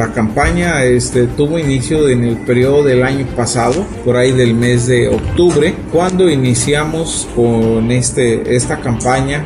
La 0.00 0.14
campaña 0.14 0.82
este, 0.82 1.26
tuvo 1.26 1.58
inicio 1.58 2.08
en 2.08 2.24
el 2.24 2.38
periodo 2.38 2.82
del 2.82 3.02
año 3.02 3.26
pasado, 3.36 3.84
por 4.02 4.16
ahí 4.16 4.32
del 4.32 4.54
mes 4.54 4.86
de 4.86 5.08
octubre, 5.08 5.74
cuando 5.92 6.30
iniciamos 6.30 7.28
con 7.36 7.90
este, 7.90 8.56
esta 8.56 8.80
campaña 8.80 9.44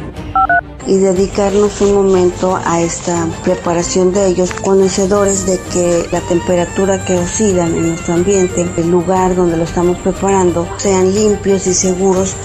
y 0.86 0.98
dedicarnos 0.98 1.80
un 1.80 1.94
momento 1.94 2.56
a 2.64 2.80
esta 2.80 3.26
preparación 3.42 4.12
de 4.12 4.28
ellos, 4.28 4.52
conocedores 4.52 5.46
de 5.46 5.58
que 5.72 6.06
la 6.12 6.20
temperatura 6.20 7.04
que 7.04 7.18
oscilan 7.18 7.74
en 7.74 7.88
nuestro 7.88 8.14
ambiente, 8.14 8.66
el 8.76 8.90
lugar 8.90 9.34
donde 9.34 9.56
lo 9.56 9.64
estamos 9.64 9.98
preparando, 9.98 10.68
sean 10.76 11.14
limpios 11.14 11.66
y 11.66 11.74
seguros. 11.74 12.36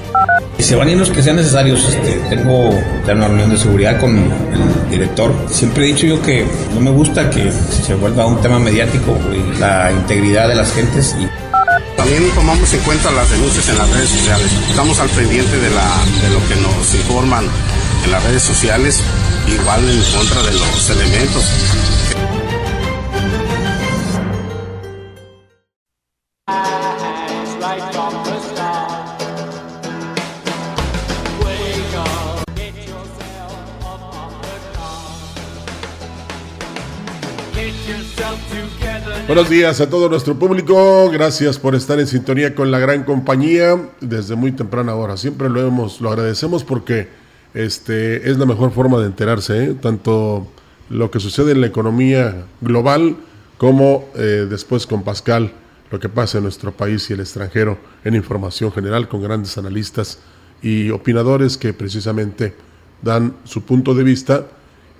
Y 0.69 0.71
se 0.71 0.75
van 0.75 0.87
a 0.87 0.91
ir 0.91 0.97
los 0.97 1.09
que 1.09 1.23
sean 1.23 1.37
necesarios. 1.37 1.83
Este, 1.83 2.19
tengo 2.29 2.69
una 2.69 3.27
reunión 3.27 3.49
de 3.49 3.57
seguridad 3.57 3.99
con 3.99 4.15
el 4.15 4.91
director. 4.91 5.33
Siempre 5.49 5.83
he 5.83 5.87
dicho 5.87 6.05
yo 6.05 6.21
que 6.21 6.45
no 6.75 6.79
me 6.79 6.91
gusta 6.91 7.27
que 7.31 7.51
se 7.51 7.95
vuelva 7.95 8.27
un 8.27 8.39
tema 8.39 8.59
mediático 8.59 9.17
la 9.59 9.91
integridad 9.91 10.47
de 10.47 10.53
las 10.53 10.71
gentes. 10.71 11.15
Y... 11.19 11.27
También 11.97 12.23
tomamos 12.35 12.71
en 12.71 12.81
cuenta 12.81 13.09
las 13.09 13.31
denuncias 13.31 13.67
en 13.67 13.79
las 13.79 13.89
redes 13.89 14.09
sociales. 14.09 14.51
Estamos 14.69 14.99
al 14.99 15.09
pendiente 15.09 15.57
de, 15.57 15.69
de 15.69 16.29
lo 16.29 16.47
que 16.47 16.55
nos 16.61 16.93
informan 16.93 17.45
en 18.05 18.11
las 18.11 18.23
redes 18.25 18.43
sociales, 18.43 19.01
igual 19.47 19.81
en 19.89 20.03
contra 20.15 20.43
de 20.43 20.53
los 20.53 20.89
elementos. 20.91 21.45
Buenos 39.27 39.49
días 39.49 39.80
a 39.80 39.89
todo 39.89 40.09
nuestro 40.09 40.39
público, 40.39 41.09
gracias 41.11 41.59
por 41.59 41.75
estar 41.75 41.99
en 41.99 42.08
sintonía 42.08 42.55
con 42.55 42.71
la 42.71 42.80
gran 42.80 43.03
compañía 43.03 43.80
desde 44.02 44.36
muy 44.36 44.52
temprana 44.52 44.95
hora. 44.95 45.17
Siempre 45.17 45.49
lo 45.49 45.66
hemos, 45.66 46.02
lo 46.02 46.09
agradecemos 46.09 46.63
porque 46.63 47.08
este 47.53 48.30
es 48.30 48.38
la 48.38 48.45
mejor 48.45 48.71
forma 48.71 48.97
de 48.99 49.05
enterarse, 49.05 49.66
¿eh? 49.66 49.75
tanto 49.80 50.48
lo 50.89 51.11
que 51.11 51.20
sucede 51.20 51.52
en 51.52 51.61
la 51.61 51.67
economía 51.67 52.45
global 52.61 53.17
como 53.58 54.09
eh, 54.15 54.48
después 54.49 54.87
con 54.87 55.03
Pascal, 55.03 55.52
lo 55.92 55.99
que 55.99 56.09
pasa 56.09 56.37
en 56.37 56.43
nuestro 56.45 56.71
país 56.71 57.09
y 57.09 57.14
el 57.14 57.20
extranjero 57.20 57.77
en 58.03 58.15
información 58.15 58.71
general 58.71 59.08
con 59.08 59.21
grandes 59.21 59.58
analistas 59.58 60.20
y 60.61 60.89
opinadores 60.89 61.58
que 61.58 61.73
precisamente 61.73 62.55
dan 63.02 63.36
su 63.43 63.64
punto 63.64 63.93
de 63.93 64.03
vista 64.03 64.48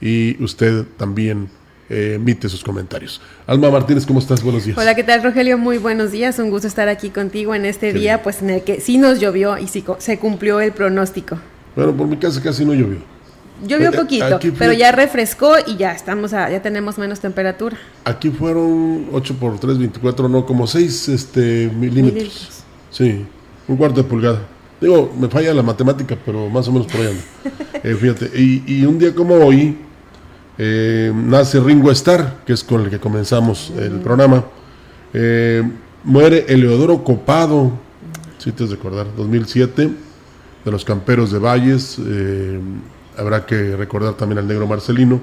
y 0.02 0.42
usted 0.44 0.86
también 0.98 1.50
eh, 1.90 2.14
emite 2.16 2.48
sus 2.50 2.64
comentarios. 2.64 3.20
Alma 3.48 3.72
Martínez, 3.72 4.06
¿cómo 4.06 4.20
estás? 4.20 4.44
Buenos 4.44 4.66
días. 4.66 4.78
Hola, 4.78 4.96
¿qué 4.96 5.04
tal, 5.04 5.24
Rogelio? 5.24 5.58
Muy 5.58 5.78
buenos 5.78 6.12
días. 6.12 6.38
Un 6.40 6.50
gusto 6.50 6.68
estar 6.68 6.88
aquí 6.88 7.10
contigo 7.10 7.56
en 7.56 7.66
este 7.66 7.94
día, 7.94 8.22
pues 8.22 8.42
en 8.42 8.52
el 8.52 8.64
que 8.64 8.80
sí 8.80 8.98
nos 8.98 9.20
llovió 9.20 9.58
y 9.58 9.68
sí 9.68 9.84
se 9.98 10.20
cumplió 10.20 10.60
el 10.60 10.72
pronóstico. 10.72 11.38
Bueno, 11.76 11.96
por 11.96 12.08
mi 12.08 12.18
casa 12.18 12.42
casi 12.42 12.66
no 12.66 12.74
llovió. 12.74 13.00
Llovió 13.66 13.92
poquito, 13.92 14.40
pero 14.58 14.72
ya 14.74 14.92
refrescó 14.92 15.56
y 15.68 15.76
ya 15.76 15.92
estamos 15.92 16.32
ya 16.32 16.62
tenemos 16.62 16.98
menos 16.98 17.20
temperatura. 17.20 17.78
Aquí 18.06 18.30
fueron 18.30 19.08
8 19.12 19.36
por 19.40 19.60
3, 19.60 19.78
24, 19.78 20.30
no, 20.30 20.46
como 20.46 20.66
6 20.66 21.10
este, 21.10 21.70
milímetros. 21.76 22.64
Sí, 22.90 23.26
un 23.68 23.78
cuarto 23.78 24.04
de 24.04 24.08
pulgada. 24.08 24.40
Digo, 24.80 25.14
me 25.20 25.28
falla 25.28 25.54
la 25.54 25.62
matemática, 25.64 26.18
pero 26.26 26.50
más 26.50 26.68
o 26.70 26.72
menos 26.72 26.88
por 26.88 27.02
ahí. 27.02 27.22
Eh, 27.82 27.96
fíjate, 27.96 28.30
y, 28.38 28.62
y, 28.68 28.84
un 28.84 29.00
día 29.00 29.16
como 29.16 29.36
hoy, 29.36 29.78
eh, 30.62 31.14
nace 31.16 31.58
Ringo 31.62 31.90
Starr, 31.90 32.44
que 32.46 32.52
es 32.52 32.66
con 32.66 32.82
el 32.82 32.90
que 32.90 33.00
comenzamos 33.00 33.72
el 33.78 34.02
programa. 34.02 34.44
Eh, 35.14 35.64
muere 36.04 36.46
Eleodoro 36.50 37.02
Copado, 37.02 37.72
si 38.40 38.52
te 38.52 38.66
has 38.66 38.70
de 38.70 38.76
acordar, 38.76 39.08
2007, 39.16 39.90
de 40.66 40.72
los 40.72 40.84
Camperos 40.84 41.32
de 41.32 41.40
Valles. 41.40 41.98
Eh, 42.06 42.60
habrá 43.18 43.46
que 43.46 43.78
recordar 43.78 44.16
también 44.16 44.40
al 44.40 44.48
negro 44.50 44.68
Marcelino, 44.68 45.22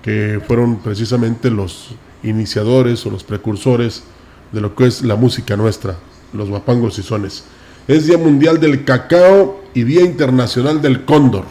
que 0.00 0.40
fueron 0.46 0.78
precisamente 0.78 1.50
los 1.50 1.90
iniciadores 2.22 3.04
o 3.04 3.10
los 3.10 3.22
precursores 3.22 4.02
de 4.50 4.62
lo 4.62 4.74
que 4.74 4.86
es 4.86 5.02
la 5.02 5.16
música 5.16 5.58
nuestra, 5.58 5.96
los 6.32 6.48
guapangos 6.48 6.98
y 6.98 7.02
sones. 7.02 7.44
Es 7.86 8.06
Día 8.06 8.16
Mundial 8.16 8.58
del 8.60 8.82
Cacao 8.84 9.62
y 9.74 9.82
Día 9.84 10.00
Internacional 10.00 10.80
del 10.80 11.04
Cóndor. 11.04 11.44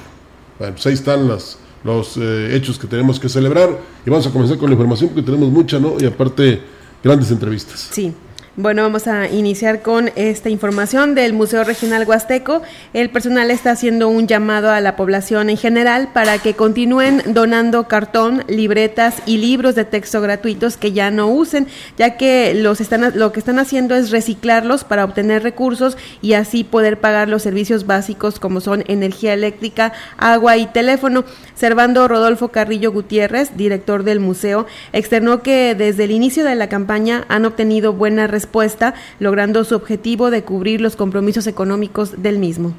Bueno, 0.58 0.74
pues 0.74 0.88
ahí 0.88 0.94
están 0.94 1.28
las 1.28 1.60
los 1.84 2.18
eh, 2.18 2.56
hechos 2.56 2.78
que 2.78 2.88
tenemos 2.88 3.20
que 3.20 3.30
celebrar. 3.30 3.80
Y 4.06 4.10
vamos 4.10 4.26
a 4.28 4.32
comenzar 4.32 4.58
con 4.58 4.70
la 4.70 4.74
información 4.74 5.10
porque 5.10 5.24
tenemos 5.24 5.50
mucha, 5.50 5.80
¿no? 5.80 5.96
Y 6.00 6.06
aparte, 6.06 6.62
grandes 7.04 7.32
entrevistas. 7.32 7.90
Sí. 7.92 8.14
Bueno, 8.56 8.84
vamos 8.84 9.08
a 9.08 9.28
iniciar 9.30 9.82
con 9.82 10.12
esta 10.16 10.48
información 10.48 11.16
del 11.16 11.34
Museo 11.34 11.64
Regional 11.64 12.08
Huasteco. 12.08 12.62
El 12.94 13.10
personal 13.10 13.50
está 13.50 13.72
haciendo 13.72 14.10
un 14.10 14.28
llamado 14.28 14.70
a 14.70 14.80
la 14.80 14.96
población 14.96 15.50
en 15.50 15.58
general 15.58 16.10
para 16.14 16.38
que 16.38 16.54
continúen 16.54 17.24
donando 17.26 17.88
cartón, 17.88 18.44
libretas 18.48 19.16
y 19.26 19.38
libros 19.38 19.74
de 19.74 19.86
texto 19.86 20.22
gratuitos 20.22 20.78
que 20.78 20.92
ya 20.92 21.10
no 21.10 21.30
usen, 21.30 21.66
ya 21.98 22.16
que 22.16 22.54
los 22.54 22.80
están, 22.80 23.18
lo 23.18 23.32
que 23.32 23.40
están 23.40 23.58
haciendo 23.58 23.96
es 23.96 24.12
reciclarlos 24.12 24.84
para 24.84 25.04
obtener 25.04 25.42
recursos 25.42 25.98
y 26.22 26.34
así 26.34 26.64
poder 26.64 27.00
pagar 27.00 27.30
los 27.30 27.42
servicios 27.42 27.88
básicos 27.88 28.40
como 28.40 28.62
son 28.62 28.84
energía 28.88 29.34
eléctrica, 29.34 29.94
agua 30.18 30.58
y 30.58 30.68
teléfono. 30.68 31.26
Servando 31.56 32.08
Rodolfo 32.08 32.50
Carrillo 32.50 32.92
Gutiérrez, 32.92 33.58
director 33.58 34.04
del 34.04 34.20
museo, 34.20 34.68
externó 34.92 35.42
que 35.42 35.74
desde 35.74 36.04
el 36.04 36.12
inicio 36.12 36.44
de 36.44 36.54
la 36.54 36.70
campaña 36.70 37.26
han 37.30 37.46
obtenido 37.46 37.94
buenas 37.94 38.30
respuesta, 38.44 38.94
logrando 39.20 39.64
su 39.64 39.74
objetivo 39.76 40.30
de 40.30 40.44
cubrir 40.44 40.82
los 40.82 40.98
compromisos 40.98 41.48
económicos 41.48 42.22
del 42.22 42.40
mismo. 42.40 42.74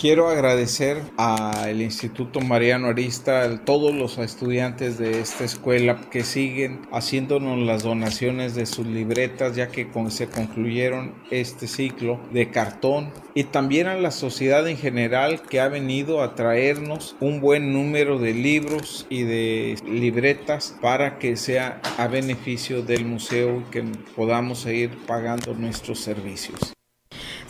Quiero 0.00 0.30
agradecer 0.30 1.02
al 1.18 1.82
Instituto 1.82 2.40
Mariano 2.40 2.88
Arista, 2.88 3.42
a 3.42 3.64
todos 3.66 3.94
los 3.94 4.16
estudiantes 4.16 4.96
de 4.96 5.20
esta 5.20 5.44
escuela 5.44 6.00
que 6.10 6.24
siguen 6.24 6.88
haciéndonos 6.90 7.58
las 7.58 7.82
donaciones 7.82 8.54
de 8.54 8.64
sus 8.64 8.86
libretas 8.86 9.56
ya 9.56 9.68
que 9.68 9.86
se 10.08 10.28
concluyeron 10.28 11.12
este 11.30 11.66
ciclo 11.66 12.18
de 12.32 12.50
cartón 12.50 13.12
y 13.34 13.44
también 13.44 13.88
a 13.88 13.94
la 13.94 14.10
sociedad 14.10 14.66
en 14.66 14.78
general 14.78 15.42
que 15.42 15.60
ha 15.60 15.68
venido 15.68 16.22
a 16.22 16.34
traernos 16.34 17.14
un 17.20 17.42
buen 17.42 17.74
número 17.74 18.18
de 18.18 18.32
libros 18.32 19.06
y 19.10 19.24
de 19.24 19.76
libretas 19.84 20.78
para 20.80 21.18
que 21.18 21.36
sea 21.36 21.82
a 21.98 22.08
beneficio 22.08 22.80
del 22.80 23.04
museo 23.04 23.60
y 23.60 23.70
que 23.70 23.84
podamos 24.16 24.60
seguir 24.60 24.96
pagando 25.06 25.52
nuestros 25.52 26.00
servicios. 26.00 26.72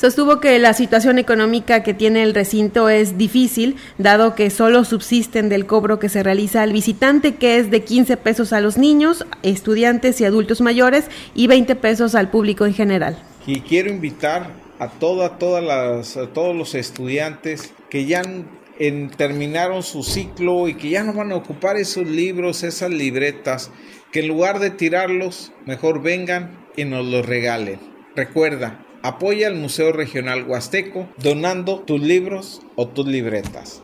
Sostuvo 0.00 0.40
que 0.40 0.58
la 0.58 0.72
situación 0.72 1.18
económica 1.18 1.82
que 1.82 1.92
tiene 1.92 2.22
el 2.22 2.32
recinto 2.32 2.88
es 2.88 3.18
difícil, 3.18 3.76
dado 3.98 4.34
que 4.34 4.48
solo 4.48 4.84
subsisten 4.84 5.50
del 5.50 5.66
cobro 5.66 5.98
que 5.98 6.08
se 6.08 6.22
realiza 6.22 6.62
al 6.62 6.72
visitante, 6.72 7.34
que 7.34 7.58
es 7.58 7.70
de 7.70 7.84
15 7.84 8.16
pesos 8.16 8.54
a 8.54 8.62
los 8.62 8.78
niños, 8.78 9.26
estudiantes 9.42 10.18
y 10.22 10.24
adultos 10.24 10.62
mayores, 10.62 11.04
y 11.34 11.48
20 11.48 11.76
pesos 11.76 12.14
al 12.14 12.30
público 12.30 12.64
en 12.64 12.72
general. 12.72 13.22
Y 13.46 13.60
quiero 13.60 13.90
invitar 13.90 14.52
a, 14.78 14.88
toda, 14.88 15.36
todas 15.36 15.62
las, 15.62 16.16
a 16.16 16.28
todos 16.28 16.56
los 16.56 16.74
estudiantes 16.74 17.74
que 17.90 18.06
ya 18.06 18.22
en, 18.78 19.10
terminaron 19.10 19.82
su 19.82 20.02
ciclo 20.02 20.66
y 20.66 20.76
que 20.76 20.88
ya 20.88 21.04
no 21.04 21.12
van 21.12 21.30
a 21.30 21.36
ocupar 21.36 21.76
esos 21.76 22.06
libros, 22.06 22.62
esas 22.62 22.88
libretas, 22.88 23.70
que 24.12 24.20
en 24.20 24.28
lugar 24.28 24.60
de 24.60 24.70
tirarlos, 24.70 25.52
mejor 25.66 26.00
vengan 26.00 26.66
y 26.74 26.86
nos 26.86 27.04
los 27.04 27.26
regalen. 27.26 27.78
Recuerda, 28.16 28.86
Apoya 29.02 29.46
al 29.46 29.54
Museo 29.54 29.92
Regional 29.92 30.44
Huasteco 30.46 31.08
donando 31.16 31.78
tus 31.78 32.02
libros 32.02 32.60
o 32.76 32.86
tus 32.86 33.06
libretas. 33.06 33.80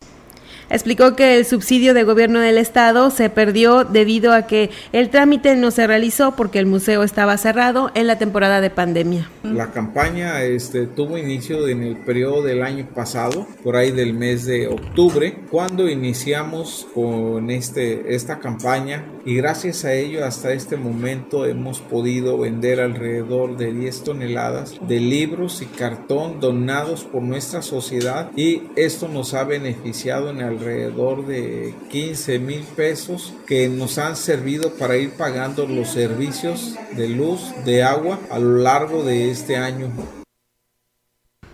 Explicó 0.69 1.15
que 1.15 1.37
el 1.37 1.45
subsidio 1.45 1.93
de 1.93 2.03
gobierno 2.03 2.39
del 2.39 2.57
estado 2.57 3.09
se 3.09 3.29
perdió 3.29 3.85
debido 3.85 4.33
a 4.33 4.47
que 4.47 4.69
el 4.91 5.09
trámite 5.09 5.55
no 5.55 5.71
se 5.71 5.87
realizó 5.87 6.35
porque 6.35 6.59
el 6.59 6.65
museo 6.65 7.03
estaba 7.03 7.37
cerrado 7.37 7.91
en 7.95 8.07
la 8.07 8.17
temporada 8.17 8.59
de 8.59 8.69
pandemia. 8.69 9.29
La 9.43 9.71
campaña 9.71 10.43
este, 10.43 10.87
tuvo 10.87 11.17
inicio 11.17 11.67
en 11.67 11.83
el 11.83 11.97
periodo 11.97 12.43
del 12.43 12.63
año 12.63 12.87
pasado, 12.93 13.47
por 13.63 13.77
ahí 13.77 13.91
del 13.91 14.13
mes 14.13 14.45
de 14.45 14.67
octubre, 14.67 15.37
cuando 15.49 15.87
iniciamos 15.87 16.87
con 16.93 17.49
este, 17.49 18.13
esta 18.13 18.39
campaña 18.39 19.05
y 19.25 19.35
gracias 19.35 19.85
a 19.85 19.93
ello 19.93 20.25
hasta 20.25 20.53
este 20.53 20.77
momento 20.77 21.45
hemos 21.45 21.79
podido 21.79 22.37
vender 22.37 22.79
alrededor 22.79 23.57
de 23.57 23.73
10 23.73 24.03
toneladas 24.03 24.79
de 24.87 24.99
libros 24.99 25.61
y 25.61 25.65
cartón 25.65 26.39
donados 26.39 27.03
por 27.03 27.21
nuestra 27.21 27.61
sociedad 27.61 28.31
y 28.35 28.63
esto 28.75 29.07
nos 29.07 29.33
ha 29.33 29.43
beneficiado 29.43 30.29
en 30.29 30.41
el 30.41 30.56
alrededor 30.57 31.25
de 31.25 31.75
15 31.91 32.39
mil 32.39 32.61
pesos 32.75 33.33
que 33.45 33.69
nos 33.69 33.97
han 33.97 34.15
servido 34.15 34.73
para 34.73 34.97
ir 34.97 35.11
pagando 35.11 35.67
los 35.67 35.89
servicios 35.89 36.75
de 36.95 37.09
luz, 37.09 37.41
de 37.65 37.83
agua 37.83 38.19
a 38.31 38.39
lo 38.39 38.57
largo 38.57 39.03
de 39.03 39.29
este 39.29 39.57
año. 39.57 39.91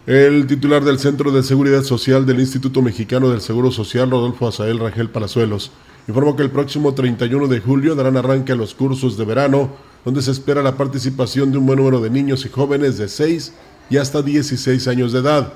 El 0.06 0.48
titular 0.48 0.84
del 0.84 1.00
Centro 1.00 1.32
de 1.32 1.44
Seguridad 1.44 1.84
Social 1.84 2.26
del 2.26 2.40
Instituto 2.40 2.82
Mexicano 2.82 3.30
del 3.30 3.42
Seguro 3.42 3.72
Social, 3.72 4.10
Rodolfo 4.10 4.48
Azael 4.48 4.80
Rangel 4.80 5.10
Palazuelos, 5.10 5.72
informó 6.08 6.36
que 6.36 6.44
el 6.44 6.52
próximo 6.52 6.94
31 6.94 7.48
de 7.48 7.60
julio 7.60 7.96
darán 7.96 8.18
arranque 8.18 8.52
a 8.52 8.56
los 8.56 8.74
cursos 8.74 9.18
de 9.18 9.26
verano, 9.26 9.70
donde 10.04 10.22
se 10.22 10.32
espera 10.32 10.62
la 10.62 10.76
participación 10.76 11.52
de 11.52 11.58
un 11.58 11.66
buen 11.66 11.80
número 11.80 12.02
de 12.02 12.10
niños 12.10 12.46
y 12.46 12.50
jóvenes 12.50 12.98
de 12.98 13.08
6 13.08 13.54
y 13.90 13.98
hasta 13.98 14.22
16 14.22 14.88
años 14.88 15.14
de 15.14 15.20
edad. 15.20 15.54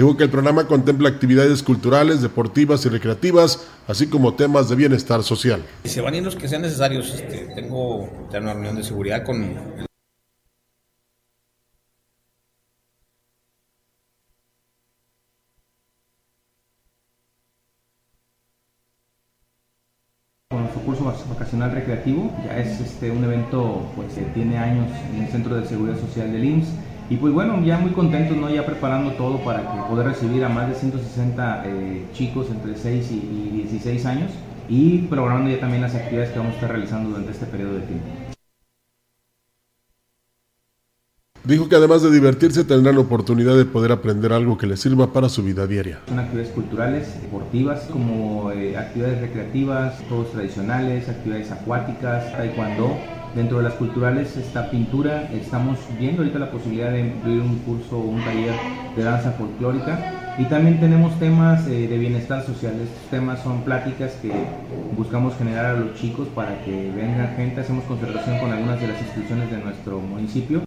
Digo 0.00 0.16
que 0.16 0.24
el 0.24 0.30
programa 0.30 0.66
contempla 0.66 1.10
actividades 1.10 1.62
culturales, 1.62 2.22
deportivas 2.22 2.86
y 2.86 2.88
recreativas, 2.88 3.66
así 3.86 4.06
como 4.06 4.32
temas 4.32 4.70
de 4.70 4.76
bienestar 4.76 5.22
social. 5.22 5.62
Y 5.84 5.90
se 5.90 6.00
van 6.00 6.14
a 6.14 6.16
ir 6.16 6.22
los 6.22 6.36
que 6.36 6.48
sean 6.48 6.62
necesarios. 6.62 7.12
Este, 7.12 7.52
tengo 7.54 8.08
una 8.30 8.54
reunión 8.54 8.76
de 8.76 8.82
seguridad 8.82 9.22
con 9.26 9.44
el 9.44 9.86
con 20.48 20.60
nuestro 20.62 20.80
curso 20.80 21.04
vacacional 21.28 21.72
recreativo. 21.72 22.34
Ya 22.46 22.56
es 22.56 22.80
este, 22.80 23.10
un 23.10 23.22
evento 23.22 23.86
pues, 23.96 24.14
que 24.14 24.22
tiene 24.32 24.56
años 24.56 24.90
en 25.12 25.24
el 25.24 25.30
Centro 25.30 25.56
de 25.56 25.68
Seguridad 25.68 26.00
Social 26.00 26.32
del 26.32 26.42
IMSS 26.42 26.89
y 27.10 27.16
pues 27.16 27.34
bueno, 27.34 27.60
ya 27.64 27.76
muy 27.76 27.90
contentos, 27.90 28.36
¿no? 28.36 28.48
Ya 28.48 28.64
preparando 28.64 29.10
todo 29.14 29.38
para 29.38 29.62
que 29.62 29.80
poder 29.90 30.06
recibir 30.06 30.44
a 30.44 30.48
más 30.48 30.68
de 30.68 30.76
160 30.76 31.64
eh, 31.66 32.06
chicos 32.12 32.46
entre 32.50 32.76
6 32.76 33.10
y, 33.10 33.50
16 33.66 34.06
años 34.06 34.30
y 34.68 34.98
programando 35.08 35.50
ya 35.50 35.58
también 35.58 35.82
las 35.82 35.94
actividades 35.96 36.30
que 36.30 36.38
vamos 36.38 36.52
a 36.52 36.54
estar 36.54 36.70
realizando 36.70 37.10
durante 37.10 37.32
este 37.32 37.46
periodo 37.46 37.74
de 37.74 37.80
tiempo. 37.80 38.06
Dijo 41.42 41.68
que 41.68 41.74
además 41.74 42.02
de 42.02 42.12
divertirse 42.12 42.62
tendrán 42.62 42.94
la 42.94 43.00
oportunidad 43.00 43.56
de 43.56 43.64
poder 43.64 43.90
aprender 43.90 44.32
algo 44.32 44.56
que 44.56 44.68
les 44.68 44.78
sirva 44.78 45.12
para 45.12 45.28
su 45.28 45.42
vida 45.42 45.66
diaria. 45.66 45.98
Son 46.06 46.18
actividades 46.20 46.52
culturales, 46.52 47.22
deportivas, 47.22 47.88
como 47.90 48.52
eh, 48.52 48.76
actividades 48.76 49.20
recreativas, 49.20 49.94
juegos 50.08 50.30
tradicionales, 50.30 51.08
actividades 51.08 51.50
acuáticas, 51.50 52.30
taekwondo, 52.30 52.96
Dentro 53.34 53.58
de 53.58 53.62
las 53.62 53.74
culturales 53.74 54.36
está 54.36 54.70
pintura, 54.70 55.30
estamos 55.32 55.78
viendo 55.98 56.22
ahorita 56.22 56.40
la 56.40 56.50
posibilidad 56.50 56.90
de 56.90 57.00
incluir 57.00 57.40
un 57.42 57.58
curso 57.60 57.96
o 57.96 58.02
un 58.02 58.24
taller 58.24 58.54
de 58.96 59.02
danza 59.04 59.30
folclórica 59.32 60.34
y 60.36 60.46
también 60.46 60.80
tenemos 60.80 61.16
temas 61.20 61.64
eh, 61.68 61.86
de 61.86 61.98
bienestar 61.98 62.44
social. 62.44 62.74
Estos 62.80 63.08
temas 63.08 63.40
son 63.42 63.62
pláticas 63.62 64.14
que 64.20 64.32
buscamos 64.96 65.36
generar 65.36 65.76
a 65.76 65.78
los 65.78 65.94
chicos 65.94 66.26
para 66.34 66.64
que 66.64 66.90
venga 66.90 67.28
gente, 67.36 67.60
hacemos 67.60 67.84
concertación 67.84 68.38
con 68.40 68.50
algunas 68.50 68.80
de 68.80 68.88
las 68.88 69.00
instituciones 69.00 69.48
de 69.50 69.58
nuestro 69.58 70.00
municipio. 70.00 70.64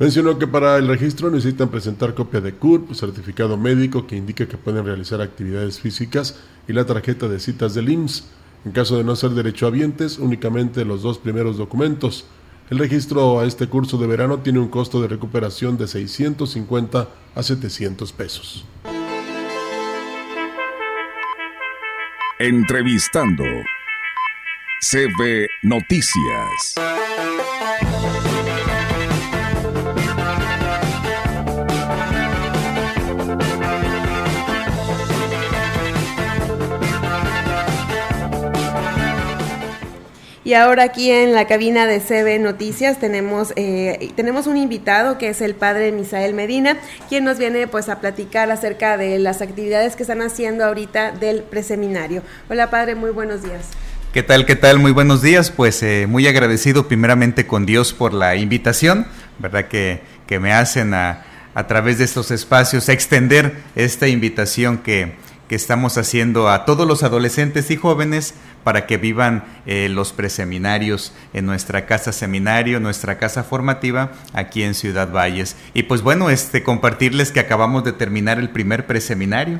Mencionó 0.00 0.36
que 0.36 0.48
para 0.48 0.78
el 0.78 0.88
registro 0.88 1.30
necesitan 1.30 1.68
presentar 1.68 2.14
copia 2.14 2.40
de 2.40 2.54
CURP, 2.54 2.94
certificado 2.94 3.56
médico 3.56 4.08
que 4.08 4.16
indica 4.16 4.48
que 4.48 4.56
pueden 4.56 4.84
realizar 4.84 5.20
actividades 5.20 5.78
físicas 5.78 6.40
y 6.66 6.72
la 6.72 6.84
tarjeta 6.84 7.28
de 7.28 7.38
citas 7.38 7.74
del 7.74 7.90
IMSS. 7.90 8.41
En 8.64 8.72
caso 8.72 8.96
de 8.96 9.04
no 9.04 9.16
ser 9.16 9.30
derechohabientes, 9.30 10.18
únicamente 10.18 10.84
los 10.84 11.02
dos 11.02 11.18
primeros 11.18 11.56
documentos. 11.56 12.26
El 12.70 12.78
registro 12.78 13.40
a 13.40 13.44
este 13.44 13.66
curso 13.66 13.98
de 13.98 14.06
verano 14.06 14.38
tiene 14.38 14.60
un 14.60 14.68
costo 14.68 15.02
de 15.02 15.08
recuperación 15.08 15.76
de 15.76 15.88
650 15.88 17.08
a 17.34 17.42
700 17.42 18.12
pesos. 18.12 18.64
Entrevistando 22.38 23.44
CB 24.80 25.48
Noticias. 25.62 26.74
Y 40.52 40.54
ahora 40.54 40.82
aquí 40.82 41.10
en 41.10 41.32
la 41.32 41.46
cabina 41.46 41.86
de 41.86 41.98
CB 41.98 42.38
Noticias 42.38 43.00
tenemos, 43.00 43.54
eh, 43.56 44.12
tenemos 44.16 44.46
un 44.46 44.58
invitado 44.58 45.16
que 45.16 45.30
es 45.30 45.40
el 45.40 45.54
padre 45.54 45.92
Misael 45.92 46.34
Medina, 46.34 46.76
quien 47.08 47.24
nos 47.24 47.38
viene 47.38 47.66
pues 47.68 47.88
a 47.88 48.00
platicar 48.00 48.50
acerca 48.50 48.98
de 48.98 49.18
las 49.18 49.40
actividades 49.40 49.96
que 49.96 50.02
están 50.02 50.20
haciendo 50.20 50.66
ahorita 50.66 51.12
del 51.12 51.42
preseminario. 51.42 52.22
Hola 52.50 52.68
padre, 52.68 52.94
muy 52.94 53.12
buenos 53.12 53.42
días. 53.42 53.70
¿Qué 54.12 54.22
tal? 54.22 54.44
¿Qué 54.44 54.54
tal? 54.54 54.78
Muy 54.78 54.92
buenos 54.92 55.22
días. 55.22 55.50
Pues 55.50 55.82
eh, 55.82 56.06
muy 56.06 56.26
agradecido 56.26 56.86
primeramente 56.86 57.46
con 57.46 57.64
Dios 57.64 57.94
por 57.94 58.12
la 58.12 58.36
invitación, 58.36 59.06
¿verdad? 59.38 59.68
Que, 59.68 60.02
que 60.26 60.38
me 60.38 60.52
hacen 60.52 60.92
a, 60.92 61.24
a 61.54 61.66
través 61.66 61.96
de 61.96 62.04
estos 62.04 62.30
espacios 62.30 62.90
extender 62.90 63.56
esta 63.74 64.06
invitación 64.06 64.76
que, 64.76 65.14
que 65.52 65.56
estamos 65.56 65.98
haciendo 65.98 66.48
a 66.48 66.64
todos 66.64 66.88
los 66.88 67.02
adolescentes 67.02 67.70
y 67.70 67.76
jóvenes 67.76 68.32
para 68.64 68.86
que 68.86 68.96
vivan 68.96 69.44
eh, 69.66 69.90
los 69.90 70.14
preseminarios 70.14 71.12
en 71.34 71.44
nuestra 71.44 71.84
casa 71.84 72.10
seminario, 72.12 72.80
nuestra 72.80 73.18
casa 73.18 73.44
formativa 73.44 74.12
aquí 74.32 74.62
en 74.62 74.72
Ciudad 74.72 75.12
Valles. 75.12 75.56
Y 75.74 75.82
pues 75.82 76.00
bueno, 76.00 76.30
este 76.30 76.62
compartirles 76.62 77.32
que 77.32 77.40
acabamos 77.40 77.84
de 77.84 77.92
terminar 77.92 78.38
el 78.38 78.48
primer 78.48 78.86
preseminario. 78.86 79.58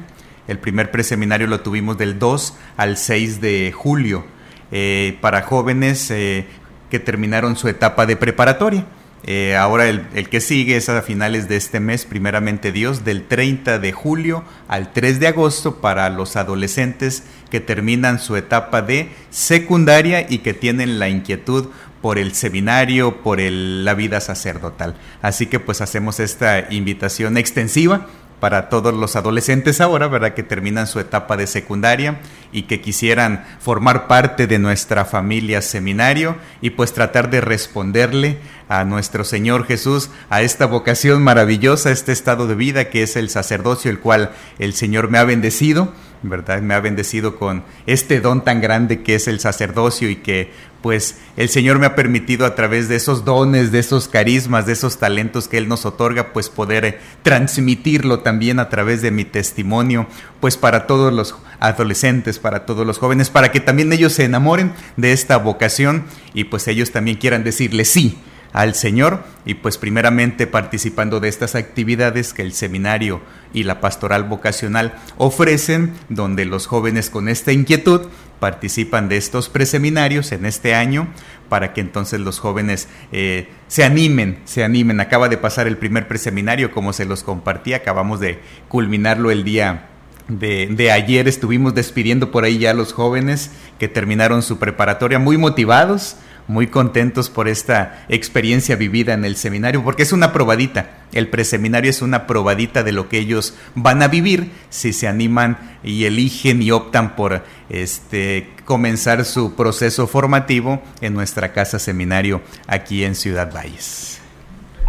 El 0.49 0.59
primer 0.59 0.91
preseminario 0.91 1.47
lo 1.47 1.61
tuvimos 1.61 1.99
del 1.99 2.19
2 2.19 2.55
al 2.79 2.97
6 2.97 3.43
de 3.43 3.71
julio 3.77 4.25
eh, 4.71 5.19
para 5.21 5.43
jóvenes 5.43 6.11
eh, 6.11 6.47
que 6.89 7.01
terminaron 7.01 7.55
su 7.55 7.69
etapa 7.69 8.07
de 8.07 8.17
preparatoria. 8.17 8.87
Eh, 9.25 9.55
ahora 9.57 9.89
el, 9.89 10.05
el, 10.15 10.29
que 10.29 10.41
sigue 10.41 10.77
es 10.77 10.89
a 10.89 11.01
finales 11.03 11.49
de 11.49 11.57
este 11.57 11.79
mes, 11.79 12.07
primeramente 12.07 12.73
Dios, 12.73 13.05
del 13.05 13.27
30 13.27 13.79
de 13.79 13.93
julio 13.93 14.45
al 14.67 14.93
3 14.93 15.21
de 15.21 15.29
agosto 15.29 15.81
para 15.81 16.11
los 16.11 16.35
adolescentes 16.37 17.23
que 17.51 17.61
terminan 17.61 18.19
su 18.19 18.35
etapa 18.37 18.83
de 18.83 19.11
secundaria 19.31 20.27
y 20.29 20.39
que 20.39 20.55
tienen 20.55 20.99
la 20.99 21.09
inquietud 21.09 21.69
por 22.01 22.19
el 22.19 22.35
seminario, 22.35 23.23
por 23.23 23.41
el, 23.41 23.85
la 23.85 23.95
vida 23.95 24.21
sacerdotal. 24.21 24.97
Así 25.23 25.47
que 25.47 25.61
pues 25.61 25.81
hacemos 25.81 26.19
esta 26.19 26.73
invitación 26.73 27.37
extensiva 27.37 28.09
para 28.43 28.69
todos 28.69 28.93
los 28.93 29.15
adolescentes 29.15 29.81
ahora, 29.81 30.09
¿verdad? 30.09 30.35
Que 30.35 30.43
terminan 30.43 30.89
su 30.89 30.99
etapa 30.99 31.37
de 31.37 31.47
secundaria 31.47 32.19
y 32.51 32.63
que 32.63 32.81
quisieran 32.81 33.45
formar 33.61 34.09
parte 34.09 34.49
de 34.49 34.59
nuestra 34.59 35.05
familia 35.05 35.63
seminario 35.63 36.35
y 36.61 36.71
pues 36.71 36.93
tratar 36.93 37.31
de 37.31 37.41
responderle 37.41 38.39
a 38.69 38.83
nuestro 38.83 39.23
Señor 39.23 39.65
Jesús, 39.65 40.11
a 40.29 40.43
esta 40.43 40.67
vocación 40.67 41.23
maravillosa, 41.23 41.93
este 41.93 42.11
estado 42.11 42.49
de 42.49 42.57
vida 42.57 42.91
que 42.91 43.05
es 43.05 43.15
el 43.15 43.31
sacerdocio, 43.31 43.93
el 43.93 44.01
cual 44.01 44.33
el 44.59 44.75
Señor 44.75 45.09
me 45.09 45.19
ha 45.19 45.25
bendecido, 45.25 45.93
¿verdad? 46.23 46.63
Me 46.63 46.75
ha 46.75 46.81
bendecido 46.81 47.39
con 47.39 47.65
este 47.87 48.21
don 48.21 48.45
tan 48.45 48.61
grande 48.61 49.03
que 49.03 49.15
es 49.15 49.29
el 49.29 49.41
sacerdocio 49.41 50.09
y 50.09 50.17
que 50.17 50.51
pues 50.83 51.19
el 51.37 51.49
Señor 51.49 51.79
me 51.79 51.87
ha 51.87 51.95
permitido 51.95 52.45
a 52.45 52.55
través 52.55 52.89
de 52.89 52.97
esos 52.97 53.25
dones, 53.25 53.71
de 53.71 53.79
esos 53.79 54.09
carismas, 54.09 54.67
de 54.67 54.73
esos 54.73 54.99
talentos 54.99 55.47
que 55.47 55.59
Él 55.59 55.69
nos 55.69 55.87
otorga, 55.87 56.33
pues 56.33 56.49
poder 56.49 56.85
eh, 56.85 56.99
transmitirlo 57.23 58.21
también 58.21 58.59
a 58.59 58.69
través 58.69 59.01
de 59.01 59.13
mi 59.13 59.25
testimonio, 59.25 60.07
pues 60.41 60.57
para 60.57 60.89
todos 60.89 61.13
los 61.13 61.37
adolescentes, 61.61 62.41
para 62.41 62.67
todos 62.67 62.85
los 62.85 62.99
jóvenes, 62.99 63.31
para 63.31 63.53
que 63.53 63.61
también 63.61 63.93
ellos 63.93 64.13
se 64.13 64.25
enamoren 64.25 64.73
de 64.97 65.13
esta 65.13 65.37
vocación 65.37 66.05
y 66.35 66.45
pues 66.45 66.67
ellos 66.67 66.91
también 66.91 67.17
quieran 67.17 67.45
decirle 67.45 67.85
sí 67.85 68.19
al 68.53 68.75
Señor 68.75 69.25
y 69.45 69.55
pues 69.55 69.79
primeramente 69.79 70.47
participando 70.47 71.21
de 71.21 71.29
estas 71.29 71.55
actividades 71.55 72.33
que 72.33 72.43
el 72.43 72.53
seminario 72.53 73.21
y 73.53 73.65
la 73.65 73.81
pastoral 73.81 74.25
vocacional 74.25 74.95
ofrecen, 75.17 75.95
donde 76.09 76.45
los 76.45 76.67
jóvenes 76.67 77.11
con 77.11 77.29
esta 77.29 77.53
inquietud 77.53 78.09
participan 78.41 79.09
de 79.09 79.17
estos 79.17 79.49
preseminarios 79.49 80.33
en 80.33 80.47
este 80.47 80.75
año 80.75 81.09
para 81.49 81.73
que 81.73 81.81
entonces 81.81 82.19
los 82.19 82.41
jóvenes 82.41 82.89
eh, 83.13 83.49
se 83.69 83.85
animen, 83.85 84.41
se 84.45 84.65
animen. 84.65 85.01
Acaba 85.01 85.29
de 85.29 85.39
pasar 85.39 85.67
el 85.67 85.77
primer 85.77 86.09
preseminario, 86.09 86.73
como 86.73 86.93
se 86.93 87.05
los 87.05 87.23
compartí, 87.23 87.73
acabamos 87.73 88.21
de 88.21 88.41
culminarlo 88.69 89.31
el 89.31 89.45
día 89.45 89.89
de, 90.29 90.69
de, 90.71 90.91
ayer 90.93 91.29
estuvimos 91.29 91.75
despidiendo 91.75 92.31
por 92.31 92.45
ahí 92.45 92.59
ya 92.59 92.71
a 92.71 92.75
los 92.75 92.93
jóvenes 92.93 93.51
que 93.79 93.89
terminaron 93.89 94.43
su 94.43 94.59
preparatoria 94.59 95.19
muy 95.19 95.37
motivados, 95.37 96.17
muy 96.49 96.67
contentos 96.67 97.31
por 97.31 97.49
esta 97.49 98.05
experiencia 98.09 98.77
vivida 98.77 99.15
en 99.15 99.25
el 99.25 99.37
seminario, 99.37 99.83
porque 99.83 100.03
es 100.03 100.13
una 100.13 100.33
probadita. 100.33 100.91
El 101.13 101.29
preseminario 101.29 101.91
es 101.91 102.03
una 102.03 102.27
probadita 102.27 102.83
de 102.83 102.93
lo 102.93 103.09
que 103.09 103.19
ellos 103.19 103.55
van 103.75 104.03
a 104.03 104.09
vivir 104.09 104.51
si 104.71 104.93
se 104.93 105.09
animan 105.09 105.79
y 105.83 106.05
eligen 106.05 106.63
y 106.63 106.71
optan 106.71 107.17
por 107.17 107.43
este 107.69 108.49
comenzar 108.65 109.25
su 109.25 109.55
proceso 109.55 110.07
formativo 110.07 110.83
en 111.01 111.15
nuestra 111.15 111.53
casa 111.53 111.79
seminario 111.79 112.41
aquí 112.67 113.05
en 113.05 113.15
Ciudad 113.15 113.53
Valles. 113.53 114.19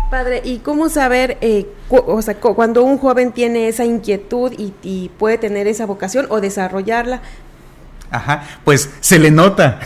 Padre, 0.09 0.41
¿y 0.43 0.59
cómo 0.59 0.89
saber, 0.89 1.39
eh, 1.41 1.65
o 1.89 2.21
sea, 2.21 2.35
cuando 2.35 2.83
un 2.83 2.99
joven 2.99 3.31
tiene 3.31 3.67
esa 3.67 3.83
inquietud 3.83 4.53
y, 4.55 4.71
y, 4.83 5.09
puede 5.17 5.39
tener 5.39 5.65
esa 5.65 5.87
vocación 5.87 6.27
o 6.29 6.39
desarrollarla, 6.39 7.23
Ajá, 8.13 8.43
pues 8.63 8.91
se 8.99 9.17
le 9.17 9.31
nota 9.31 9.79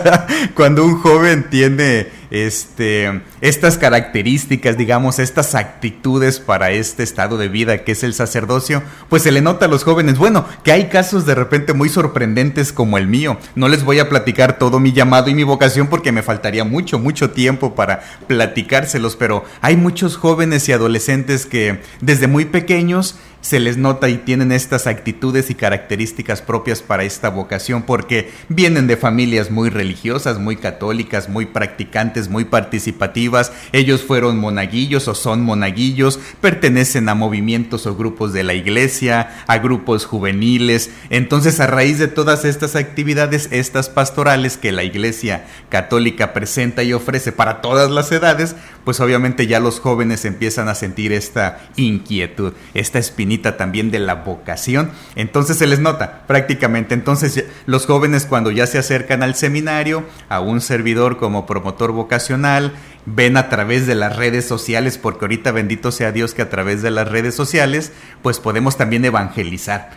cuando 0.54 0.84
un 0.84 1.00
joven 1.00 1.46
tiene 1.48 2.08
este, 2.30 3.22
estas 3.40 3.78
características, 3.78 4.76
digamos, 4.76 5.18
estas 5.18 5.54
actitudes 5.54 6.40
para 6.40 6.70
este 6.70 7.02
estado 7.02 7.38
de 7.38 7.48
vida 7.48 7.84
que 7.84 7.92
es 7.92 8.02
el 8.02 8.14
sacerdocio, 8.14 8.82
pues 9.08 9.22
se 9.22 9.32
le 9.32 9.40
nota 9.40 9.66
a 9.66 9.68
los 9.68 9.84
jóvenes. 9.84 10.18
Bueno, 10.18 10.46
que 10.64 10.72
hay 10.72 10.88
casos 10.88 11.26
de 11.26 11.34
repente 11.34 11.72
muy 11.72 11.88
sorprendentes 11.88 12.72
como 12.72 12.98
el 12.98 13.06
mío. 13.06 13.38
No 13.54 13.68
les 13.68 13.84
voy 13.84 13.98
a 13.98 14.08
platicar 14.08 14.58
todo 14.58 14.80
mi 14.80 14.92
llamado 14.92 15.30
y 15.30 15.34
mi 15.34 15.42
vocación 15.42 15.88
porque 15.88 16.12
me 16.12 16.22
faltaría 16.22 16.64
mucho, 16.64 16.98
mucho 16.98 17.30
tiempo 17.30 17.74
para 17.74 18.02
platicárselos, 18.26 19.16
pero 19.16 19.44
hay 19.60 19.76
muchos 19.76 20.16
jóvenes 20.16 20.68
y 20.68 20.72
adolescentes 20.72 21.46
que 21.46 21.80
desde 22.00 22.26
muy 22.26 22.44
pequeños 22.44 23.16
se 23.40 23.58
les 23.58 23.76
nota 23.76 24.08
y 24.08 24.18
tienen 24.18 24.52
estas 24.52 24.86
actitudes 24.86 25.50
y 25.50 25.54
características 25.54 26.42
propias 26.42 26.82
para 26.82 27.04
esta 27.04 27.30
vocación 27.30 27.82
porque 27.82 28.30
vienen 28.48 28.86
de 28.86 28.96
familias 28.96 29.50
muy 29.50 29.70
religiosas, 29.70 30.38
muy 30.38 30.56
católicas, 30.56 31.28
muy 31.28 31.46
practicantes 31.46 32.19
muy 32.28 32.44
participativas, 32.44 33.52
ellos 33.72 34.02
fueron 34.02 34.38
monaguillos 34.38 35.08
o 35.08 35.14
son 35.14 35.42
monaguillos, 35.42 36.18
pertenecen 36.40 37.08
a 37.08 37.14
movimientos 37.14 37.86
o 37.86 37.96
grupos 37.96 38.32
de 38.32 38.44
la 38.44 38.54
iglesia, 38.54 39.44
a 39.46 39.58
grupos 39.58 40.04
juveniles, 40.04 40.90
entonces 41.10 41.60
a 41.60 41.66
raíz 41.66 41.98
de 41.98 42.08
todas 42.08 42.44
estas 42.44 42.76
actividades, 42.76 43.48
estas 43.50 43.88
pastorales 43.88 44.56
que 44.56 44.72
la 44.72 44.84
iglesia 44.84 45.46
católica 45.68 46.32
presenta 46.32 46.82
y 46.82 46.92
ofrece 46.92 47.32
para 47.32 47.60
todas 47.60 47.90
las 47.90 48.10
edades, 48.12 48.56
pues 48.84 49.00
obviamente 49.00 49.46
ya 49.46 49.60
los 49.60 49.80
jóvenes 49.80 50.24
empiezan 50.24 50.68
a 50.68 50.74
sentir 50.74 51.12
esta 51.12 51.60
inquietud, 51.76 52.52
esta 52.74 52.98
espinita 52.98 53.56
también 53.56 53.90
de 53.90 53.98
la 53.98 54.16
vocación, 54.16 54.90
entonces 55.16 55.58
se 55.58 55.66
les 55.66 55.80
nota 55.80 56.22
prácticamente, 56.26 56.94
entonces 56.94 57.44
los 57.66 57.86
jóvenes 57.86 58.26
cuando 58.26 58.50
ya 58.50 58.66
se 58.66 58.78
acercan 58.78 59.22
al 59.22 59.34
seminario, 59.34 60.04
a 60.28 60.40
un 60.40 60.60
servidor 60.60 61.16
como 61.16 61.46
promotor 61.46 61.92
vocacional, 61.92 62.72
ven 63.06 63.36
a 63.36 63.48
través 63.48 63.86
de 63.86 63.94
las 63.94 64.16
redes 64.16 64.46
sociales, 64.46 64.98
porque 64.98 65.24
ahorita 65.24 65.52
bendito 65.52 65.92
sea 65.92 66.12
Dios 66.12 66.34
que 66.34 66.42
a 66.42 66.50
través 66.50 66.82
de 66.82 66.90
las 66.90 67.08
redes 67.08 67.34
sociales, 67.34 67.92
pues 68.22 68.40
podemos 68.40 68.76
también 68.76 69.04
evangelizar 69.04 69.90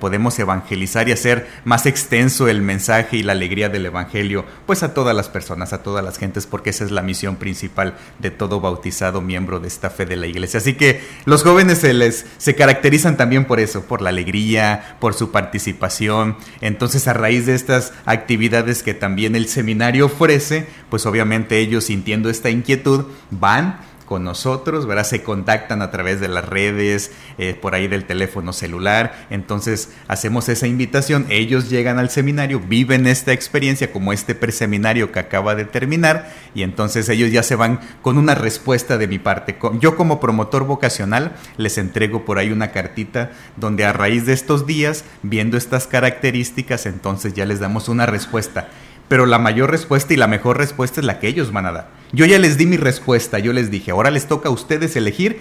Podemos 0.00 0.38
evangelizar 0.38 1.08
y 1.08 1.12
hacer 1.12 1.48
más 1.64 1.86
extenso 1.86 2.48
el 2.48 2.62
mensaje 2.62 3.18
y 3.18 3.22
la 3.22 3.32
alegría 3.32 3.68
del 3.68 3.86
Evangelio, 3.86 4.44
pues 4.66 4.82
a 4.82 4.94
todas 4.94 5.14
las 5.14 5.28
personas, 5.28 5.72
a 5.72 5.82
todas 5.82 6.04
las 6.04 6.18
gentes, 6.18 6.46
porque 6.46 6.70
esa 6.70 6.84
es 6.84 6.90
la 6.90 7.02
misión 7.02 7.36
principal 7.36 7.94
de 8.18 8.30
todo 8.30 8.60
bautizado 8.60 9.20
miembro 9.20 9.60
de 9.60 9.68
esta 9.68 9.90
fe 9.90 10.06
de 10.06 10.16
la 10.16 10.26
iglesia. 10.26 10.58
Así 10.58 10.74
que 10.74 11.02
los 11.24 11.42
jóvenes 11.42 11.78
se 11.78 11.92
les 11.92 12.26
se 12.38 12.54
caracterizan 12.54 13.16
también 13.16 13.44
por 13.44 13.60
eso, 13.60 13.82
por 13.82 14.00
la 14.00 14.10
alegría, 14.10 14.96
por 14.98 15.14
su 15.14 15.30
participación. 15.30 16.36
Entonces, 16.60 17.06
a 17.08 17.12
raíz 17.12 17.46
de 17.46 17.54
estas 17.54 17.92
actividades 18.06 18.82
que 18.82 18.94
también 18.94 19.36
el 19.36 19.48
seminario 19.48 20.06
ofrece, 20.06 20.66
pues 20.88 21.06
obviamente 21.06 21.58
ellos 21.58 21.84
sintiendo 21.84 22.30
esta 22.30 22.50
inquietud 22.50 23.06
van 23.30 23.80
con 24.06 24.24
nosotros, 24.24 24.86
¿verdad? 24.86 25.04
Se 25.04 25.22
contactan 25.22 25.82
a 25.82 25.90
través 25.90 26.20
de 26.20 26.28
las 26.28 26.48
redes, 26.48 27.12
eh, 27.36 27.54
por 27.60 27.74
ahí 27.74 27.88
del 27.88 28.06
teléfono 28.06 28.52
celular. 28.54 29.26
Entonces 29.28 29.90
hacemos 30.08 30.48
esa 30.48 30.66
invitación, 30.66 31.26
ellos 31.28 31.68
llegan 31.68 31.98
al 31.98 32.08
seminario, 32.08 32.60
viven 32.60 33.06
esta 33.06 33.32
experiencia 33.32 33.92
como 33.92 34.12
este 34.12 34.34
preseminario 34.34 35.12
que 35.12 35.18
acaba 35.18 35.54
de 35.54 35.66
terminar 35.66 36.32
y 36.54 36.62
entonces 36.62 37.08
ellos 37.08 37.30
ya 37.30 37.42
se 37.42 37.56
van 37.56 37.80
con 38.00 38.16
una 38.16 38.34
respuesta 38.34 38.96
de 38.96 39.08
mi 39.08 39.18
parte. 39.18 39.58
Yo 39.80 39.96
como 39.96 40.20
promotor 40.20 40.64
vocacional 40.64 41.36
les 41.58 41.76
entrego 41.76 42.24
por 42.24 42.38
ahí 42.38 42.50
una 42.50 42.70
cartita 42.70 43.32
donde 43.56 43.84
a 43.84 43.92
raíz 43.92 44.24
de 44.24 44.32
estos 44.32 44.66
días, 44.66 45.04
viendo 45.22 45.58
estas 45.58 45.86
características, 45.86 46.86
entonces 46.86 47.34
ya 47.34 47.44
les 47.44 47.60
damos 47.60 47.88
una 47.88 48.06
respuesta 48.06 48.68
pero 49.08 49.26
la 49.26 49.38
mayor 49.38 49.70
respuesta 49.70 50.14
y 50.14 50.16
la 50.16 50.26
mejor 50.26 50.58
respuesta 50.58 51.00
es 51.00 51.06
la 51.06 51.18
que 51.18 51.28
ellos 51.28 51.52
van 51.52 51.66
a 51.66 51.72
dar. 51.72 51.95
Yo 52.12 52.24
ya 52.24 52.38
les 52.38 52.56
di 52.56 52.66
mi 52.66 52.76
respuesta, 52.76 53.38
yo 53.38 53.52
les 53.52 53.70
dije, 53.70 53.90
ahora 53.90 54.10
les 54.10 54.26
toca 54.26 54.48
a 54.48 54.52
ustedes 54.52 54.96
elegir 54.96 55.40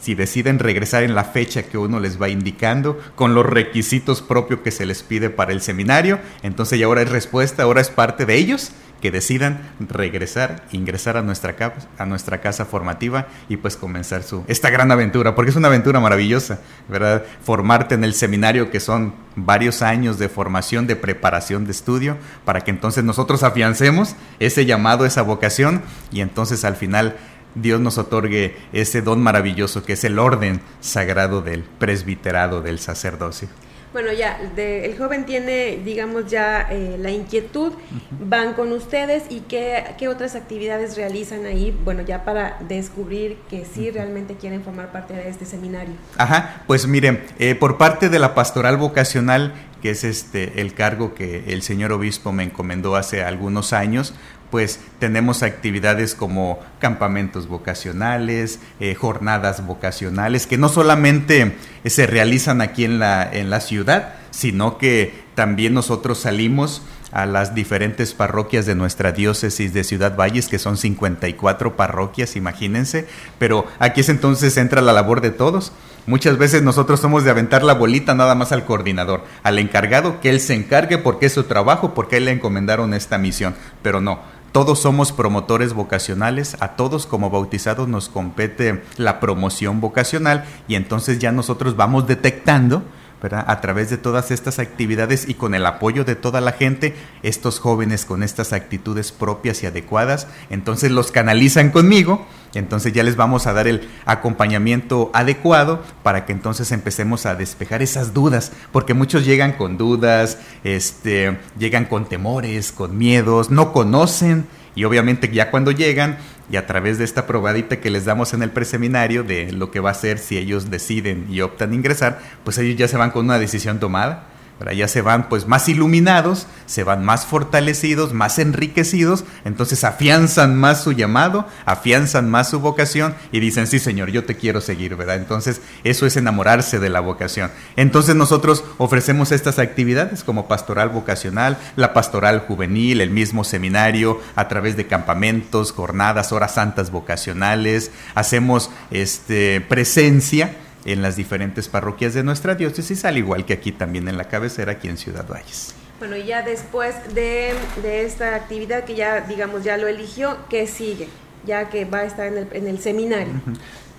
si 0.00 0.14
deciden 0.14 0.58
regresar 0.58 1.02
en 1.02 1.14
la 1.14 1.24
fecha 1.24 1.64
que 1.64 1.78
uno 1.78 2.00
les 2.00 2.20
va 2.20 2.30
indicando, 2.30 2.98
con 3.14 3.34
los 3.34 3.44
requisitos 3.44 4.22
propios 4.22 4.60
que 4.60 4.70
se 4.70 4.86
les 4.86 5.02
pide 5.02 5.28
para 5.28 5.52
el 5.52 5.60
seminario, 5.60 6.18
entonces 6.42 6.78
ya 6.78 6.86
ahora 6.86 7.02
es 7.02 7.10
respuesta, 7.10 7.64
ahora 7.64 7.82
es 7.82 7.90
parte 7.90 8.24
de 8.24 8.36
ellos 8.36 8.72
que 9.00 9.10
decidan 9.10 9.60
regresar, 9.80 10.64
ingresar 10.72 11.16
a 11.16 11.22
nuestra, 11.22 11.56
a 11.98 12.06
nuestra 12.06 12.40
casa 12.40 12.64
formativa 12.64 13.28
y 13.48 13.56
pues 13.56 13.76
comenzar 13.76 14.22
su 14.22 14.44
esta 14.46 14.70
gran 14.70 14.90
aventura, 14.92 15.34
porque 15.34 15.50
es 15.50 15.56
una 15.56 15.68
aventura 15.68 16.00
maravillosa, 16.00 16.60
¿verdad? 16.88 17.24
Formarte 17.42 17.94
en 17.94 18.04
el 18.04 18.14
seminario 18.14 18.70
que 18.70 18.80
son 18.80 19.14
varios 19.36 19.82
años 19.82 20.18
de 20.18 20.28
formación, 20.28 20.86
de 20.86 20.96
preparación 20.96 21.64
de 21.64 21.72
estudio, 21.72 22.16
para 22.44 22.62
que 22.62 22.70
entonces 22.70 23.04
nosotros 23.04 23.42
afiancemos 23.42 24.16
ese 24.38 24.66
llamado, 24.66 25.06
esa 25.06 25.22
vocación 25.22 25.82
y 26.10 26.20
entonces 26.20 26.64
al 26.64 26.76
final 26.76 27.16
Dios 27.54 27.80
nos 27.80 27.98
otorgue 27.98 28.56
ese 28.72 29.02
don 29.02 29.22
maravilloso 29.22 29.82
que 29.82 29.94
es 29.94 30.04
el 30.04 30.18
orden 30.18 30.60
sagrado 30.80 31.42
del 31.42 31.64
presbiterado 31.64 32.62
del 32.62 32.78
sacerdocio. 32.78 33.48
Bueno, 33.92 34.12
ya, 34.12 34.38
el 34.56 34.96
joven 34.96 35.26
tiene, 35.26 35.80
digamos, 35.84 36.30
ya 36.30 36.68
eh, 36.70 36.96
la 36.98 37.10
inquietud, 37.10 37.72
van 38.20 38.54
con 38.54 38.72
ustedes 38.72 39.24
y 39.30 39.40
qué, 39.40 39.84
qué, 39.98 40.06
otras 40.06 40.36
actividades 40.36 40.96
realizan 40.96 41.44
ahí, 41.44 41.76
bueno, 41.84 42.02
ya 42.02 42.24
para 42.24 42.56
descubrir 42.68 43.38
que 43.48 43.64
sí 43.64 43.90
realmente 43.90 44.36
quieren 44.36 44.62
formar 44.62 44.92
parte 44.92 45.14
de 45.14 45.28
este 45.28 45.44
seminario. 45.44 45.94
Ajá, 46.18 46.62
pues 46.68 46.86
miren, 46.86 47.24
eh, 47.40 47.56
por 47.56 47.78
parte 47.78 48.08
de 48.08 48.20
la 48.20 48.34
pastoral 48.34 48.76
vocacional, 48.76 49.54
que 49.82 49.90
es 49.90 50.04
este 50.04 50.60
el 50.60 50.74
cargo 50.74 51.14
que 51.14 51.52
el 51.52 51.62
señor 51.62 51.90
obispo 51.92 52.32
me 52.32 52.44
encomendó 52.44 52.96
hace 52.96 53.24
algunos 53.24 53.72
años, 53.72 54.14
pues 54.50 54.80
tenemos 54.98 55.42
actividades 55.42 56.14
como 56.14 56.58
campamentos 56.78 57.48
vocacionales, 57.48 58.58
eh, 58.80 58.94
jornadas 58.94 59.66
vocacionales, 59.66 60.46
que 60.46 60.58
no 60.58 60.68
solamente 60.68 61.56
se 61.84 62.06
realizan 62.06 62.60
aquí 62.60 62.84
en 62.84 62.98
la, 62.98 63.28
en 63.30 63.50
la 63.50 63.60
ciudad, 63.60 64.14
sino 64.30 64.78
que 64.78 65.24
también 65.34 65.74
nosotros 65.74 66.18
salimos 66.18 66.82
a 67.12 67.26
las 67.26 67.54
diferentes 67.54 68.14
parroquias 68.14 68.66
de 68.66 68.74
nuestra 68.74 69.12
diócesis 69.12 69.72
de 69.72 69.84
Ciudad 69.84 70.16
Valles, 70.16 70.48
que 70.48 70.58
son 70.58 70.76
54 70.76 71.76
parroquias, 71.76 72.36
imagínense, 72.36 73.06
pero 73.38 73.66
aquí 73.78 74.00
es 74.00 74.08
entonces 74.08 74.56
entra 74.56 74.80
la 74.80 74.92
labor 74.92 75.20
de 75.20 75.30
todos. 75.30 75.72
Muchas 76.06 76.38
veces 76.38 76.62
nosotros 76.62 77.00
somos 77.00 77.24
de 77.24 77.30
aventar 77.30 77.62
la 77.62 77.74
bolita 77.74 78.14
nada 78.14 78.34
más 78.34 78.52
al 78.52 78.64
coordinador, 78.64 79.24
al 79.42 79.58
encargado, 79.58 80.20
que 80.20 80.30
él 80.30 80.40
se 80.40 80.54
encargue 80.54 80.98
porque 80.98 81.26
es 81.26 81.32
su 81.32 81.44
trabajo, 81.44 81.94
porque 81.94 82.16
él 82.16 82.24
le 82.24 82.32
encomendaron 82.32 82.94
esta 82.94 83.18
misión, 83.18 83.54
pero 83.82 84.00
no, 84.00 84.20
todos 84.52 84.80
somos 84.80 85.12
promotores 85.12 85.72
vocacionales, 85.72 86.56
a 86.60 86.76
todos 86.76 87.06
como 87.06 87.30
bautizados 87.30 87.88
nos 87.88 88.08
compete 88.08 88.82
la 88.96 89.20
promoción 89.20 89.80
vocacional 89.80 90.44
y 90.66 90.74
entonces 90.74 91.18
ya 91.18 91.32
nosotros 91.32 91.76
vamos 91.76 92.06
detectando 92.06 92.82
a 93.22 93.60
través 93.60 93.90
de 93.90 93.98
todas 93.98 94.30
estas 94.30 94.58
actividades 94.58 95.28
y 95.28 95.34
con 95.34 95.54
el 95.54 95.66
apoyo 95.66 96.04
de 96.04 96.16
toda 96.16 96.40
la 96.40 96.52
gente, 96.52 96.94
estos 97.22 97.58
jóvenes 97.58 98.04
con 98.04 98.22
estas 98.22 98.52
actitudes 98.52 99.12
propias 99.12 99.62
y 99.62 99.66
adecuadas, 99.66 100.26
entonces 100.48 100.90
los 100.90 101.12
canalizan 101.12 101.70
conmigo, 101.70 102.26
entonces 102.54 102.92
ya 102.92 103.02
les 103.02 103.16
vamos 103.16 103.46
a 103.46 103.52
dar 103.52 103.68
el 103.68 103.88
acompañamiento 104.06 105.10
adecuado 105.12 105.82
para 106.02 106.24
que 106.24 106.32
entonces 106.32 106.72
empecemos 106.72 107.26
a 107.26 107.34
despejar 107.34 107.82
esas 107.82 108.14
dudas, 108.14 108.52
porque 108.72 108.94
muchos 108.94 109.24
llegan 109.24 109.52
con 109.52 109.76
dudas, 109.76 110.38
este, 110.64 111.38
llegan 111.58 111.84
con 111.84 112.08
temores, 112.08 112.72
con 112.72 112.96
miedos, 112.96 113.50
no 113.50 113.72
conocen 113.72 114.46
y 114.74 114.84
obviamente 114.84 115.28
ya 115.28 115.50
cuando 115.50 115.72
llegan 115.72 116.18
y 116.50 116.56
a 116.56 116.66
través 116.66 116.98
de 116.98 117.04
esta 117.04 117.26
probadita 117.26 117.80
que 117.80 117.90
les 117.90 118.04
damos 118.04 118.34
en 118.34 118.42
el 118.42 118.50
preseminario 118.50 119.22
de 119.22 119.52
lo 119.52 119.70
que 119.70 119.80
va 119.80 119.90
a 119.90 119.94
ser 119.94 120.18
si 120.18 120.36
ellos 120.36 120.70
deciden 120.70 121.26
y 121.30 121.40
optan 121.40 121.74
ingresar, 121.74 122.20
pues 122.44 122.58
ellos 122.58 122.76
ya 122.76 122.88
se 122.88 122.96
van 122.96 123.10
con 123.10 123.24
una 123.24 123.38
decisión 123.38 123.78
tomada. 123.78 124.26
Ya 124.74 124.88
se 124.88 125.00
van 125.00 125.28
pues 125.28 125.46
más 125.48 125.68
iluminados, 125.68 126.46
se 126.66 126.84
van 126.84 127.02
más 127.02 127.24
fortalecidos, 127.24 128.12
más 128.12 128.38
enriquecidos, 128.38 129.24
entonces 129.44 129.84
afianzan 129.84 130.54
más 130.54 130.82
su 130.82 130.92
llamado, 130.92 131.46
afianzan 131.64 132.30
más 132.30 132.50
su 132.50 132.60
vocación 132.60 133.14
y 133.32 133.40
dicen, 133.40 133.66
sí 133.66 133.78
Señor, 133.78 134.10
yo 134.10 134.24
te 134.24 134.36
quiero 134.36 134.60
seguir, 134.60 134.96
¿verdad? 134.96 135.16
Entonces 135.16 135.62
eso 135.82 136.06
es 136.06 136.16
enamorarse 136.16 136.78
de 136.78 136.90
la 136.90 137.00
vocación. 137.00 137.50
Entonces 137.76 138.14
nosotros 138.14 138.62
ofrecemos 138.76 139.32
estas 139.32 139.58
actividades 139.58 140.24
como 140.24 140.46
pastoral 140.46 140.90
vocacional, 140.90 141.56
la 141.76 141.94
pastoral 141.94 142.40
juvenil, 142.40 143.00
el 143.00 143.10
mismo 143.10 143.44
seminario, 143.44 144.20
a 144.36 144.48
través 144.48 144.76
de 144.76 144.86
campamentos, 144.86 145.72
jornadas, 145.72 146.32
horas 146.32 146.54
santas 146.54 146.90
vocacionales, 146.90 147.90
hacemos 148.14 148.70
este, 148.90 149.60
presencia 149.62 150.54
en 150.84 151.02
las 151.02 151.16
diferentes 151.16 151.68
parroquias 151.68 152.14
de 152.14 152.22
nuestra 152.22 152.54
diócesis, 152.54 153.04
al 153.04 153.18
igual 153.18 153.44
que 153.44 153.52
aquí 153.52 153.72
también 153.72 154.08
en 154.08 154.16
la 154.16 154.24
cabecera, 154.24 154.72
aquí 154.72 154.88
en 154.88 154.96
Ciudad 154.96 155.26
Valles. 155.28 155.74
Bueno, 155.98 156.16
y 156.16 156.24
ya 156.24 156.42
después 156.42 156.94
de, 157.14 157.52
esta 157.84 158.34
actividad 158.34 158.84
que 158.84 158.94
ya, 158.94 159.20
digamos, 159.20 159.64
ya 159.64 159.76
lo 159.76 159.86
eligió, 159.86 160.38
¿qué 160.48 160.66
sigue? 160.66 161.08
Ya 161.44 161.68
que 161.68 161.84
va 161.84 161.98
a 161.98 162.04
estar 162.04 162.26
en 162.26 162.38
el, 162.38 162.48
en 162.52 162.66
el 162.68 162.78
seminario. 162.78 163.34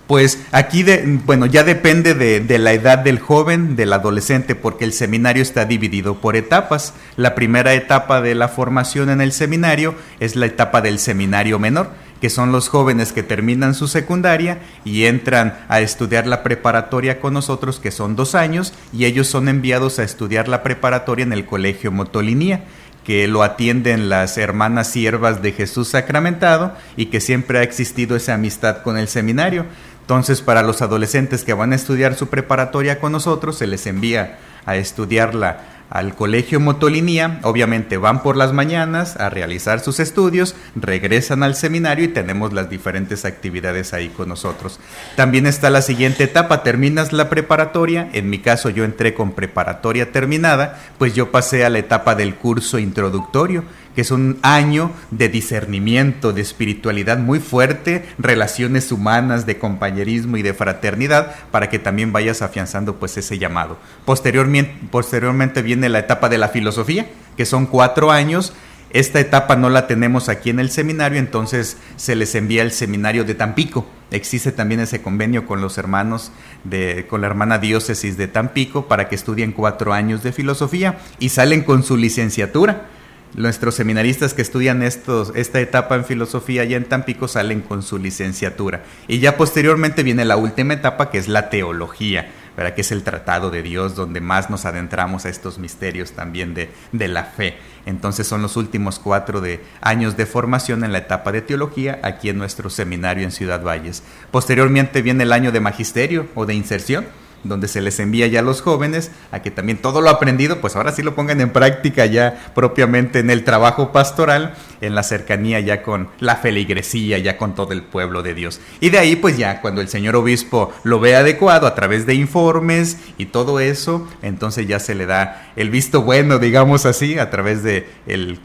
Pues 0.07 0.39
aquí, 0.51 0.81
de, 0.81 1.19
bueno, 1.25 1.45
ya 1.45 1.63
depende 1.63 2.15
de, 2.15 2.39
de, 2.39 2.57
la 2.57 2.73
edad 2.73 2.97
del 2.97 3.19
joven, 3.19 3.75
del 3.75 3.93
adolescente, 3.93 4.55
porque 4.55 4.83
el 4.83 4.93
seminario 4.93 5.43
está 5.43 5.65
dividido 5.65 6.19
por 6.19 6.35
etapas. 6.35 6.95
La 7.17 7.35
primera 7.35 7.75
etapa 7.75 8.19
de 8.19 8.33
la 8.33 8.47
formación 8.47 9.11
en 9.11 9.21
el 9.21 9.31
seminario 9.31 9.93
es 10.19 10.35
la 10.35 10.47
etapa 10.47 10.81
del 10.81 10.97
seminario 10.97 11.59
menor 11.59 11.91
que 12.21 12.29
son 12.29 12.51
los 12.51 12.69
jóvenes 12.69 13.11
que 13.11 13.23
terminan 13.23 13.73
su 13.73 13.87
secundaria 13.87 14.59
y 14.85 15.05
entran 15.05 15.57
a 15.67 15.81
estudiar 15.81 16.27
la 16.27 16.43
preparatoria 16.43 17.19
con 17.19 17.33
nosotros, 17.33 17.79
que 17.79 17.91
son 17.91 18.15
dos 18.15 18.35
años, 18.35 18.73
y 18.93 19.05
ellos 19.05 19.27
son 19.27 19.49
enviados 19.49 19.99
a 19.99 20.03
estudiar 20.03 20.47
la 20.47 20.63
preparatoria 20.63 21.23
en 21.23 21.33
el 21.33 21.45
Colegio 21.45 21.91
Motolinía 21.91 22.63
que 23.03 23.27
lo 23.27 23.41
atienden 23.41 24.09
las 24.09 24.37
hermanas 24.37 24.87
siervas 24.87 25.41
de 25.41 25.53
Jesús 25.53 25.87
sacramentado 25.87 26.75
y 26.95 27.07
que 27.07 27.19
siempre 27.19 27.57
ha 27.57 27.63
existido 27.63 28.15
esa 28.15 28.35
amistad 28.35 28.83
con 28.83 28.95
el 28.95 29.07
seminario. 29.07 29.65
Entonces, 30.01 30.41
para 30.41 30.61
los 30.61 30.81
adolescentes 30.81 31.43
que 31.43 31.53
van 31.53 31.73
a 31.73 31.75
estudiar 31.75 32.15
su 32.15 32.27
preparatoria 32.27 32.99
con 32.99 33.11
nosotros, 33.11 33.57
se 33.57 33.65
les 33.65 33.87
envía 33.87 34.37
a 34.65 34.75
estudiarla 34.75 35.80
al 35.91 36.15
colegio 36.15 36.59
Motolinía, 36.59 37.39
obviamente 37.43 37.97
van 37.97 38.23
por 38.23 38.37
las 38.37 38.53
mañanas 38.53 39.17
a 39.17 39.29
realizar 39.29 39.81
sus 39.81 39.99
estudios, 39.99 40.55
regresan 40.75 41.43
al 41.43 41.53
seminario 41.53 42.05
y 42.05 42.07
tenemos 42.07 42.53
las 42.53 42.69
diferentes 42.69 43.25
actividades 43.25 43.93
ahí 43.93 44.07
con 44.09 44.29
nosotros. 44.29 44.79
También 45.17 45.45
está 45.45 45.69
la 45.69 45.81
siguiente 45.81 46.23
etapa, 46.23 46.63
terminas 46.63 47.11
la 47.11 47.29
preparatoria, 47.29 48.09
en 48.13 48.29
mi 48.29 48.39
caso 48.39 48.69
yo 48.69 48.85
entré 48.85 49.13
con 49.13 49.33
preparatoria 49.33 50.11
terminada, 50.13 50.79
pues 50.97 51.13
yo 51.13 51.29
pasé 51.29 51.65
a 51.65 51.69
la 51.69 51.79
etapa 51.79 52.15
del 52.15 52.35
curso 52.35 52.79
introductorio 52.79 53.65
que 53.95 54.01
es 54.01 54.11
un 54.11 54.39
año 54.41 54.91
de 55.11 55.29
discernimiento, 55.29 56.33
de 56.33 56.41
espiritualidad 56.41 57.17
muy 57.17 57.39
fuerte, 57.39 58.05
relaciones 58.17 58.91
humanas, 58.91 59.45
de 59.45 59.57
compañerismo 59.57 60.37
y 60.37 60.41
de 60.41 60.53
fraternidad, 60.53 61.35
para 61.51 61.69
que 61.69 61.79
también 61.79 62.13
vayas 62.13 62.41
afianzando 62.41 62.95
pues 62.95 63.17
ese 63.17 63.37
llamado. 63.37 63.77
Posteriormente, 64.05 65.61
viene 65.61 65.89
la 65.89 65.99
etapa 65.99 66.29
de 66.29 66.37
la 66.37 66.49
filosofía, 66.49 67.07
que 67.37 67.45
son 67.45 67.65
cuatro 67.65 68.11
años. 68.11 68.53
Esta 68.91 69.21
etapa 69.21 69.55
no 69.55 69.69
la 69.69 69.87
tenemos 69.87 70.27
aquí 70.27 70.49
en 70.49 70.59
el 70.59 70.69
seminario, 70.69 71.17
entonces 71.17 71.77
se 71.95 72.15
les 72.15 72.35
envía 72.35 72.61
el 72.61 72.71
seminario 72.71 73.23
de 73.23 73.35
Tampico. 73.35 73.87
Existe 74.11 74.51
también 74.51 74.81
ese 74.81 75.01
convenio 75.01 75.45
con 75.45 75.61
los 75.61 75.77
hermanos 75.77 76.33
de, 76.65 77.05
con 77.09 77.21
la 77.21 77.27
hermana 77.27 77.57
diócesis 77.57 78.17
de 78.17 78.27
Tampico 78.27 78.87
para 78.89 79.07
que 79.07 79.15
estudien 79.15 79.53
cuatro 79.53 79.93
años 79.93 80.23
de 80.23 80.33
filosofía 80.33 80.99
y 81.19 81.29
salen 81.29 81.63
con 81.63 81.83
su 81.83 81.95
licenciatura 81.95 82.87
nuestros 83.35 83.75
seminaristas 83.75 84.33
que 84.33 84.41
estudian 84.41 84.83
esta 84.83 85.59
etapa 85.59 85.95
en 85.95 86.05
filosofía 86.05 86.63
ya 86.65 86.77
en 86.77 86.85
Tampico 86.85 87.27
salen 87.27 87.61
con 87.61 87.83
su 87.83 87.97
licenciatura. 87.97 88.83
Y 89.07 89.19
ya 89.19 89.37
posteriormente 89.37 90.03
viene 90.03 90.25
la 90.25 90.37
última 90.37 90.73
etapa 90.73 91.09
que 91.09 91.17
es 91.17 91.27
la 91.27 91.49
teología, 91.49 92.31
¿verdad? 92.57 92.73
que 92.73 92.81
es 92.81 92.91
el 92.91 93.03
tratado 93.03 93.49
de 93.49 93.63
Dios 93.63 93.95
donde 93.95 94.19
más 94.19 94.49
nos 94.49 94.65
adentramos 94.65 95.25
a 95.25 95.29
estos 95.29 95.59
misterios 95.59 96.11
también 96.11 96.53
de, 96.53 96.69
de 96.91 97.07
la 97.07 97.23
fe. 97.23 97.57
Entonces 97.85 98.27
son 98.27 98.41
los 98.41 98.57
últimos 98.57 98.99
cuatro 98.99 99.41
de 99.41 99.61
años 99.81 100.17
de 100.17 100.25
formación 100.25 100.83
en 100.83 100.91
la 100.91 100.99
etapa 100.99 101.31
de 101.31 101.41
teología 101.41 101.99
aquí 102.03 102.29
en 102.29 102.37
nuestro 102.37 102.69
seminario 102.69 103.23
en 103.23 103.31
Ciudad 103.31 103.63
Valles. 103.63 104.03
Posteriormente 104.29 105.01
viene 105.01 105.23
el 105.23 105.33
año 105.33 105.51
de 105.51 105.61
magisterio 105.61 106.27
o 106.35 106.45
de 106.45 106.53
inserción 106.53 107.05
donde 107.43 107.67
se 107.67 107.81
les 107.81 107.99
envía 107.99 108.27
ya 108.27 108.39
a 108.39 108.43
los 108.43 108.61
jóvenes 108.61 109.11
a 109.31 109.41
que 109.41 109.51
también 109.51 109.77
todo 109.77 110.01
lo 110.01 110.09
aprendido, 110.09 110.61
pues 110.61 110.75
ahora 110.75 110.91
sí 110.91 111.01
lo 111.01 111.15
pongan 111.15 111.41
en 111.41 111.51
práctica 111.51 112.05
ya 112.05 112.51
propiamente 112.53 113.19
en 113.19 113.29
el 113.29 113.43
trabajo 113.43 113.91
pastoral, 113.91 114.55
en 114.81 114.95
la 114.95 115.03
cercanía 115.03 115.59
ya 115.59 115.83
con 115.83 116.09
la 116.19 116.35
feligresía, 116.35 117.17
ya 117.17 117.37
con 117.37 117.55
todo 117.55 117.73
el 117.73 117.83
pueblo 117.83 118.23
de 118.23 118.33
Dios. 118.33 118.59
Y 118.79 118.89
de 118.89 118.99
ahí 118.99 119.15
pues 119.15 119.37
ya 119.37 119.61
cuando 119.61 119.81
el 119.81 119.87
señor 119.87 120.15
obispo 120.15 120.71
lo 120.83 120.99
ve 120.99 121.15
adecuado 121.15 121.67
a 121.67 121.75
través 121.75 122.05
de 122.05 122.15
informes 122.15 122.97
y 123.17 123.27
todo 123.27 123.59
eso, 123.59 124.07
entonces 124.21 124.67
ya 124.67 124.79
se 124.79 124.95
le 124.95 125.05
da 125.05 125.51
el 125.55 125.69
visto 125.69 126.01
bueno, 126.01 126.39
digamos 126.39 126.85
así, 126.85 127.17
a 127.17 127.29
través 127.29 127.63
de 127.63 127.87
el, 128.07 128.39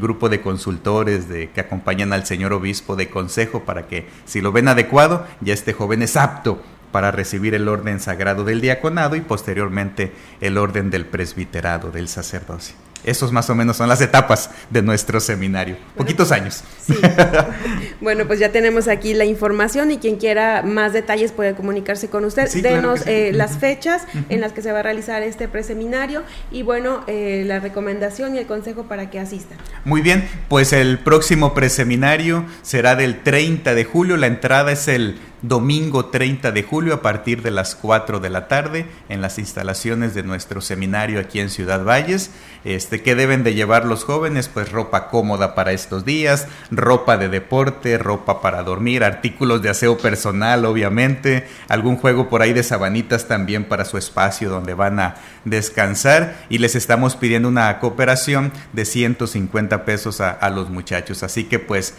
grupo 0.00 0.28
de 0.28 0.40
consultores 0.40 1.28
de, 1.28 1.50
que 1.50 1.60
acompañan 1.60 2.12
al 2.12 2.26
señor 2.26 2.52
obispo 2.52 2.96
de 2.96 3.08
consejo 3.08 3.64
para 3.64 3.86
que 3.86 4.06
si 4.24 4.40
lo 4.40 4.52
ven 4.52 4.68
adecuado, 4.68 5.26
ya 5.40 5.54
este 5.54 5.72
joven 5.72 6.02
es 6.02 6.16
apto 6.16 6.60
para 6.92 7.10
recibir 7.10 7.54
el 7.54 7.68
orden 7.68 7.98
sagrado 7.98 8.44
del 8.44 8.60
diaconado 8.60 9.16
y 9.16 9.20
posteriormente 9.22 10.12
el 10.40 10.58
orden 10.58 10.90
del 10.90 11.06
presbiterado, 11.06 11.90
del 11.90 12.08
sacerdocio. 12.08 12.76
Esos 13.04 13.32
más 13.32 13.50
o 13.50 13.54
menos 13.54 13.76
son 13.76 13.88
las 13.88 14.00
etapas 14.00 14.50
de 14.70 14.82
nuestro 14.82 15.20
seminario. 15.20 15.76
Poquitos 15.96 16.32
años. 16.32 16.62
bueno, 18.00 18.26
pues 18.26 18.38
ya 18.38 18.50
tenemos 18.50 18.88
aquí 18.88 19.14
la 19.14 19.24
información 19.24 19.90
y 19.90 19.98
quien 19.98 20.16
quiera 20.16 20.62
más 20.62 20.92
detalles 20.92 21.32
puede 21.32 21.54
comunicarse 21.54 22.08
con 22.08 22.24
usted. 22.24 22.48
Denos 22.62 23.06
eh, 23.06 23.32
las 23.32 23.58
fechas 23.58 24.02
en 24.28 24.40
las 24.40 24.52
que 24.52 24.62
se 24.62 24.72
va 24.72 24.80
a 24.80 24.82
realizar 24.82 25.22
este 25.22 25.48
preseminario 25.48 26.22
y 26.50 26.62
bueno, 26.62 27.02
eh, 27.06 27.44
la 27.46 27.60
recomendación 27.60 28.34
y 28.34 28.38
el 28.38 28.46
consejo 28.46 28.84
para 28.84 29.10
que 29.10 29.18
asistan. 29.18 29.58
Muy 29.84 30.00
bien, 30.00 30.28
pues 30.48 30.72
el 30.72 30.98
próximo 30.98 31.54
preseminario 31.54 32.44
será 32.62 32.96
del 32.96 33.22
30 33.22 33.74
de 33.74 33.84
julio. 33.84 34.16
La 34.16 34.26
entrada 34.26 34.72
es 34.72 34.88
el 34.88 35.18
domingo 35.42 36.06
30 36.06 36.52
de 36.52 36.62
julio 36.62 36.94
a 36.94 37.02
partir 37.02 37.42
de 37.42 37.50
las 37.50 37.74
4 37.74 38.20
de 38.20 38.30
la 38.30 38.48
tarde 38.48 38.86
en 39.08 39.20
las 39.20 39.38
instalaciones 39.38 40.14
de 40.14 40.22
nuestro 40.22 40.60
seminario 40.60 41.20
aquí 41.20 41.40
en 41.40 41.50
Ciudad 41.50 41.84
Valles. 41.84 42.30
Este, 42.64 42.91
¿Qué 43.00 43.14
deben 43.14 43.44
de 43.44 43.54
llevar 43.54 43.86
los 43.86 44.04
jóvenes? 44.04 44.48
Pues 44.48 44.70
ropa 44.70 45.08
cómoda 45.08 45.54
para 45.54 45.72
estos 45.72 46.04
días, 46.04 46.46
ropa 46.70 47.16
de 47.16 47.28
deporte, 47.28 47.96
ropa 47.96 48.42
para 48.42 48.62
dormir, 48.62 49.04
artículos 49.04 49.62
de 49.62 49.70
aseo 49.70 49.96
personal, 49.96 50.66
obviamente, 50.66 51.46
algún 51.68 51.96
juego 51.96 52.28
por 52.28 52.42
ahí 52.42 52.52
de 52.52 52.62
sabanitas 52.62 53.28
también 53.28 53.64
para 53.64 53.84
su 53.84 53.96
espacio 53.96 54.50
donde 54.50 54.74
van 54.74 55.00
a 55.00 55.14
descansar 55.44 56.44
y 56.50 56.58
les 56.58 56.74
estamos 56.74 57.16
pidiendo 57.16 57.48
una 57.48 57.78
cooperación 57.78 58.52
de 58.72 58.84
150 58.84 59.84
pesos 59.84 60.20
a, 60.20 60.50
los 60.50 60.68
muchachos. 60.68 61.22
Así 61.22 61.44
que 61.44 61.58
pues 61.58 61.94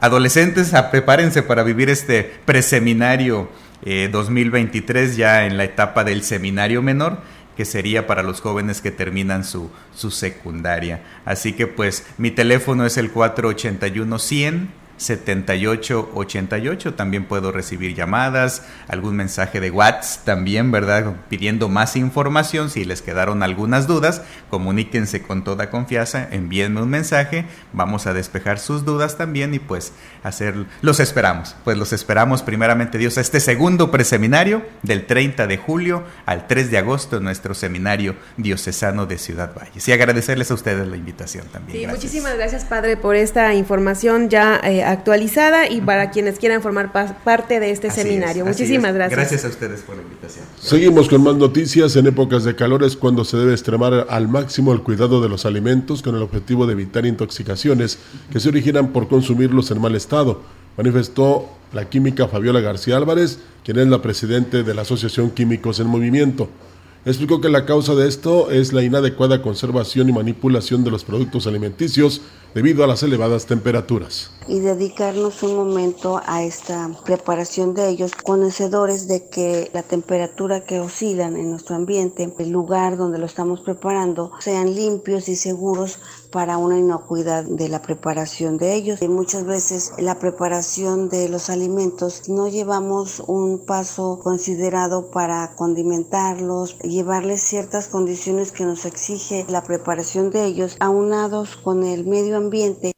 Adolescentes, 0.00 0.72
prepárense 0.92 1.42
para 1.42 1.64
vivir 1.64 1.90
este 1.90 2.22
preseminario 2.44 3.48
2023 3.84 5.10
eh, 5.10 5.16
ya 5.16 5.46
en 5.46 5.56
la 5.56 5.64
etapa 5.64 6.04
del 6.04 6.22
seminario 6.22 6.82
menor 6.82 7.18
que 7.58 7.64
sería 7.64 8.06
para 8.06 8.22
los 8.22 8.40
jóvenes 8.40 8.80
que 8.80 8.92
terminan 8.92 9.42
su, 9.42 9.68
su 9.92 10.12
secundaria. 10.12 11.02
Así 11.24 11.54
que 11.54 11.66
pues 11.66 12.06
mi 12.16 12.30
teléfono 12.30 12.86
es 12.86 12.96
el 12.98 13.10
481 13.10 14.16
100 14.20 14.68
7888. 14.98 16.94
También 16.94 17.24
puedo 17.24 17.50
recibir 17.52 17.94
llamadas, 17.94 18.62
algún 18.88 19.16
mensaje 19.16 19.60
de 19.60 19.70
WhatsApp 19.70 20.24
también, 20.24 20.70
¿verdad? 20.70 21.14
Pidiendo 21.28 21.68
más 21.68 21.96
información. 21.96 22.70
Si 22.70 22.84
les 22.84 23.02
quedaron 23.02 23.42
algunas 23.42 23.86
dudas, 23.86 24.22
comuníquense 24.50 25.22
con 25.22 25.44
toda 25.44 25.70
confianza, 25.70 26.28
envíenme 26.30 26.82
un 26.82 26.90
mensaje, 26.90 27.46
vamos 27.72 28.06
a 28.06 28.12
despejar 28.12 28.58
sus 28.58 28.84
dudas 28.84 29.16
también 29.16 29.54
y 29.54 29.58
pues 29.58 29.92
hacer, 30.22 30.66
los 30.82 31.00
esperamos, 31.00 31.56
pues 31.64 31.78
los 31.78 31.92
esperamos 31.92 32.42
primeramente 32.42 32.98
Dios 32.98 33.18
a 33.18 33.20
este 33.20 33.40
segundo 33.40 33.90
preseminario 33.90 34.62
del 34.82 35.06
30 35.06 35.46
de 35.46 35.56
julio 35.56 36.04
al 36.26 36.46
3 36.46 36.70
de 36.70 36.78
agosto 36.78 37.18
en 37.18 37.24
nuestro 37.24 37.54
seminario 37.54 38.16
diocesano 38.36 39.06
de 39.06 39.18
Ciudad 39.18 39.54
Valles. 39.54 39.86
Y 39.88 39.92
agradecerles 39.92 40.50
a 40.50 40.54
ustedes 40.54 40.86
la 40.86 40.96
invitación 40.96 41.46
también. 41.48 41.78
Sí, 41.78 41.86
muchísimas 41.86 42.36
gracias 42.36 42.64
Padre 42.64 42.96
por 42.96 43.16
esta 43.16 43.54
información 43.54 44.28
ya. 44.28 44.60
Eh, 44.62 44.82
actualizada 44.88 45.68
y 45.68 45.82
para 45.82 46.10
quienes 46.10 46.38
quieran 46.38 46.62
formar 46.62 46.92
parte 46.92 47.60
de 47.60 47.70
este 47.70 47.90
seminario. 47.90 48.46
Muchísimas 48.46 48.94
gracias. 48.94 49.18
Gracias 49.18 49.44
a 49.44 49.48
ustedes 49.48 49.82
por 49.82 49.96
la 49.96 50.02
invitación. 50.02 50.46
Seguimos 50.58 51.08
con 51.08 51.22
más 51.22 51.36
noticias. 51.36 51.94
En 51.96 52.06
épocas 52.06 52.44
de 52.44 52.56
calor 52.56 52.82
es 52.82 52.96
cuando 52.96 53.24
se 53.24 53.36
debe 53.36 53.52
extremar 53.52 54.06
al 54.08 54.28
máximo 54.28 54.72
el 54.72 54.82
cuidado 54.82 55.20
de 55.20 55.28
los 55.28 55.44
alimentos 55.44 56.02
con 56.02 56.16
el 56.16 56.22
objetivo 56.22 56.66
de 56.66 56.72
evitar 56.72 57.04
intoxicaciones 57.04 57.98
que 58.32 58.40
se 58.40 58.48
originan 58.48 58.88
por 58.92 59.08
consumirlos 59.08 59.70
en 59.70 59.80
mal 59.80 59.94
estado. 59.94 60.40
Manifestó 60.78 61.50
la 61.74 61.90
química 61.90 62.26
Fabiola 62.28 62.60
García 62.60 62.96
Álvarez, 62.96 63.40
quien 63.64 63.78
es 63.78 63.88
la 63.88 64.00
presidente 64.00 64.62
de 64.62 64.74
la 64.74 64.82
Asociación 64.82 65.30
Químicos 65.32 65.80
en 65.80 65.86
Movimiento. 65.88 66.48
Explicó 67.04 67.40
que 67.40 67.48
la 67.48 67.64
causa 67.64 67.94
de 67.94 68.08
esto 68.08 68.50
es 68.50 68.72
la 68.72 68.82
inadecuada 68.82 69.40
conservación 69.40 70.08
y 70.08 70.12
manipulación 70.12 70.82
de 70.82 70.90
los 70.90 71.04
productos 71.04 71.46
alimenticios 71.46 72.22
debido 72.54 72.84
a 72.84 72.86
las 72.86 73.02
elevadas 73.02 73.46
temperaturas. 73.46 74.30
Y 74.46 74.60
dedicarnos 74.60 75.42
un 75.42 75.56
momento 75.56 76.22
a 76.24 76.42
esta 76.42 76.90
preparación 77.04 77.74
de 77.74 77.90
ellos, 77.90 78.12
conocedores 78.14 79.06
de 79.06 79.28
que 79.28 79.70
la 79.74 79.82
temperatura 79.82 80.64
que 80.64 80.80
oscilan 80.80 81.36
en 81.36 81.50
nuestro 81.50 81.76
ambiente, 81.76 82.32
el 82.38 82.48
lugar 82.48 82.96
donde 82.96 83.18
lo 83.18 83.26
estamos 83.26 83.60
preparando, 83.60 84.32
sean 84.40 84.74
limpios 84.74 85.28
y 85.28 85.36
seguros 85.36 85.98
para 86.32 86.56
una 86.56 86.78
inocuidad 86.78 87.44
de 87.44 87.68
la 87.68 87.82
preparación 87.82 88.56
de 88.56 88.74
ellos. 88.74 89.02
Y 89.02 89.08
muchas 89.08 89.44
veces 89.44 89.92
la 89.98 90.18
preparación 90.18 91.10
de 91.10 91.28
los 91.28 91.50
alimentos 91.50 92.28
no 92.28 92.48
llevamos 92.48 93.22
un 93.26 93.66
paso 93.66 94.18
considerado 94.22 95.10
para 95.10 95.54
condimentarlos, 95.56 96.78
llevarles 96.78 97.42
ciertas 97.42 97.88
condiciones 97.88 98.52
que 98.52 98.64
nos 98.64 98.86
exige 98.86 99.44
la 99.48 99.62
preparación 99.62 100.30
de 100.30 100.46
ellos, 100.46 100.76
aunados 100.80 101.56
con 101.56 101.84
el 101.84 102.06
medio 102.06 102.37
ambiente. 102.38 102.92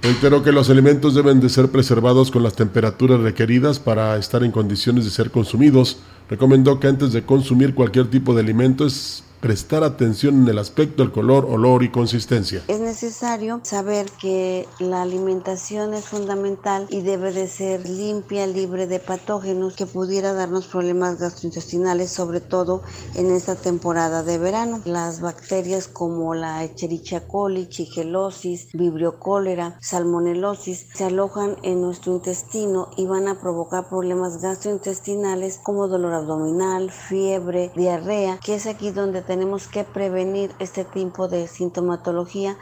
Reitero 0.00 0.42
que 0.42 0.52
los 0.52 0.70
alimentos 0.70 1.14
deben 1.14 1.40
de 1.40 1.48
ser 1.48 1.70
preservados 1.70 2.30
con 2.30 2.42
las 2.42 2.54
temperaturas 2.54 3.20
requeridas 3.20 3.78
para 3.78 4.16
estar 4.16 4.42
en 4.42 4.52
condiciones 4.52 5.04
de 5.04 5.10
ser 5.10 5.30
consumidos. 5.30 5.98
Recomendó 6.30 6.80
que 6.80 6.86
antes 6.86 7.12
de 7.12 7.24
consumir 7.24 7.74
cualquier 7.74 8.08
tipo 8.08 8.34
de 8.34 8.40
alimento 8.40 8.86
es 8.86 9.24
prestar 9.40 9.84
atención 9.84 10.42
en 10.42 10.48
el 10.48 10.58
aspecto 10.58 11.02
del 11.02 11.12
color, 11.12 11.44
olor 11.44 11.82
y 11.82 11.90
consistencia. 11.90 12.62
Es 12.68 12.80
necesario 12.80 13.60
saber 13.62 14.06
que 14.20 14.66
la 14.78 15.02
alimentación 15.02 15.94
es 15.94 16.06
fundamental 16.06 16.86
y 16.90 17.02
debe 17.02 17.32
de 17.32 17.48
ser 17.48 17.88
limpia, 17.88 18.46
libre 18.46 18.86
de 18.86 18.98
patógenos 18.98 19.76
que 19.76 19.86
pudiera 19.86 20.32
darnos 20.32 20.66
problemas 20.66 21.18
gastrointestinales, 21.18 22.10
sobre 22.10 22.40
todo 22.40 22.82
en 23.14 23.30
esta 23.30 23.54
temporada 23.54 24.22
de 24.22 24.38
verano. 24.38 24.80
Las 24.84 25.20
bacterias 25.20 25.88
como 25.88 26.34
la 26.34 26.64
Echerichia 26.64 27.26
coli, 27.26 27.68
Chigelosis, 27.68 28.68
Vibrio 28.72 29.18
cólera, 29.18 29.78
Salmonelosis 29.80 30.86
se 30.94 31.04
alojan 31.04 31.56
en 31.62 31.80
nuestro 31.80 32.12
intestino 32.14 32.90
y 32.96 33.06
van 33.06 33.28
a 33.28 33.40
provocar 33.40 33.88
problemas 33.88 34.42
gastrointestinales 34.42 35.58
como 35.62 35.88
dolor 35.88 36.14
abdominal, 36.14 36.90
fiebre, 36.90 37.70
diarrea, 37.76 38.38
que 38.44 38.54
es 38.54 38.66
aquí 38.66 38.90
donde 38.90 39.22
tenemos 39.28 39.68
que 39.68 39.84
prevenir 39.84 40.50
este 40.58 40.86
tipo 40.86 41.28
de 41.28 41.46
sintomatología. 41.48 42.56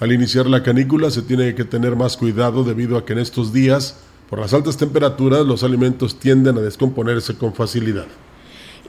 Al 0.00 0.10
iniciar 0.10 0.46
la 0.46 0.64
canícula 0.64 1.08
se 1.08 1.22
tiene 1.22 1.54
que 1.54 1.64
tener 1.64 1.94
más 1.94 2.16
cuidado 2.16 2.64
debido 2.64 2.98
a 2.98 3.04
que 3.04 3.12
en 3.12 3.20
estos 3.20 3.52
días, 3.52 4.00
por 4.28 4.40
las 4.40 4.52
altas 4.52 4.76
temperaturas, 4.76 5.46
los 5.46 5.62
alimentos 5.62 6.18
tienden 6.18 6.58
a 6.58 6.62
descomponerse 6.62 7.38
con 7.38 7.54
facilidad. 7.54 8.06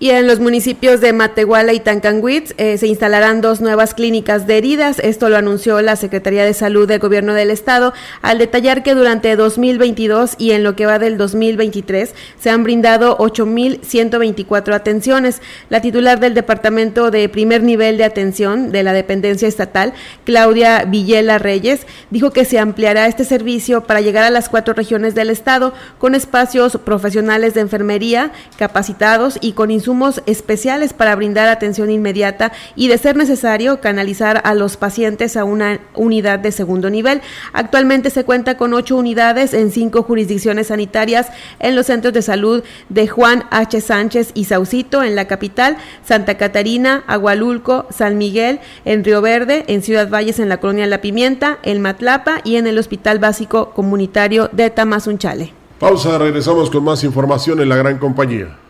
Y 0.01 0.09
en 0.09 0.25
los 0.25 0.39
municipios 0.39 0.99
de 0.99 1.13
Matehuala 1.13 1.73
y 1.73 1.79
Tancanguitz 1.79 2.55
eh, 2.57 2.79
se 2.79 2.87
instalarán 2.87 3.39
dos 3.39 3.61
nuevas 3.61 3.93
clínicas 3.93 4.47
de 4.47 4.57
heridas. 4.57 4.97
Esto 4.97 5.29
lo 5.29 5.37
anunció 5.37 5.79
la 5.83 5.95
Secretaría 5.95 6.43
de 6.43 6.55
Salud 6.55 6.87
del 6.87 6.97
Gobierno 6.97 7.35
del 7.35 7.51
Estado 7.51 7.93
al 8.23 8.39
detallar 8.39 8.81
que 8.81 8.95
durante 8.95 9.35
2022 9.35 10.37
y 10.39 10.53
en 10.53 10.63
lo 10.63 10.75
que 10.75 10.87
va 10.87 10.97
del 10.97 11.19
2023 11.19 12.15
se 12.39 12.49
han 12.49 12.63
brindado 12.63 13.15
8.124 13.19 14.73
atenciones. 14.73 15.39
La 15.69 15.81
titular 15.81 16.19
del 16.19 16.33
Departamento 16.33 17.11
de 17.11 17.29
Primer 17.29 17.61
Nivel 17.61 17.99
de 17.99 18.05
Atención 18.05 18.71
de 18.71 18.81
la 18.81 18.93
Dependencia 18.93 19.47
Estatal, 19.47 19.93
Claudia 20.25 20.83
Villela 20.83 21.37
Reyes, 21.37 21.85
dijo 22.09 22.31
que 22.31 22.45
se 22.45 22.57
ampliará 22.57 23.05
este 23.05 23.23
servicio 23.23 23.83
para 23.83 24.01
llegar 24.01 24.23
a 24.23 24.31
las 24.31 24.49
cuatro 24.49 24.73
regiones 24.73 25.13
del 25.13 25.29
Estado 25.29 25.75
con 25.99 26.15
espacios 26.15 26.79
profesionales 26.83 27.53
de 27.53 27.61
enfermería 27.61 28.31
capacitados 28.57 29.37
y 29.41 29.51
con 29.51 29.69
insumos 29.69 29.90
especiales 30.25 30.93
para 30.93 31.15
brindar 31.15 31.47
atención 31.47 31.89
inmediata 31.89 32.51
y, 32.75 32.87
de 32.87 32.97
ser 32.97 33.15
necesario, 33.15 33.81
canalizar 33.81 34.41
a 34.43 34.53
los 34.53 34.77
pacientes 34.77 35.37
a 35.37 35.43
una 35.43 35.79
unidad 35.95 36.39
de 36.39 36.51
segundo 36.51 36.89
nivel. 36.89 37.21
Actualmente 37.53 38.09
se 38.09 38.23
cuenta 38.23 38.57
con 38.57 38.73
ocho 38.73 38.95
unidades 38.95 39.53
en 39.53 39.71
cinco 39.71 40.03
jurisdicciones 40.03 40.67
sanitarias 40.67 41.27
en 41.59 41.75
los 41.75 41.87
centros 41.87 42.13
de 42.13 42.21
salud 42.21 42.63
de 42.89 43.07
Juan 43.07 43.43
H. 43.51 43.81
Sánchez 43.81 44.31
y 44.33 44.45
Saucito 44.45 45.03
en 45.03 45.15
la 45.15 45.25
capital, 45.25 45.77
Santa 46.03 46.37
Catarina, 46.37 47.03
Agualulco, 47.07 47.87
San 47.89 48.17
Miguel, 48.17 48.59
en 48.85 49.03
Río 49.03 49.21
Verde, 49.21 49.65
en 49.67 49.81
Ciudad 49.81 50.09
Valles 50.09 50.39
en 50.39 50.49
la 50.49 50.59
colonia 50.59 50.87
La 50.87 51.01
Pimienta, 51.01 51.59
en 51.63 51.81
Matlapa 51.81 52.41
y 52.43 52.55
en 52.55 52.67
el 52.67 52.77
Hospital 52.77 53.19
Básico 53.19 53.71
Comunitario 53.71 54.49
de 54.51 54.69
Tamazunchale. 54.69 55.53
Pausa, 55.79 56.17
regresamos 56.19 56.69
con 56.69 56.83
más 56.83 57.03
información 57.03 57.59
en 57.59 57.69
la 57.69 57.75
gran 57.75 57.97
compañía. 57.97 58.60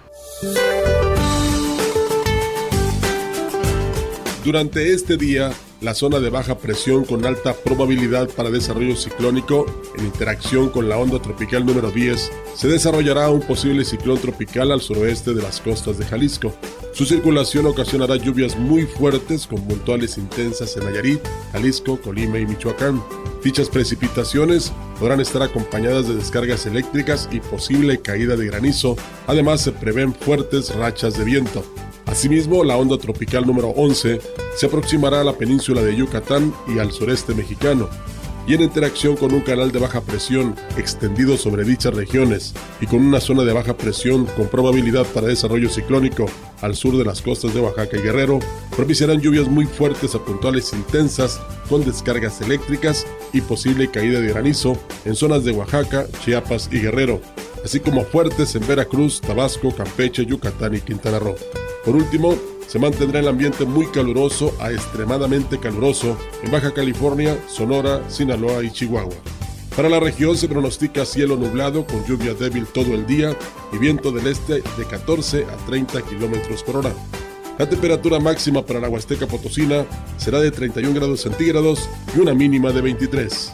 Durante 4.43 4.91
este 4.91 5.17
día, 5.17 5.51
la 5.81 5.93
zona 5.93 6.19
de 6.19 6.31
baja 6.31 6.57
presión 6.57 7.05
con 7.05 7.25
alta 7.27 7.53
probabilidad 7.53 8.27
para 8.27 8.49
desarrollo 8.49 8.95
ciclónico, 8.95 9.67
en 9.95 10.05
interacción 10.05 10.69
con 10.69 10.89
la 10.89 10.97
onda 10.97 11.21
tropical 11.21 11.63
número 11.63 11.91
10, 11.91 12.31
se 12.55 12.67
desarrollará 12.67 13.29
un 13.29 13.41
posible 13.41 13.85
ciclón 13.85 14.19
tropical 14.19 14.71
al 14.71 14.81
suroeste 14.81 15.35
de 15.35 15.43
las 15.43 15.61
costas 15.61 15.99
de 15.99 16.05
Jalisco. 16.05 16.55
Su 16.91 17.05
circulación 17.05 17.67
ocasionará 17.67 18.15
lluvias 18.15 18.57
muy 18.57 18.87
fuertes 18.87 19.45
con 19.45 19.61
puntuales 19.67 20.17
intensas 20.17 20.75
en 20.75 20.85
Nayarit, 20.85 21.21
Jalisco, 21.51 22.01
Colima 22.01 22.39
y 22.39 22.47
Michoacán. 22.47 22.99
Dichas 23.43 23.69
precipitaciones 23.69 24.73
podrán 24.99 25.21
estar 25.21 25.43
acompañadas 25.43 26.07
de 26.07 26.15
descargas 26.15 26.65
eléctricas 26.65 27.29
y 27.31 27.41
posible 27.41 28.01
caída 28.01 28.35
de 28.35 28.47
granizo. 28.47 28.95
Además, 29.27 29.61
se 29.61 29.71
prevén 29.71 30.15
fuertes 30.15 30.73
rachas 30.73 31.15
de 31.15 31.25
viento. 31.25 31.63
Asimismo, 32.05 32.63
la 32.63 32.77
onda 32.77 32.97
tropical 32.97 33.45
número 33.45 33.69
11 33.69 34.19
se 34.55 34.65
aproximará 34.65 35.21
a 35.21 35.23
la 35.23 35.33
península 35.33 35.81
de 35.81 35.95
Yucatán 35.95 36.53
y 36.67 36.79
al 36.79 36.91
sureste 36.91 37.33
mexicano, 37.33 37.89
y 38.47 38.53
en 38.53 38.61
interacción 38.61 39.15
con 39.15 39.33
un 39.33 39.41
canal 39.41 39.71
de 39.71 39.79
baja 39.79 40.01
presión 40.01 40.55
extendido 40.77 41.37
sobre 41.37 41.63
dichas 41.63 41.93
regiones 41.93 42.53
y 42.79 42.87
con 42.87 43.05
una 43.05 43.19
zona 43.19 43.43
de 43.43 43.53
baja 43.53 43.77
presión 43.77 44.25
con 44.25 44.47
probabilidad 44.47 45.05
para 45.05 45.27
desarrollo 45.27 45.69
ciclónico 45.69 46.25
al 46.61 46.75
sur 46.75 46.97
de 46.97 47.05
las 47.05 47.21
costas 47.21 47.53
de 47.53 47.61
Oaxaca 47.61 47.97
y 47.97 48.01
Guerrero, 48.01 48.39
propiciarán 48.75 49.21
lluvias 49.21 49.47
muy 49.47 49.65
fuertes 49.65 50.15
a 50.15 50.19
puntuales 50.19 50.73
intensas 50.73 51.39
con 51.69 51.85
descargas 51.85 52.41
eléctricas 52.41 53.05
y 53.33 53.41
posible 53.41 53.89
caída 53.89 54.19
de 54.19 54.29
granizo 54.29 54.77
en 55.05 55.15
zonas 55.15 55.43
de 55.43 55.51
Oaxaca, 55.51 56.07
Chiapas 56.23 56.69
y 56.71 56.79
Guerrero, 56.79 57.21
así 57.63 57.79
como 57.79 58.03
fuertes 58.03 58.55
en 58.55 58.67
Veracruz, 58.67 59.21
Tabasco, 59.21 59.73
Campeche, 59.73 60.25
Yucatán 60.25 60.75
y 60.75 60.81
Quintana 60.81 61.19
Roo. 61.19 61.35
Por 61.85 61.95
último, 61.95 62.35
se 62.67 62.79
mantendrá 62.79 63.19
el 63.19 63.27
ambiente 63.27 63.65
muy 63.65 63.87
caluroso 63.87 64.53
a 64.59 64.71
extremadamente 64.71 65.59
caluroso 65.59 66.17
en 66.43 66.51
Baja 66.51 66.73
California, 66.73 67.37
Sonora, 67.47 68.09
Sinaloa 68.09 68.63
y 68.63 68.71
Chihuahua. 68.71 69.15
Para 69.75 69.89
la 69.89 69.99
región 69.99 70.37
se 70.37 70.47
pronostica 70.47 71.05
cielo 71.05 71.37
nublado 71.37 71.85
con 71.87 72.05
lluvia 72.05 72.33
débil 72.33 72.65
todo 72.67 72.93
el 72.93 73.05
día 73.07 73.35
y 73.73 73.77
viento 73.77 74.11
del 74.11 74.27
este 74.27 74.55
de 74.55 74.85
14 74.89 75.45
a 75.45 75.57
30 75.65 76.01
kilómetros 76.03 76.63
por 76.63 76.77
hora. 76.77 76.93
La 77.57 77.67
temperatura 77.67 78.19
máxima 78.19 78.65
para 78.65 78.79
la 78.79 78.89
Huasteca 78.89 79.27
Potosina 79.27 79.85
será 80.17 80.39
de 80.39 80.51
31 80.51 80.93
grados 80.93 81.21
centígrados 81.21 81.89
y 82.15 82.19
una 82.19 82.33
mínima 82.33 82.71
de 82.71 82.81
23. 82.81 83.53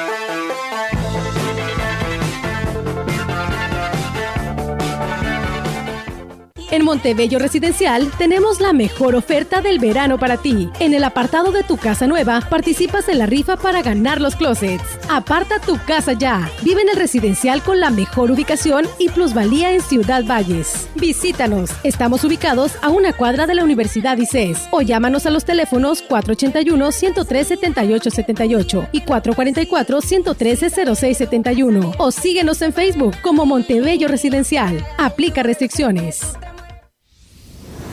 En 6.71 6.85
Montebello 6.85 7.37
Residencial 7.37 8.09
tenemos 8.17 8.61
la 8.61 8.71
mejor 8.71 9.15
oferta 9.15 9.61
del 9.61 9.77
verano 9.77 10.17
para 10.17 10.37
ti. 10.37 10.69
En 10.79 10.93
el 10.93 11.03
apartado 11.03 11.51
de 11.51 11.63
tu 11.63 11.75
casa 11.75 12.07
nueva 12.07 12.39
participas 12.49 13.09
en 13.09 13.17
la 13.17 13.25
rifa 13.25 13.57
para 13.57 13.81
ganar 13.81 14.21
los 14.21 14.37
closets. 14.37 14.81
Aparta 15.09 15.59
tu 15.59 15.77
casa 15.85 16.13
ya. 16.13 16.49
Vive 16.63 16.81
en 16.81 16.87
el 16.87 16.95
residencial 16.95 17.61
con 17.61 17.81
la 17.81 17.89
mejor 17.89 18.31
ubicación 18.31 18.87
y 18.99 19.09
plusvalía 19.09 19.73
en 19.73 19.81
Ciudad 19.81 20.23
Valles. 20.23 20.87
Visítanos. 20.95 21.71
Estamos 21.83 22.23
ubicados 22.23 22.71
a 22.81 22.87
una 22.87 23.11
cuadra 23.11 23.47
de 23.47 23.55
la 23.55 23.65
Universidad 23.65 24.17
ICES 24.17 24.69
o 24.71 24.81
llámanos 24.81 25.25
a 25.25 25.29
los 25.29 25.43
teléfonos 25.43 26.01
481 26.01 26.89
113 26.93 27.57
7878 27.57 28.87
y 28.93 29.01
444 29.01 29.99
113 29.99 30.69
0671 30.69 31.95
o 31.97 32.11
síguenos 32.11 32.61
en 32.61 32.71
Facebook 32.71 33.17
como 33.21 33.45
Montebello 33.45 34.07
Residencial. 34.07 34.81
Aplica 34.97 35.43
restricciones. 35.43 36.37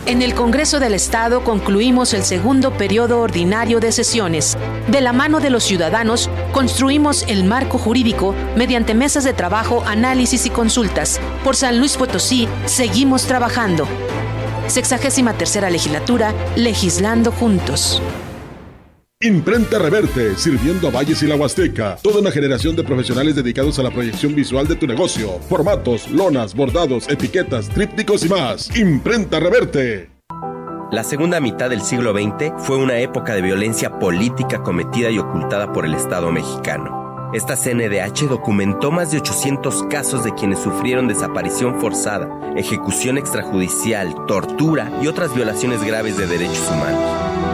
En 0.09 0.23
el 0.23 0.35
Congreso 0.35 0.81
del 0.81 0.95
Estado 0.95 1.45
concluimos 1.45 2.15
el 2.15 2.23
segundo 2.23 2.73
periodo 2.73 3.21
ordinario 3.21 3.79
de 3.79 3.93
sesiones. 3.93 4.57
De 4.91 5.03
la 5.03 5.13
mano 5.13 5.39
de 5.39 5.51
los 5.51 5.65
ciudadanos, 5.65 6.31
construimos 6.53 7.25
el 7.29 7.45
marco 7.45 7.77
jurídico 7.77 8.35
mediante 8.57 8.95
mesas 8.95 9.25
de 9.25 9.35
trabajo, 9.35 9.85
análisis 9.85 10.47
y 10.47 10.51
consultas. 10.51 11.21
Por 11.45 11.57
San 11.57 11.79
Luis 11.79 11.99
Potosí, 11.99 12.49
seguimos 12.65 13.27
trabajando. 13.27 13.87
Sexagésima 14.67 15.35
tercera 15.35 15.69
legislatura, 15.69 16.33
legislando 16.57 17.31
juntos. 17.31 18.01
Imprenta 19.21 19.81
Reverte, 19.81 20.37
sirviendo 20.37 20.87
a 20.87 20.91
Valles 20.93 21.21
y 21.25 21.27
la 21.27 21.35
Huasteca. 21.35 21.97
Toda 22.01 22.21
una 22.21 22.31
generación 22.31 22.77
de 22.77 22.85
profesionales 22.85 23.35
dedicados 23.35 23.77
a 23.81 23.83
la 23.83 23.91
proyección 23.91 24.33
visual 24.33 24.69
de 24.69 24.77
tu 24.77 24.87
negocio. 24.87 25.41
Formatos, 25.49 26.09
lonas, 26.09 26.55
bordados, 26.55 27.09
etiquetas, 27.09 27.69
trípticos 27.69 28.25
y 28.25 28.29
más. 28.29 28.77
Imprenta 28.77 29.41
Reverte. 29.41 30.09
La 30.93 31.03
segunda 31.03 31.41
mitad 31.41 31.69
del 31.69 31.81
siglo 31.81 32.13
XX 32.13 32.53
fue 32.59 32.77
una 32.77 33.01
época 33.01 33.35
de 33.35 33.43
violencia 33.43 33.99
política 33.99 34.63
cometida 34.63 35.11
y 35.11 35.19
ocultada 35.19 35.73
por 35.73 35.85
el 35.85 35.95
Estado 35.95 36.31
mexicano. 36.31 37.08
Esta 37.35 37.57
CNDH 37.57 38.27
documentó 38.27 38.91
más 38.91 39.11
de 39.11 39.19
800 39.19 39.85
casos 39.91 40.25
de 40.25 40.33
quienes 40.33 40.61
sufrieron 40.61 41.09
desaparición 41.09 41.79
forzada, 41.79 42.27
ejecución 42.57 43.19
extrajudicial, 43.19 44.15
tortura 44.27 44.91
y 45.03 45.09
otras 45.09 45.35
violaciones 45.35 45.85
graves 45.85 46.17
de 46.17 46.27
derechos 46.27 46.67
humanos. 46.71 47.03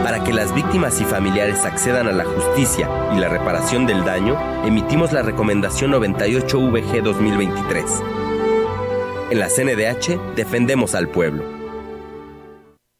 Para 0.01 0.23
que 0.23 0.31
las 0.31 0.55
víctimas 0.55 1.01
y 1.01 1.03
familiares 1.03 1.65
accedan 1.65 2.07
a 2.07 2.13
la 2.13 2.23
justicia 2.23 2.89
y 3.13 3.19
la 3.19 3.27
reparación 3.27 3.85
del 3.85 4.05
daño, 4.05 4.37
emitimos 4.65 5.11
la 5.11 5.23
recomendación 5.23 5.91
98VG 5.91 7.03
2023. 7.03 7.85
En 9.31 9.39
la 9.39 9.49
CNDH 9.49 10.35
defendemos 10.37 10.95
al 10.95 11.09
pueblo. 11.09 11.43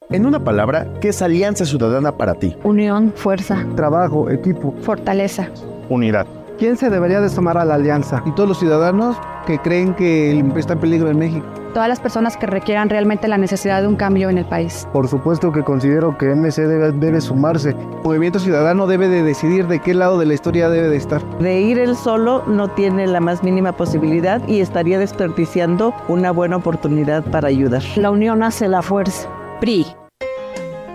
En 0.10 0.26
una 0.26 0.44
palabra, 0.44 0.88
¿qué 1.00 1.10
es 1.10 1.22
Alianza 1.22 1.64
Ciudadana 1.64 2.18
para 2.18 2.34
ti? 2.34 2.58
Unión, 2.66 3.14
fuerza, 3.16 3.66
trabajo, 3.78 4.30
equipo, 4.30 4.76
fortaleza, 4.82 5.50
unidad. 5.88 6.28
¿Quién 6.58 6.78
se 6.78 6.90
debería 6.90 7.20
de 7.20 7.28
sumar 7.28 7.58
a 7.58 7.66
la 7.66 7.74
alianza? 7.74 8.24
Y 8.26 8.32
todos 8.32 8.48
los 8.48 8.60
ciudadanos 8.60 9.18
que 9.46 9.60
creen 9.60 9.94
que 9.94 10.40
está 10.56 10.74
en 10.74 10.80
peligro 10.80 11.10
en 11.10 11.20
México. 11.20 11.46
Todas 11.74 11.90
las 11.90 12.00
personas 12.00 12.38
que 12.38 12.46
requieran 12.46 12.90
realmente 12.90 13.28
la 13.28 13.38
necesidad 13.38 13.82
de 13.82 13.90
un 13.90 13.98
cambio 13.98 14.30
en 14.30 14.38
el 14.38 14.46
país. 14.46 14.88
Por 14.94 15.10
supuesto 15.10 15.52
que 15.52 15.66
considero 15.66 16.18
que 16.18 16.34
MC 16.34 16.62
debe, 16.62 16.94
debe 16.94 17.20
sumarse. 17.20 17.72
El 17.72 18.04
movimiento 18.06 18.40
ciudadano 18.40 18.88
debe 18.88 19.10
de 19.10 19.22
decidir 19.22 19.68
de 19.68 19.80
qué 19.80 19.94
lado 19.94 20.18
de 20.18 20.28
la 20.28 20.34
historia 20.34 20.70
debe 20.70 20.88
de 20.88 20.96
estar. 20.96 21.22
De 21.40 21.60
ir 21.60 21.78
él 21.78 21.98
solo 21.98 22.44
no 22.48 22.70
tiene 22.70 23.06
la 23.06 23.20
más 23.20 23.44
mínima 23.44 23.74
posibilidad 23.74 24.42
y 24.48 24.62
estaría 24.62 24.98
desperdiciando 24.98 25.94
una 26.08 26.32
buena 26.32 26.56
oportunidad 26.56 27.26
para 27.26 27.50
ayudar. 27.50 27.84
La 27.98 28.12
unión 28.12 28.44
hace 28.44 28.70
la 28.70 28.82
fuerza. 28.82 29.28
PRI. 29.60 29.88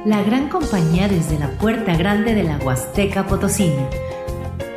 La 0.06 0.22
gran 0.22 0.48
compañía 0.48 1.06
desde 1.06 1.38
la 1.38 1.48
puerta 1.58 1.94
grande 1.94 2.34
de 2.34 2.44
la 2.44 2.56
Huasteca 2.64 3.26
Potosina 3.26 3.86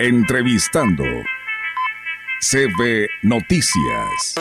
Entrevistando. 0.00 1.04
CB 2.40 3.08
Noticias. 3.22 4.34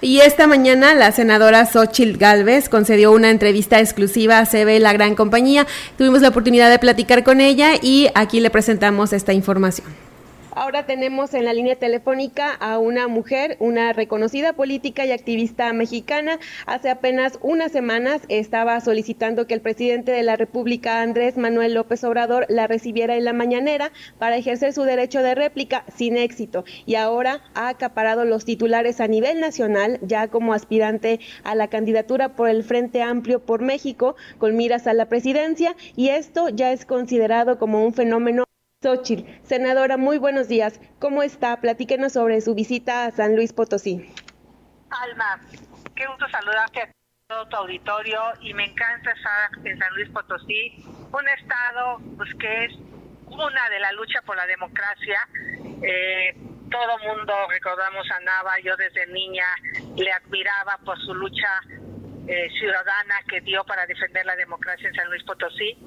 Y 0.00 0.20
esta 0.20 0.46
mañana 0.46 0.94
la 0.94 1.10
senadora 1.10 1.66
Xochil 1.66 2.18
Gálvez 2.18 2.68
concedió 2.68 3.10
una 3.10 3.30
entrevista 3.30 3.80
exclusiva 3.80 4.38
a 4.38 4.46
CB 4.46 4.78
La 4.78 4.92
Gran 4.92 5.16
Compañía. 5.16 5.66
Tuvimos 5.98 6.22
la 6.22 6.28
oportunidad 6.28 6.70
de 6.70 6.78
platicar 6.78 7.24
con 7.24 7.40
ella 7.40 7.72
y 7.82 8.08
aquí 8.14 8.38
le 8.38 8.50
presentamos 8.50 9.12
esta 9.12 9.32
información. 9.32 9.88
Ahora 10.54 10.84
tenemos 10.84 11.32
en 11.32 11.46
la 11.46 11.54
línea 11.54 11.76
telefónica 11.76 12.52
a 12.52 12.78
una 12.78 13.08
mujer, 13.08 13.56
una 13.58 13.94
reconocida 13.94 14.52
política 14.52 15.06
y 15.06 15.10
activista 15.10 15.72
mexicana. 15.72 16.38
Hace 16.66 16.90
apenas 16.90 17.38
unas 17.40 17.72
semanas 17.72 18.20
estaba 18.28 18.78
solicitando 18.82 19.46
que 19.46 19.54
el 19.54 19.62
presidente 19.62 20.12
de 20.12 20.22
la 20.22 20.36
República, 20.36 21.00
Andrés 21.00 21.38
Manuel 21.38 21.72
López 21.72 22.04
Obrador, 22.04 22.44
la 22.50 22.66
recibiera 22.66 23.16
en 23.16 23.24
la 23.24 23.32
mañanera 23.32 23.92
para 24.18 24.36
ejercer 24.36 24.74
su 24.74 24.82
derecho 24.82 25.22
de 25.22 25.34
réplica 25.34 25.86
sin 25.96 26.18
éxito. 26.18 26.64
Y 26.84 26.96
ahora 26.96 27.40
ha 27.54 27.68
acaparado 27.68 28.26
los 28.26 28.44
titulares 28.44 29.00
a 29.00 29.08
nivel 29.08 29.40
nacional, 29.40 30.00
ya 30.02 30.28
como 30.28 30.52
aspirante 30.52 31.18
a 31.44 31.54
la 31.54 31.68
candidatura 31.68 32.36
por 32.36 32.50
el 32.50 32.62
Frente 32.62 33.00
Amplio 33.00 33.40
por 33.40 33.62
México, 33.62 34.16
con 34.36 34.54
miras 34.54 34.86
a 34.86 34.92
la 34.92 35.06
presidencia. 35.06 35.74
Y 35.96 36.10
esto 36.10 36.50
ya 36.50 36.72
es 36.72 36.84
considerado 36.84 37.58
como 37.58 37.82
un 37.82 37.94
fenómeno 37.94 38.44
Xochitl, 38.82 39.22
senadora, 39.44 39.96
muy 39.96 40.18
buenos 40.18 40.48
días. 40.48 40.80
¿Cómo 40.98 41.22
está? 41.22 41.60
Platíquenos 41.60 42.14
sobre 42.14 42.40
su 42.40 42.56
visita 42.56 43.06
a 43.06 43.12
San 43.12 43.36
Luis 43.36 43.52
Potosí. 43.52 44.12
Alma, 44.90 45.40
qué 45.94 46.04
gusto 46.08 46.28
saludarte 46.28 46.82
a 46.82 46.88
todo 47.28 47.46
tu 47.46 47.56
auditorio 47.58 48.20
y 48.40 48.52
me 48.54 48.64
encanta 48.64 49.12
estar 49.12 49.50
en 49.64 49.78
San 49.78 49.94
Luis 49.94 50.10
Potosí, 50.10 50.84
un 51.12 51.28
estado 51.28 52.00
pues 52.16 52.28
que 52.40 52.64
es 52.64 52.72
una 53.28 53.70
de 53.70 53.78
la 53.78 53.92
lucha 53.92 54.20
por 54.22 54.36
la 54.36 54.46
democracia. 54.46 55.28
Eh, 55.80 56.34
todo 56.68 56.98
mundo 56.98 57.34
recordamos 57.50 58.10
a 58.10 58.18
Nava, 58.18 58.58
yo 58.64 58.76
desde 58.76 59.06
niña 59.06 59.46
le 59.96 60.10
admiraba 60.10 60.76
por 60.84 60.98
su 60.98 61.14
lucha 61.14 61.60
eh, 62.26 62.50
ciudadana 62.58 63.14
que 63.28 63.40
dio 63.42 63.62
para 63.62 63.86
defender 63.86 64.26
la 64.26 64.34
democracia 64.34 64.88
en 64.88 64.94
San 64.94 65.08
Luis 65.08 65.22
Potosí 65.22 65.78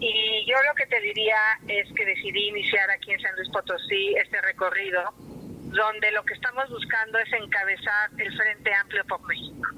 y 0.00 0.46
yo 0.46 0.56
lo 0.66 0.74
que 0.74 0.86
te 0.86 1.00
diría 1.00 1.36
es 1.68 1.86
que 1.94 2.06
decidí 2.06 2.48
iniciar 2.48 2.90
aquí 2.90 3.12
en 3.12 3.20
San 3.20 3.36
Luis 3.36 3.50
Potosí 3.50 4.14
este 4.16 4.40
recorrido, 4.40 5.12
donde 5.18 6.10
lo 6.12 6.24
que 6.24 6.34
estamos 6.34 6.68
buscando 6.70 7.18
es 7.18 7.30
encabezar 7.32 8.10
el 8.16 8.34
Frente 8.36 8.74
Amplio 8.74 9.04
por 9.04 9.20
México. 9.26 9.68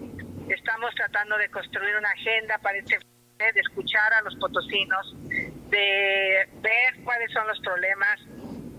Estamos 0.49 0.95
tratando 0.95 1.37
de 1.39 1.51
construir 1.51 1.97
una 1.97 2.11
agenda 2.11 2.59
para 2.59 2.79
este 2.79 2.99
de 3.39 3.61
escuchar 3.61 4.15
a 4.15 4.23
los 4.23 4.37
potosinos, 4.37 5.17
de 5.69 6.49
ver 6.61 6.95
cuáles 7.03 7.33
son 7.33 7.45
los 7.49 7.59
problemas. 7.59 8.21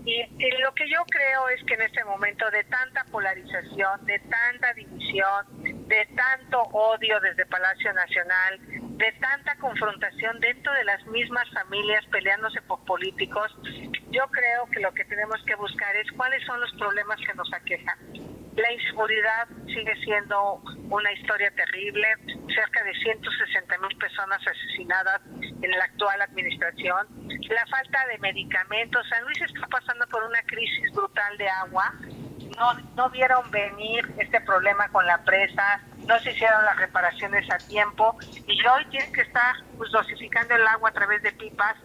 Y, 0.06 0.22
y, 0.38 0.50
lo 0.62 0.72
que 0.74 0.88
yo 0.88 1.04
creo 1.04 1.48
es 1.50 1.62
que 1.64 1.74
en 1.74 1.82
este 1.82 2.02
momento 2.04 2.50
de 2.50 2.64
tanta 2.64 3.04
polarización, 3.04 4.06
de 4.06 4.18
tanta 4.20 4.72
división, 4.72 5.44
de 5.88 6.08
tanto 6.16 6.62
odio 6.72 7.20
desde 7.20 7.44
Palacio 7.44 7.92
Nacional, 7.92 8.60
de 8.96 9.12
tanta 9.20 9.56
confrontación 9.56 10.38
dentro 10.40 10.72
de 10.72 10.84
las 10.84 11.04
mismas 11.06 11.48
familias 11.50 12.04
peleándose 12.12 12.62
por 12.62 12.84
políticos, 12.84 13.50
yo 14.10 14.22
creo 14.30 14.66
que 14.70 14.80
lo 14.80 14.92
que 14.94 15.04
tenemos 15.04 15.42
que 15.44 15.56
buscar 15.56 15.96
es 15.96 16.10
cuáles 16.12 16.44
son 16.46 16.60
los 16.60 16.72
problemas 16.74 17.18
que 17.26 17.34
nos 17.34 17.52
aquejan. 17.52 17.98
La 18.56 18.72
inseguridad 18.72 19.48
sigue 19.66 19.96
siendo 20.04 20.62
una 20.88 21.12
historia 21.12 21.50
terrible, 21.56 22.06
cerca 22.54 22.84
de 22.84 22.94
160 22.94 23.78
mil 23.78 23.98
personas 23.98 24.40
asesinadas 24.46 25.20
en 25.60 25.70
la 25.72 25.84
actual 25.84 26.22
administración, 26.22 27.08
la 27.50 27.66
falta 27.66 28.06
de 28.06 28.18
medicamentos, 28.18 29.04
San 29.08 29.24
Luis 29.24 29.40
está 29.42 29.66
pasando 29.66 30.06
por 30.06 30.22
una 30.22 30.40
crisis 30.42 30.92
brutal 30.92 31.36
de 31.36 31.48
agua, 31.48 31.92
no, 32.56 32.74
no 32.94 33.10
vieron 33.10 33.50
venir 33.50 34.08
este 34.18 34.40
problema 34.42 34.88
con 34.90 35.04
la 35.04 35.24
presa, 35.24 35.80
no 36.06 36.18
se 36.20 36.32
hicieron 36.32 36.64
las 36.64 36.76
reparaciones 36.76 37.50
a 37.50 37.58
tiempo 37.58 38.16
y 38.46 38.66
hoy 38.66 38.84
tienen 38.90 39.12
que 39.12 39.22
estar 39.22 39.56
pues, 39.76 39.90
dosificando 39.90 40.54
el 40.54 40.66
agua 40.66 40.90
a 40.90 40.92
través 40.92 41.22
de 41.22 41.32
pipas 41.32 41.76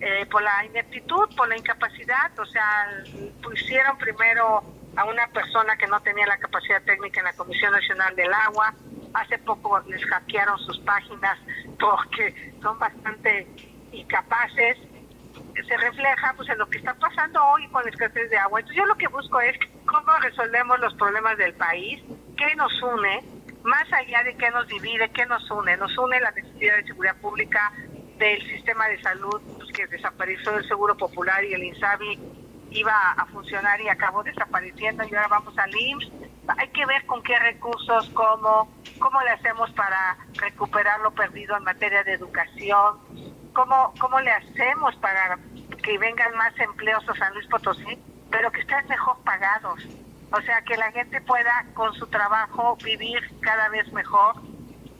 eh, 0.00 0.26
por 0.26 0.42
la 0.42 0.64
ineptitud, 0.64 1.28
por 1.36 1.48
la 1.48 1.56
incapacidad, 1.56 2.38
o 2.38 2.46
sea, 2.46 3.02
pusieron 3.42 3.98
primero 3.98 4.62
a 4.96 5.04
una 5.04 5.26
persona 5.28 5.76
que 5.76 5.86
no 5.86 6.00
tenía 6.02 6.26
la 6.26 6.38
capacidad 6.38 6.82
técnica 6.82 7.20
en 7.20 7.26
la 7.26 7.32
Comisión 7.32 7.72
Nacional 7.72 8.14
del 8.14 8.32
Agua. 8.32 8.74
Hace 9.14 9.38
poco 9.38 9.80
les 9.88 10.04
hackearon 10.04 10.58
sus 10.60 10.78
páginas 10.80 11.38
porque 11.80 12.54
son 12.62 12.78
bastante 12.78 13.46
incapaces. 13.92 14.78
Se 15.66 15.76
refleja 15.76 16.32
pues 16.36 16.48
en 16.48 16.58
lo 16.58 16.68
que 16.68 16.78
está 16.78 16.94
pasando 16.94 17.44
hoy 17.46 17.68
con 17.68 17.82
la 17.82 17.90
escasez 17.90 18.30
de 18.30 18.38
agua. 18.38 18.60
Entonces 18.60 18.76
yo 18.76 18.86
lo 18.86 18.96
que 18.96 19.08
busco 19.08 19.40
es 19.40 19.56
cómo 19.86 20.12
resolvemos 20.20 20.78
los 20.78 20.94
problemas 20.94 21.36
del 21.38 21.54
país, 21.54 22.02
qué 22.36 22.54
nos 22.54 22.72
une, 22.82 23.37
más 23.68 23.92
allá 23.92 24.24
de 24.24 24.34
qué 24.36 24.50
nos 24.50 24.66
divide, 24.66 25.10
qué 25.10 25.26
nos 25.26 25.48
une. 25.50 25.76
Nos 25.76 25.96
une 25.98 26.18
la 26.20 26.30
necesidad 26.32 26.76
de 26.76 26.84
seguridad 26.84 27.16
pública 27.16 27.72
del 28.16 28.42
sistema 28.48 28.88
de 28.88 29.00
salud 29.02 29.40
pues, 29.58 29.70
que 29.72 29.86
desapareció 29.86 30.52
del 30.52 30.66
Seguro 30.66 30.96
Popular 30.96 31.44
y 31.44 31.52
el 31.52 31.62
INSABI 31.62 32.18
iba 32.70 33.12
a 33.12 33.26
funcionar 33.26 33.80
y 33.80 33.88
acabó 33.88 34.22
desapareciendo 34.22 35.04
y 35.04 35.14
ahora 35.14 35.28
vamos 35.28 35.56
al 35.58 35.74
IMSS. 35.74 36.12
Hay 36.56 36.68
que 36.68 36.84
ver 36.86 37.04
con 37.06 37.22
qué 37.22 37.38
recursos, 37.38 38.10
cómo, 38.14 38.74
cómo 38.98 39.20
le 39.20 39.30
hacemos 39.30 39.70
para 39.72 40.16
recuperar 40.34 41.00
lo 41.00 41.10
perdido 41.12 41.56
en 41.56 41.64
materia 41.64 42.02
de 42.04 42.14
educación, 42.14 42.98
cómo, 43.52 43.92
cómo 44.00 44.18
le 44.20 44.30
hacemos 44.30 44.96
para 44.96 45.38
que 45.82 45.98
vengan 45.98 46.34
más 46.36 46.58
empleos 46.58 47.06
a 47.08 47.14
San 47.14 47.34
Luis 47.34 47.46
Potosí, 47.48 47.98
pero 48.30 48.50
que 48.50 48.60
estén 48.60 48.86
mejor 48.88 49.18
pagados. 49.24 49.86
O 50.30 50.40
sea, 50.42 50.60
que 50.62 50.76
la 50.76 50.92
gente 50.92 51.20
pueda 51.22 51.64
con 51.74 51.94
su 51.94 52.06
trabajo 52.06 52.76
vivir 52.84 53.20
cada 53.40 53.68
vez 53.70 53.90
mejor. 53.92 54.34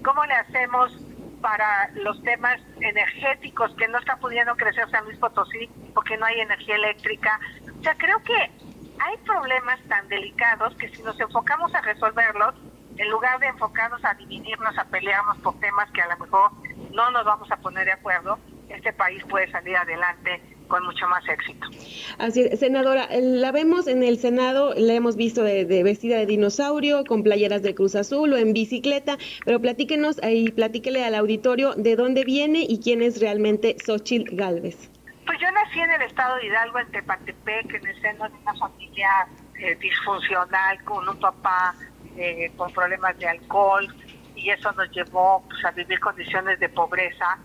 ¿Cómo 0.02 0.24
le 0.24 0.34
hacemos 0.34 0.92
para 1.40 1.90
los 1.94 2.22
temas 2.22 2.60
energéticos 2.80 3.72
que 3.76 3.88
no 3.88 3.98
está 3.98 4.16
pudiendo 4.16 4.56
crecer 4.56 4.90
San 4.90 5.04
Luis 5.04 5.18
Potosí 5.18 5.70
porque 5.94 6.16
no 6.16 6.26
hay 6.26 6.40
energía 6.40 6.76
eléctrica. 6.76 7.40
O 7.78 7.82
sea, 7.82 7.94
creo 7.94 8.22
que 8.22 8.34
hay 8.34 9.16
problemas 9.24 9.80
tan 9.88 10.08
delicados 10.08 10.74
que 10.76 10.88
si 10.88 11.02
nos 11.02 11.18
enfocamos 11.20 11.74
a 11.74 11.80
resolverlos, 11.80 12.54
en 12.96 13.08
lugar 13.10 13.38
de 13.38 13.46
enfocarnos 13.46 14.04
a 14.04 14.14
dividirnos, 14.14 14.76
a 14.76 14.84
pelearnos 14.84 15.38
por 15.38 15.58
temas 15.60 15.90
que 15.92 16.02
a 16.02 16.08
lo 16.08 16.18
mejor 16.18 16.50
no 16.92 17.10
nos 17.10 17.24
vamos 17.24 17.50
a 17.50 17.56
poner 17.56 17.84
de 17.84 17.92
acuerdo, 17.92 18.38
este 18.68 18.92
país 18.92 19.22
puede 19.24 19.50
salir 19.50 19.76
adelante 19.76 20.42
con 20.68 20.84
mucho 20.84 21.06
más 21.08 21.26
éxito. 21.28 21.66
Así 22.18 22.42
es, 22.42 22.60
senadora, 22.60 23.08
la 23.20 23.50
vemos 23.52 23.86
en 23.86 24.02
el 24.02 24.18
Senado, 24.18 24.74
la 24.76 24.92
hemos 24.92 25.16
visto 25.16 25.42
de, 25.42 25.64
vestida 25.82 26.18
de 26.18 26.26
dinosaurio, 26.26 27.04
con 27.04 27.22
playeras 27.22 27.62
de 27.62 27.74
Cruz 27.74 27.94
Azul 27.94 28.32
o 28.32 28.36
en 28.36 28.52
bicicleta, 28.52 29.18
pero 29.44 29.60
platíquenos 29.60 30.20
y 30.22 30.50
platíquele 30.50 31.04
al 31.04 31.14
auditorio 31.14 31.74
de 31.74 31.96
dónde 31.96 32.24
viene 32.24 32.64
y 32.68 32.80
quién 32.80 33.02
es 33.02 33.20
realmente 33.20 33.76
Xochitl 33.84 34.36
Galvez. 34.36 34.90
Pues 35.26 35.38
yo 35.40 35.50
nací 35.50 35.80
en 35.80 35.90
el 35.90 36.02
estado 36.02 36.36
de 36.36 36.46
Hidalgo, 36.46 36.78
en 36.78 36.90
Tepatepec, 36.90 37.74
en 37.74 37.86
el 37.86 38.00
seno 38.00 38.28
de 38.28 38.34
una 38.42 38.54
familia 38.54 39.28
eh, 39.58 39.74
disfuncional, 39.74 40.82
con 40.84 41.08
un 41.08 41.18
papá 41.18 41.74
eh, 42.16 42.50
con 42.56 42.72
problemas 42.72 43.18
de 43.18 43.28
alcohol, 43.28 43.86
y 44.34 44.50
eso 44.50 44.72
nos 44.72 44.90
llevó 44.92 45.44
pues, 45.48 45.64
a 45.64 45.70
vivir 45.72 45.98
condiciones 46.00 46.58
de 46.60 46.68
pobreza 46.68 47.38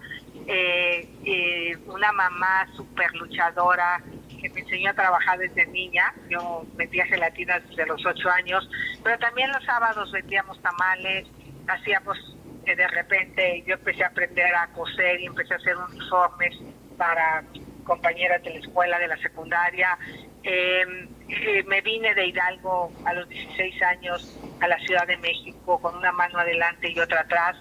eh, 0.47 1.09
eh, 1.25 1.77
una 1.85 2.11
mamá 2.11 2.67
súper 2.75 3.13
luchadora 3.15 4.01
que 4.41 4.49
me 4.49 4.61
enseñó 4.61 4.91
a 4.91 4.93
trabajar 4.93 5.39
desde 5.39 5.65
niña. 5.67 6.13
Yo 6.29 6.65
vendía 6.75 7.05
gelatinas 7.05 7.67
desde 7.69 7.85
los 7.85 8.05
ocho 8.05 8.29
años, 8.29 8.69
pero 9.03 9.17
también 9.19 9.51
los 9.51 9.63
sábados 9.63 10.11
vendíamos 10.11 10.61
tamales, 10.61 11.27
hacíamos 11.67 12.17
eh, 12.65 12.75
de 12.75 12.87
repente, 12.87 13.63
yo 13.67 13.75
empecé 13.75 14.03
a 14.03 14.07
aprender 14.07 14.53
a 14.55 14.67
coser 14.67 15.19
y 15.19 15.25
empecé 15.25 15.53
a 15.53 15.57
hacer 15.57 15.75
uniformes 15.75 16.55
para 16.97 17.43
compañeras 17.83 18.41
de 18.43 18.51
la 18.51 18.59
escuela, 18.59 18.99
de 18.99 19.07
la 19.07 19.17
secundaria. 19.17 19.97
Em, 20.43 21.09
eh, 21.29 21.63
me 21.67 21.81
vine 21.81 22.13
de 22.15 22.27
Hidalgo 22.27 22.91
a 23.05 23.13
los 23.13 23.27
16 23.27 23.81
años 23.83 24.39
a 24.61 24.67
la 24.67 24.77
Ciudad 24.79 25.05
de 25.07 25.17
México 25.17 25.79
con 25.81 25.95
una 25.95 26.11
mano 26.13 26.39
adelante 26.39 26.89
y 26.89 26.99
otra 26.99 27.21
atrás 27.21 27.57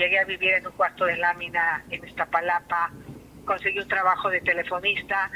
llegué 0.00 0.18
a 0.18 0.24
vivir 0.24 0.54
en 0.54 0.66
un 0.66 0.72
cuarto 0.72 1.04
de 1.04 1.16
lámina 1.18 1.84
en 1.90 2.02
Iztapalapa, 2.02 2.90
conseguí 3.44 3.78
un 3.80 3.88
trabajo 3.88 4.30
de 4.30 4.40
telefonista 4.40 5.30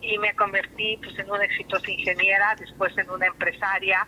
y 0.00 0.18
me 0.18 0.34
convertí 0.34 0.98
pues, 1.02 1.16
en 1.20 1.30
una 1.30 1.44
exitosa 1.44 1.88
ingeniera, 1.88 2.56
después 2.58 2.96
en 2.98 3.08
una 3.10 3.26
empresaria. 3.26 4.06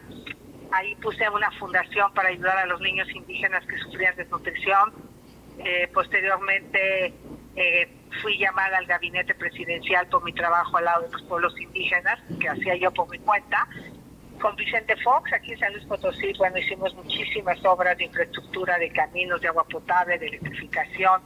Ahí 0.72 0.96
puse 0.96 1.28
una 1.28 1.50
fundación 1.52 2.12
para 2.12 2.30
ayudar 2.30 2.58
a 2.58 2.66
los 2.66 2.80
niños 2.80 3.08
indígenas 3.14 3.64
que 3.66 3.78
sufrían 3.78 4.16
desnutrición. 4.16 4.92
Eh, 5.58 5.88
posteriormente 5.94 7.14
eh, 7.54 7.88
fui 8.20 8.36
llamada 8.36 8.78
al 8.78 8.86
gabinete 8.86 9.34
presidencial 9.34 10.08
por 10.08 10.24
mi 10.24 10.32
trabajo 10.32 10.76
al 10.78 10.86
lado 10.86 11.02
de 11.02 11.12
los 11.12 11.22
pueblos 11.22 11.54
indígenas, 11.60 12.18
que 12.40 12.48
hacía 12.48 12.74
yo 12.76 12.90
por 12.92 13.08
mi 13.08 13.18
cuenta, 13.20 13.68
con 14.40 14.56
Vicente 14.56 14.96
Fox, 14.96 15.32
aquí 15.32 15.52
en 15.52 15.58
San 15.58 15.72
Luis 15.72 15.84
Potosí, 15.84 16.32
bueno, 16.38 16.58
hicimos 16.58 16.94
muchísimas 16.94 17.62
obras 17.64 17.96
de 17.98 18.04
infraestructura, 18.04 18.78
de 18.78 18.90
caminos, 18.90 19.40
de 19.40 19.48
agua 19.48 19.64
potable, 19.64 20.18
de 20.18 20.26
electrificación. 20.26 21.22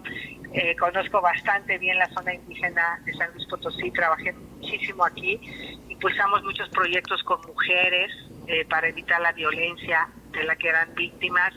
Eh, 0.52 0.76
conozco 0.76 1.20
bastante 1.20 1.78
bien 1.78 1.98
la 1.98 2.08
zona 2.10 2.34
indígena 2.34 3.00
de 3.04 3.14
San 3.14 3.32
Luis 3.32 3.46
Potosí, 3.46 3.90
trabajé 3.92 4.32
muchísimo 4.32 5.04
aquí, 5.04 5.40
impulsamos 5.88 6.42
muchos 6.44 6.68
proyectos 6.70 7.22
con 7.22 7.40
mujeres 7.46 8.12
eh, 8.46 8.64
para 8.66 8.88
evitar 8.88 9.20
la 9.20 9.32
violencia 9.32 10.08
de 10.32 10.44
la 10.44 10.56
que 10.56 10.68
eran 10.68 10.94
víctimas. 10.94 11.54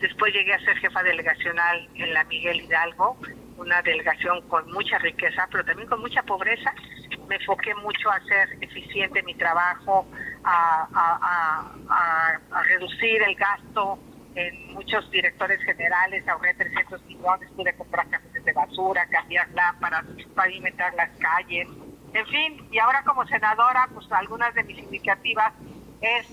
Después 0.00 0.32
llegué 0.34 0.52
a 0.52 0.60
ser 0.60 0.76
jefa 0.78 1.02
delegacional 1.02 1.88
en 1.94 2.12
la 2.12 2.24
Miguel 2.24 2.60
Hidalgo, 2.60 3.16
una 3.56 3.80
delegación 3.82 4.46
con 4.48 4.70
mucha 4.72 4.98
riqueza, 4.98 5.48
pero 5.50 5.64
también 5.64 5.88
con 5.88 6.00
mucha 6.00 6.22
pobreza. 6.22 6.74
Me 7.28 7.36
enfoqué 7.36 7.74
mucho 7.76 8.10
a 8.10 8.16
hacer 8.16 8.58
eficiente 8.60 9.22
mi 9.22 9.34
trabajo, 9.34 10.06
a, 10.44 11.72
reducir 12.68 13.22
el 13.22 13.34
gasto 13.34 13.98
en 14.34 14.74
muchos 14.74 15.08
directores 15.10 15.62
generales, 15.62 16.26
ahorré 16.26 16.54
300 16.54 17.02
millones, 17.04 17.50
pude 17.56 17.72
comprar 17.74 18.08
cajones 18.08 18.44
de 18.44 18.52
basura, 18.52 19.06
cambiar 19.06 19.48
lámparas, 19.50 20.04
pavimentar 20.34 20.92
las 20.94 21.10
calles, 21.18 21.68
en 22.14 22.26
fin, 22.26 22.68
y 22.70 22.78
ahora 22.78 23.02
como 23.02 23.26
senadora, 23.26 23.88
pues 23.92 24.10
algunas 24.12 24.54
de 24.54 24.62
mis 24.62 24.78
iniciativas 24.78 25.52
es 26.00 26.26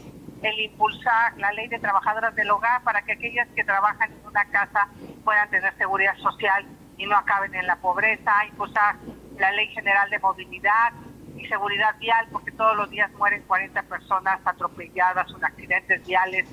el 0.44 0.60
impulsar 0.60 1.36
la 1.38 1.52
ley 1.54 1.68
de 1.70 1.80
trabajadoras 1.80 2.36
del 2.36 2.52
hogar 2.52 2.84
para 2.84 3.02
que 3.02 3.14
aquellas 3.14 3.48
que 3.56 3.64
trabajan 3.64 4.12
en 4.12 4.26
una 4.26 4.46
casa 4.46 4.88
puedan 5.24 5.50
tener 5.50 5.76
seguridad 5.78 6.16
social 6.18 6.68
y 6.98 7.08
no 7.08 7.16
acaben 7.18 7.56
en 7.56 7.66
la 7.66 7.78
pobreza, 7.78 8.46
impulsar 8.46 8.96
la 9.42 9.52
ley 9.52 9.68
general 9.68 10.10
de 10.10 10.20
movilidad, 10.20 10.94
y 11.38 11.48
seguridad 11.48 11.98
vial, 12.00 12.28
porque 12.32 12.52
todos 12.52 12.76
los 12.78 12.90
días 12.90 13.12
mueren 13.14 13.42
40 13.48 13.82
personas 13.84 14.40
atropelladas 14.46 15.32
o 15.34 15.38
accidentes 15.42 16.06
viales 16.06 16.48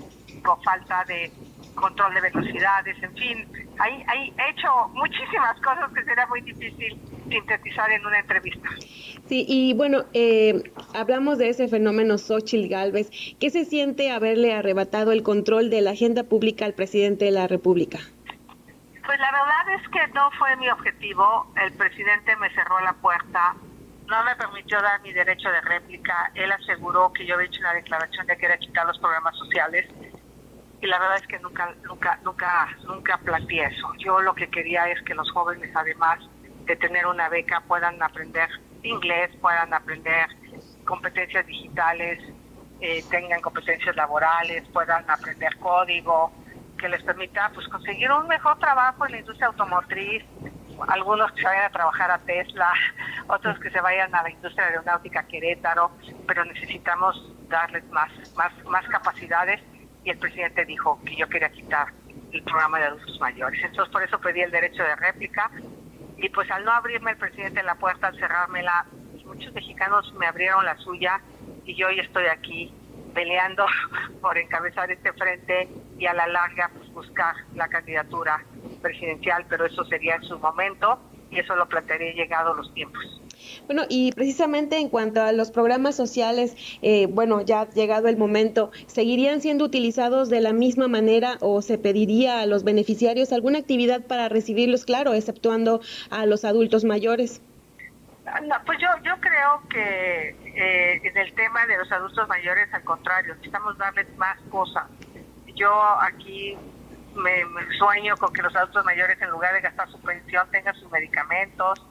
por 0.45 0.63
falta 0.63 1.05
de 1.07 1.31
control 1.75 2.15
de 2.15 2.21
velocidades, 2.21 2.97
en 3.03 3.15
fin, 3.15 3.49
hay, 3.79 4.03
hay 4.09 4.35
hecho 4.51 4.89
muchísimas 4.95 5.61
cosas 5.61 5.93
que 5.95 6.03
será 6.05 6.27
muy 6.27 6.41
difícil 6.41 6.99
sintetizar 7.29 7.91
en 7.93 8.05
una 8.05 8.19
entrevista. 8.19 8.69
Sí, 9.29 9.45
y 9.47 9.75
bueno, 9.75 10.05
eh, 10.13 10.73
hablamos 10.95 11.39
de 11.39 11.51
ese 11.51 11.69
fenómeno 11.69 12.19
Xochitl 12.19 12.69
Galvez. 12.69 13.11
¿Qué 13.39 13.51
se 13.51 13.65
siente 13.65 14.11
haberle 14.11 14.55
arrebatado 14.55 15.13
el 15.13 15.23
control 15.23 15.71
de 15.71 15.83
la 15.83 15.91
agenda 15.91 16.25
pública 16.25 16.65
al 16.65 16.73
presidente 16.73 17.27
de 17.27 17.31
la 17.31 17.47
República? 17.47 18.01
Pues 19.09 19.19
la 19.21 19.33
verdad 19.33 19.81
es 19.81 19.89
que 19.89 20.07
no 20.13 20.31
fue 20.39 20.55
mi 20.57 20.69
objetivo. 20.69 21.51
El 21.57 21.73
presidente 21.73 22.37
me 22.37 22.51
cerró 22.51 22.79
la 22.81 22.93
puerta 22.93 23.57
no 24.09 24.25
me 24.25 24.35
permitió 24.37 24.81
dar 24.81 25.01
mi 25.03 25.13
derecho 25.13 25.51
de 25.51 25.61
réplica. 25.61 26.33
Él 26.35 26.51
aseguró 26.51 27.13
que 27.13 27.27
yo 27.27 27.35
había 27.35 27.47
hecho 27.47 27.61
una 27.61 27.75
declaración 27.75 28.27
de 28.27 28.37
que 28.39 28.47
era 28.47 28.57
quitar 28.57 28.87
los 28.87 28.99
programas 28.99 29.37
sociales 29.37 29.87
y 30.81 30.87
la 30.87 30.99
verdad 30.99 31.19
es 31.21 31.27
que 31.27 31.39
nunca, 31.41 31.75
nunca, 31.83 32.19
nunca, 32.25 32.69
nunca 32.87 33.19
planteé 33.19 33.67
eso. 33.67 33.93
Yo 33.99 34.21
lo 34.21 34.35
que 34.35 34.49
quería 34.49 34.89
es 34.89 35.03
que 35.03 35.15
los 35.15 35.31
jóvenes, 35.31 35.71
además 35.75 36.21
de 36.65 36.77
tener 36.77 37.07
una 37.07 37.29
beca, 37.29 37.63
puedan 37.67 38.03
aprender 38.03 38.49
inglés, 38.83 39.31
puedan 39.41 39.75
aprender 39.75 40.29
competencias 40.87 41.45
digitales, 41.47 42.19
eh, 42.81 43.05
tengan 43.11 43.43
competencias 43.43 43.95
laborales, 43.97 44.67
puedan 44.73 45.05
aprender 45.11 45.55
código, 45.59 46.33
que 46.79 46.89
les 46.89 47.03
permita 47.03 47.51
pues 47.55 47.69
conseguir 47.69 48.11
un 48.11 48.27
mejor 48.29 48.59
trabajo 48.59 49.05
en 49.07 49.13
la 49.13 49.19
industria 49.19 49.49
automotriz, 49.49 50.25
algunos 50.87 51.31
que 51.33 51.41
se 51.41 51.47
vayan 51.47 51.65
a 51.65 51.71
trabajar 51.71 52.11
a 52.11 52.19
Tesla, 52.19 52.73
otros 53.27 53.59
que 53.59 53.71
se 53.71 53.81
vayan 53.81 54.15
a 54.15 54.23
la 54.23 54.31
industria 54.31 54.67
aeronáutica 54.67 55.25
Querétaro, 55.25 55.91
pero 56.27 56.45
necesitamos 56.45 57.33
darles 57.49 57.85
más, 57.91 58.11
más, 58.37 58.53
más 58.65 58.87
capacidades. 58.89 59.61
Y 60.05 60.11
el 60.11 60.19
presidente 60.19 60.65
dijo 60.65 61.01
que 61.05 61.17
yo 61.17 61.29
quería 61.29 61.51
quitar 61.51 61.89
el 62.33 62.43
programa 62.43 62.79
de 62.79 62.87
adultos 62.87 63.19
mayores. 63.21 63.63
Entonces 63.63 63.93
por 63.93 64.03
eso 64.03 64.19
pedí 64.21 64.41
el 64.41 64.51
derecho 64.51 64.83
de 64.83 64.97
réplica. 64.97 65.51
Y 66.17 66.29
pues 66.31 66.51
al 66.51 66.65
no 66.65 66.73
abrirme 66.73 67.13
el 67.13 67.17
presidente 67.17 67.63
la 67.63 67.75
puerta, 67.75 68.09
al 68.09 68.19
cerrármela, 68.19 68.87
pues 69.13 69.25
muchos 69.25 69.53
mexicanos 69.53 70.13
me 70.15 70.27
abrieron 70.27 70.65
la 70.65 70.77
suya 70.79 71.21
y 71.65 71.75
yo 71.75 71.89
hoy 71.89 72.01
estoy 72.01 72.27
aquí 72.27 72.73
peleando 73.15 73.67
por 74.21 74.39
encabezar 74.39 74.91
este 74.91 75.13
frente 75.13 75.69
y 75.99 76.07
a 76.07 76.15
la 76.15 76.27
larga 76.27 76.71
pues, 76.77 76.93
buscar 76.93 77.35
la 77.55 77.69
candidatura 77.69 78.45
presidencial, 78.83 79.45
pero 79.49 79.67
eso 79.67 79.85
sería 79.85 80.17
en 80.17 80.23
su 80.23 80.39
momento 80.39 80.99
y 81.31 81.39
eso 81.39 81.55
lo 81.57 81.69
plantearé 81.69 82.15
llegado 82.15 82.55
los 82.55 82.73
tiempos. 82.75 83.05
Bueno, 83.67 83.83
y 83.89 84.13
precisamente 84.13 84.79
en 84.79 84.89
cuanto 84.89 85.23
a 85.23 85.33
los 85.33 85.51
programas 85.51 85.95
sociales, 85.95 86.57
eh, 86.83 87.07
bueno, 87.07 87.43
ya 87.43 87.63
ha 87.63 87.71
llegado 87.71 88.09
el 88.09 88.17
momento, 88.17 88.71
¿seguirían 88.87 89.41
siendo 89.41 89.65
utilizados 89.65 90.31
de 90.31 90.41
la 90.41 90.53
misma 90.53 90.89
manera 90.89 91.39
o 91.41 91.63
se 91.63 91.79
pediría 91.79 92.41
a 92.41 92.47
los 92.47 92.65
beneficiarios 92.65 93.33
alguna 93.33 93.59
actividad 93.59 94.07
para 94.07 94.29
recibirlos, 94.29 94.85
claro, 94.85 95.13
exceptuando 95.13 95.81
a 96.11 96.27
los 96.27 96.45
adultos 96.45 96.85
mayores? 96.85 97.43
pues 98.67 98.79
yo, 98.79 98.89
yo 99.05 99.19
creo 99.21 99.63
que 99.71 100.37
eh, 100.55 101.01
en 101.03 101.17
el 101.17 101.35
tema 101.35 101.67
de 101.67 101.79
los 101.79 101.91
adultos 101.91 102.29
mayores, 102.29 102.69
al 102.73 102.85
contrario, 102.85 103.35
necesitamos 103.35 103.79
darles 103.79 104.07
más 104.17 104.37
cosas. 104.51 104.85
Yo 105.59 105.73
aquí 106.01 106.57
me, 107.17 107.43
sueño 107.79 108.17
con 108.17 108.33
que 108.33 108.43
los 108.43 108.55
adultos 108.55 108.85
mayores, 108.85 109.21
en 109.21 109.31
lugar 109.31 109.53
de 109.55 109.61
gastar 109.61 109.89
su 109.91 110.01
pensión, 110.01 110.49
tengan 110.51 110.75
sus 110.77 110.91
medicamentos, 110.91 111.85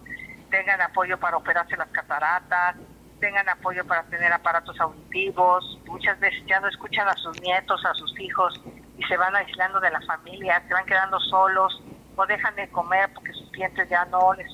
tengan 0.50 0.82
apoyo 0.82 1.20
para 1.20 1.38
operarse 1.38 1.76
las 1.76 1.90
cataratas, 1.90 2.78
tengan 3.20 3.48
apoyo 3.50 3.86
para 3.86 4.04
tener 4.04 4.32
aparatos 4.32 4.80
auditivos. 4.80 5.80
Muchas 5.86 6.18
veces 6.20 6.42
ya 6.48 6.60
no 6.62 6.70
escuchan 6.70 7.08
a 7.10 7.14
sus 7.14 7.42
nietos, 7.42 7.84
a 7.86 7.94
sus 7.96 8.18
hijos 8.20 8.54
y 8.98 9.04
se 9.04 9.18
van 9.18 9.36
aislando 9.36 9.80
de 9.80 9.92
la 9.92 10.02
familia, 10.02 10.64
se 10.68 10.74
van 10.74 10.86
quedando 10.86 11.20
solos 11.20 11.82
o 12.16 12.26
dejan 12.26 12.56
de 12.56 12.70
comer 12.70 13.10
porque 13.14 13.34
sus 13.34 13.52
dientes 13.52 13.88
ya 13.90 14.06
no 14.06 14.34
les, 14.34 14.52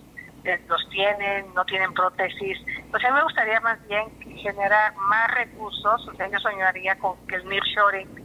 los 0.68 0.90
tienen, 0.90 1.54
no 1.54 1.64
tienen 1.66 1.94
prótesis. 1.94 2.58
Pues 2.92 3.04
a 3.06 3.10
mí 3.10 3.16
me 3.16 3.24
gustaría 3.24 3.60
más 3.62 3.82
bien 3.88 4.10
generar 4.38 4.96
más 4.96 5.32
recursos, 5.36 6.08
o 6.08 6.14
yo 6.14 6.40
soñaría 6.40 6.98
con 7.00 7.16
que 7.28 7.36
el 7.36 7.48
nearshoring, 7.48 8.23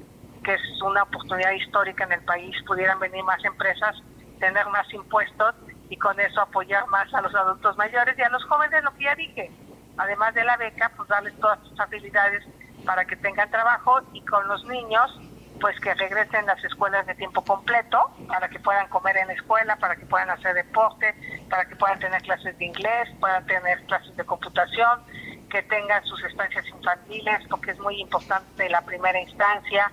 que 0.48 0.54
es 0.54 0.82
una 0.82 1.02
oportunidad 1.02 1.52
histórica 1.52 2.04
en 2.04 2.12
el 2.12 2.22
país, 2.22 2.56
pudieran 2.66 2.98
venir 2.98 3.22
más 3.22 3.44
empresas, 3.44 3.94
tener 4.40 4.66
más 4.68 4.90
impuestos 4.94 5.54
y 5.90 5.96
con 5.98 6.18
eso 6.18 6.40
apoyar 6.40 6.86
más 6.86 7.12
a 7.12 7.20
los 7.20 7.34
adultos 7.34 7.76
mayores 7.76 8.18
y 8.18 8.22
a 8.22 8.30
los 8.30 8.42
jóvenes, 8.44 8.82
lo 8.82 8.94
que 8.94 9.04
ya 9.04 9.14
dije. 9.14 9.50
Además 9.98 10.32
de 10.32 10.44
la 10.44 10.56
beca, 10.56 10.90
pues 10.96 11.06
darles 11.06 11.38
todas 11.38 11.58
sus 11.68 11.78
habilidades 11.78 12.42
para 12.86 13.04
que 13.04 13.16
tengan 13.16 13.50
trabajo 13.50 14.00
y 14.14 14.24
con 14.24 14.48
los 14.48 14.64
niños, 14.64 15.20
pues 15.60 15.78
que 15.80 15.92
regresen 15.92 16.48
a 16.48 16.54
las 16.54 16.64
escuelas 16.64 17.06
de 17.06 17.14
tiempo 17.16 17.44
completo 17.44 18.10
para 18.26 18.48
que 18.48 18.58
puedan 18.58 18.88
comer 18.88 19.18
en 19.18 19.26
la 19.26 19.34
escuela, 19.34 19.76
para 19.76 19.96
que 19.96 20.06
puedan 20.06 20.30
hacer 20.30 20.54
deporte, 20.54 21.14
para 21.50 21.66
que 21.66 21.76
puedan 21.76 21.98
tener 21.98 22.22
clases 22.22 22.56
de 22.56 22.64
inglés, 22.64 23.10
puedan 23.20 23.44
tener 23.44 23.84
clases 23.84 24.16
de 24.16 24.24
computación, 24.24 25.04
que 25.50 25.62
tengan 25.64 26.02
sus 26.06 26.24
estancias 26.24 26.66
infantiles, 26.68 27.40
porque 27.50 27.72
es 27.72 27.78
muy 27.80 28.00
importante 28.00 28.66
la 28.70 28.80
primera 28.80 29.20
instancia, 29.20 29.92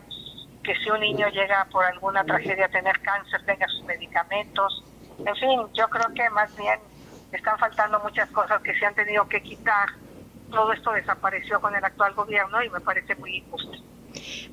que 0.66 0.76
si 0.76 0.90
un 0.90 1.00
niño 1.00 1.28
llega 1.30 1.68
por 1.72 1.86
alguna 1.86 2.24
tragedia 2.24 2.66
a 2.66 2.70
tener 2.70 3.00
cáncer, 3.02 3.46
tenga 3.46 3.68
sus 3.68 3.84
medicamentos, 3.84 4.84
en 5.20 5.36
fin, 5.36 5.60
yo 5.74 5.88
creo 5.88 6.14
que 6.14 6.30
más 6.32 6.54
bien 6.56 6.80
están 7.32 7.58
faltando 7.58 8.00
muchas 8.00 8.30
cosas 8.32 8.62
que 8.62 8.78
se 8.78 8.86
han 8.86 8.96
tenido 8.96 9.28
que 9.28 9.42
quitar. 9.42 9.90
Todo 10.52 10.74
esto 10.74 10.92
desapareció 10.92 11.60
con 11.62 11.76
el 11.76 11.84
actual 11.84 12.14
gobierno 12.14 12.64
y 12.64 12.70
me 12.70 12.80
parece 12.82 13.16
muy 13.16 13.38
injusto. 13.38 13.78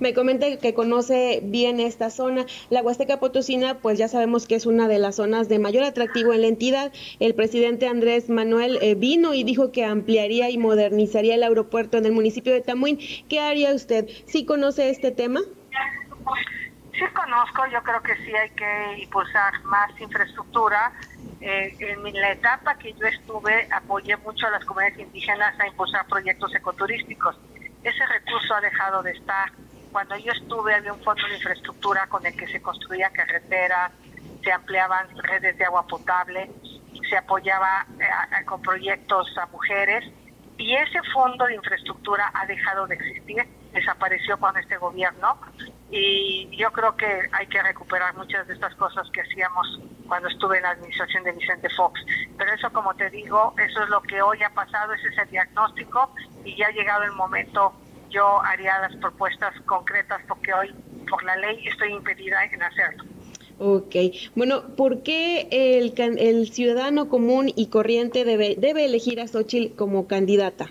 Me 0.01 0.15
comenta 0.15 0.57
que 0.57 0.75
conoce 0.75 1.41
bien 1.45 1.79
esta 1.79 2.11
zona. 2.11 2.47
La 2.71 2.83
Huasteca 2.83 3.21
Potosina, 3.21 3.79
pues 3.79 3.99
ya 3.99 4.09
sabemos 4.09 4.47
que 4.49 4.57
es 4.57 4.67
una 4.67 4.89
de 4.89 4.99
las 4.99 5.17
zonas 5.17 5.49
de 5.49 5.61
mayor 5.61 5.85
atractivo 5.85 6.33
en 6.33 6.43
la 6.43 6.49
entidad. 6.49 6.93
El 7.21 7.35
presidente 7.35 7.87
Andrés 7.87 8.29
Manuel 8.29 8.79
eh, 8.83 8.97
vino 8.97 9.35
y 9.35 9.45
dijo 9.45 9.71
que 9.71 9.85
ampliaría 9.85 10.51
y 10.51 10.59
modernizaría 10.59 11.37
el 11.37 11.45
aeropuerto 11.45 11.99
en 11.99 12.07
el 12.07 12.13
municipio 12.13 12.53
de 12.53 12.63
Tamuín. 12.63 12.99
¿Qué 13.29 13.39
haría 13.39 13.73
usted? 13.73 14.09
¿Sí 14.27 14.45
conoce 14.45 14.91
este 14.91 15.13
tema? 15.13 15.43
Sí 16.93 17.05
conozco, 17.15 17.67
yo 17.67 17.83
creo 17.83 18.03
que 18.03 18.15
sí 18.25 18.35
hay 18.35 18.51
que 18.51 19.03
impulsar 19.03 19.63
más 19.65 19.89
infraestructura. 20.01 20.93
Eh, 21.41 21.77
en 21.81 22.03
la 22.15 22.33
etapa 22.33 22.77
que 22.79 22.93
yo 22.93 23.07
estuve 23.07 23.67
apoyé 23.73 24.17
mucho 24.19 24.47
a 24.47 24.51
las 24.51 24.65
comunidades 24.65 25.01
indígenas 25.01 25.59
a 25.59 25.67
impulsar 25.67 26.07
proyectos 26.07 26.55
ecoturísticos. 26.55 27.37
Ese 27.83 28.07
recurso 28.07 28.55
ha 28.55 28.61
dejado 28.61 29.03
de 29.03 29.13
estar. 29.13 29.51
Cuando 29.91 30.17
yo 30.19 30.33
estuve 30.33 30.75
había 30.75 30.93
un 30.93 31.03
fondo 31.03 31.27
de 31.27 31.35
infraestructura 31.35 32.07
con 32.07 32.25
el 32.27 32.37
que 32.37 32.47
se 32.47 32.61
construía 32.61 33.11
carreteras, 33.11 33.91
se 34.45 34.53
ampliaban 34.53 35.09
redes 35.17 35.57
de 35.59 35.65
agua 35.65 35.87
potable, 35.87 36.51
se 37.09 37.17
apoyaba 37.17 37.87
eh, 37.99 38.45
con 38.45 38.61
proyectos 38.63 39.27
a 39.39 39.47
mujeres 39.47 40.05
y 40.59 40.75
ese 40.75 41.01
fondo 41.13 41.47
de 41.47 41.55
infraestructura 41.55 42.31
ha 42.35 42.47
dejado 42.47 42.87
de 42.87 42.95
existir, 42.95 43.45
desapareció 43.73 44.39
con 44.39 44.57
este 44.57 44.77
gobierno 44.77 45.39
y 45.91 46.49
yo 46.57 46.71
creo 46.73 46.97
que 46.97 47.29
hay 47.33 47.47
que 47.47 47.63
recuperar 47.63 48.15
muchas 48.17 48.47
de 48.47 48.55
estas 48.55 48.75
cosas 48.77 49.09
que 49.13 49.23
hacíamos 49.23 49.81
cuando 50.07 50.29
estuve 50.29 50.59
en 50.59 50.63
la 50.65 50.71
administración 50.71 51.25
de 51.25 51.33
Vicente 51.33 51.69
Fox. 51.71 52.01
Pero 52.37 52.53
eso, 52.53 52.71
como 52.73 52.95
te 52.95 53.11
digo, 53.11 53.55
eso 53.59 53.83
es 53.83 53.89
lo 53.89 54.03
que 54.03 54.21
hoy 54.21 54.43
ha 54.43 54.51
pasado, 54.51 54.93
ese 54.93 55.09
es 55.09 55.19
el 55.19 55.31
diagnóstico 55.31 56.15
y 56.45 56.57
ya 56.57 56.69
ha 56.69 56.73
llegado 56.73 57.05
el 57.05 57.13
momento, 57.13 57.73
yo 58.11 58.43
haría 58.43 58.79
las 58.81 58.95
propuestas 58.97 59.55
concretas 59.63 60.21
porque 60.29 60.53
hoy, 60.53 60.75
por 61.09 61.23
la 61.25 61.37
ley, 61.37 61.67
estoy 61.67 61.93
impedida 61.93 62.45
en 62.45 62.63
hacerlo. 62.63 63.05
Ok, 63.65 63.95
bueno, 64.35 64.75
¿por 64.75 65.05
qué 65.05 65.47
el, 65.53 65.95
el 66.19 66.51
ciudadano 66.51 67.09
común 67.09 67.49
y 67.55 67.69
corriente 67.71 68.25
debe, 68.25 68.57
debe 68.59 68.87
elegir 68.87 69.21
a 69.21 69.29
Xochitl 69.29 69.77
como 69.77 70.09
candidata? 70.09 70.67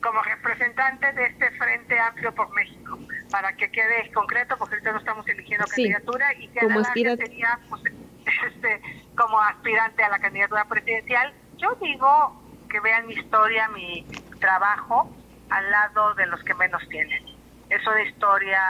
Como 0.00 0.22
representante 0.22 1.12
de 1.14 1.26
este 1.26 1.50
Frente 1.58 1.98
Amplio 1.98 2.32
por 2.32 2.48
México 2.54 2.96
para 3.32 3.56
que 3.56 3.72
quede 3.72 4.08
concreto, 4.14 4.56
porque 4.56 4.76
ahorita 4.76 4.92
no 4.92 4.98
estamos 4.98 5.26
eligiendo 5.26 5.66
candidatura 5.66 6.32
y 6.34 6.46
que 6.46 6.60
como 6.60 6.84
sería 6.84 7.58
pues, 7.68 7.82
este, 8.54 8.80
como 9.16 9.40
aspirante 9.40 10.04
a 10.04 10.10
la 10.10 10.20
candidatura 10.20 10.66
presidencial. 10.66 11.32
Yo 11.56 11.74
digo 11.82 12.40
que 12.70 12.78
vean 12.78 13.08
mi 13.08 13.14
historia, 13.14 13.68
mi 13.70 14.06
trabajo 14.38 15.10
al 15.48 15.68
lado 15.72 16.14
de 16.14 16.26
los 16.26 16.40
que 16.44 16.54
menos 16.54 16.88
tienen. 16.88 17.24
Es 17.68 17.84
una 17.84 18.02
historia 18.04 18.60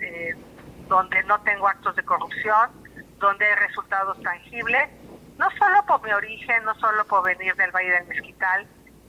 eh, 0.00 0.34
donde 0.88 1.22
no 1.24 1.40
tengo 1.42 1.68
actos 1.68 1.96
de 1.96 2.04
corrupción, 2.04 2.70
donde 3.18 3.44
hay 3.46 3.54
resultados 3.54 4.20
tangibles, 4.22 4.90
no 5.38 5.50
solo 5.58 5.84
por 5.86 6.02
mi 6.02 6.12
origen, 6.12 6.64
no 6.64 6.74
solo 6.76 7.04
por 7.06 7.24
venir 7.24 7.54
del 7.56 7.70
Valle 7.72 7.92
del 7.92 8.06
Mezquital, 8.06 8.66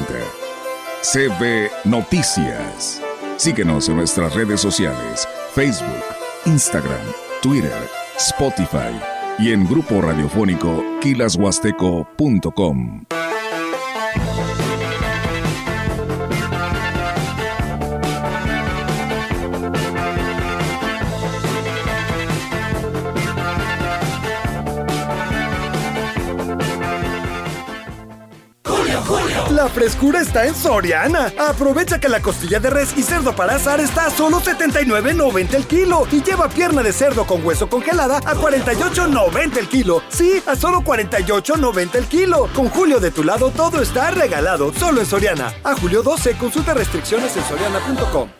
CB 1.03 1.71
Noticias. 1.85 3.03
Síguenos 3.37 3.91
en 3.91 3.97
nuestras 3.97 4.35
redes 4.35 4.63
sociales, 4.63 5.29
Facebook, 5.55 6.03
Instagram, 6.47 7.05
Twitter 7.43 8.00
Spotify 8.29 8.93
y 9.39 9.53
en 9.53 9.67
grupo 9.67 10.03
radiofónico 10.03 10.85
kilashuasteco.com. 11.01 13.07
frescura 29.81 30.21
está 30.21 30.45
en 30.45 30.55
Soriana. 30.55 31.33
Aprovecha 31.39 31.99
que 31.99 32.11
la 32.11 32.21
costilla 32.21 32.61
de 32.61 32.69
res 32.69 32.93
y 32.99 33.03
cerdo 33.03 33.35
para 33.35 33.55
asar 33.55 33.81
está 33.81 34.05
a 34.05 34.11
solo 34.11 34.39
79.90 34.39 35.55
el 35.55 35.67
kilo 35.67 36.07
y 36.13 36.23
lleva 36.23 36.51
pierna 36.51 36.83
de 36.83 36.93
cerdo 36.93 37.27
con 37.27 37.43
hueso 37.43 37.67
congelada 37.67 38.19
a 38.19 38.35
48.90 38.35 39.57
el 39.57 39.69
kilo. 39.69 40.03
Sí, 40.11 40.43
a 40.47 40.55
solo 40.55 40.83
48.90 40.83 41.95
el 41.95 42.05
kilo. 42.09 42.51
Con 42.55 42.69
Julio 42.69 43.01
de 43.01 43.11
tu 43.11 43.25
lado 43.25 43.51
todo 43.53 43.81
está 43.81 44.11
regalado, 44.11 44.71
solo 44.75 45.01
en 45.01 45.07
Soriana. 45.07 45.51
A 45.65 45.75
julio 45.75 46.03
12 46.03 46.37
consulta 46.37 46.75
restricciones 46.75 47.35
en 47.39 47.45
soriana.com. 47.45 48.40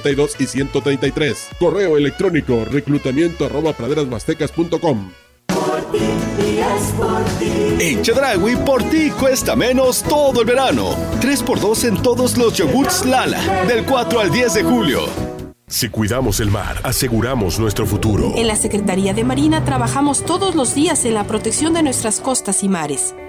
y 0.39 0.45
133. 0.45 1.49
Correo 1.59 1.97
electrónico 1.97 2.65
reclutamiento 2.65 3.45
arroba 3.45 3.73
praderasmastecas.com. 3.73 5.11
En 7.79 8.01
Chedragui, 8.01 8.55
por 8.57 8.83
ti 8.83 9.09
cuesta 9.11 9.55
menos 9.55 10.03
todo 10.03 10.41
el 10.41 10.47
verano. 10.47 10.95
3x2 11.19 11.87
en 11.87 12.01
todos 12.01 12.37
los 12.37 12.53
yogurts 12.53 13.05
Lala, 13.05 13.65
del 13.65 13.85
4 13.85 14.19
al 14.19 14.31
10 14.31 14.53
de 14.53 14.63
julio. 14.63 15.01
Si 15.67 15.89
cuidamos 15.89 16.41
el 16.41 16.51
mar, 16.51 16.81
aseguramos 16.83 17.57
nuestro 17.57 17.85
futuro. 17.85 18.33
En 18.35 18.47
la 18.47 18.57
Secretaría 18.57 19.13
de 19.13 19.23
Marina 19.23 19.63
trabajamos 19.63 20.25
todos 20.25 20.53
los 20.53 20.75
días 20.75 21.05
en 21.05 21.13
la 21.13 21.23
protección 21.23 21.73
de 21.73 21.81
nuestras 21.81 22.19
costas 22.19 22.63
y 22.63 22.69
mares. 22.69 23.15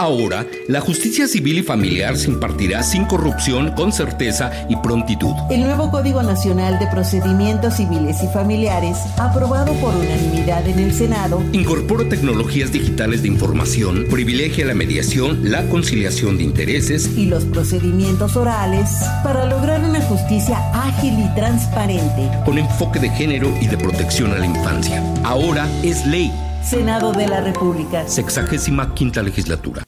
Ahora, 0.00 0.46
la 0.66 0.80
justicia 0.80 1.28
civil 1.28 1.58
y 1.58 1.62
familiar 1.62 2.16
se 2.16 2.30
impartirá 2.30 2.82
sin 2.82 3.04
corrupción, 3.04 3.72
con 3.72 3.92
certeza 3.92 4.50
y 4.70 4.76
prontitud. 4.76 5.34
El 5.50 5.60
nuevo 5.60 5.90
Código 5.90 6.22
Nacional 6.22 6.78
de 6.78 6.86
Procedimientos 6.86 7.74
Civiles 7.74 8.22
y 8.22 8.28
Familiares, 8.28 8.96
aprobado 9.18 9.74
por 9.74 9.94
unanimidad 9.94 10.66
en 10.66 10.78
el 10.78 10.94
Senado, 10.94 11.42
incorpora 11.52 12.08
tecnologías 12.08 12.72
digitales 12.72 13.20
de 13.20 13.28
información, 13.28 14.06
privilegia 14.10 14.64
la 14.64 14.74
mediación, 14.74 15.50
la 15.50 15.68
conciliación 15.68 16.38
de 16.38 16.44
intereses 16.44 17.10
y 17.16 17.26
los 17.26 17.44
procedimientos 17.44 18.36
orales 18.36 18.88
para 19.22 19.44
lograr 19.46 19.84
una 19.84 20.00
justicia 20.00 20.58
ágil 20.72 21.18
y 21.18 21.34
transparente, 21.34 22.30
con 22.46 22.56
enfoque 22.56 23.00
de 23.00 23.10
género 23.10 23.52
y 23.60 23.66
de 23.66 23.76
protección 23.76 24.32
a 24.32 24.38
la 24.38 24.46
infancia. 24.46 25.02
Ahora 25.24 25.68
es 25.82 26.06
ley. 26.06 26.32
Senado 26.62 27.12
de 27.12 27.26
la 27.26 27.40
República. 27.40 28.06
Sexagésima 28.06 28.94
quinta 28.94 29.22
legislatura. 29.22 29.82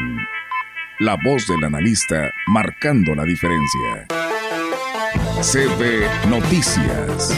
la 1.00 1.18
voz 1.26 1.46
del 1.46 1.66
analista 1.66 2.32
marcando 2.48 3.14
la 3.16 3.26
diferencia. 3.26 4.08
CB 5.42 6.30
Noticias. 6.30 7.38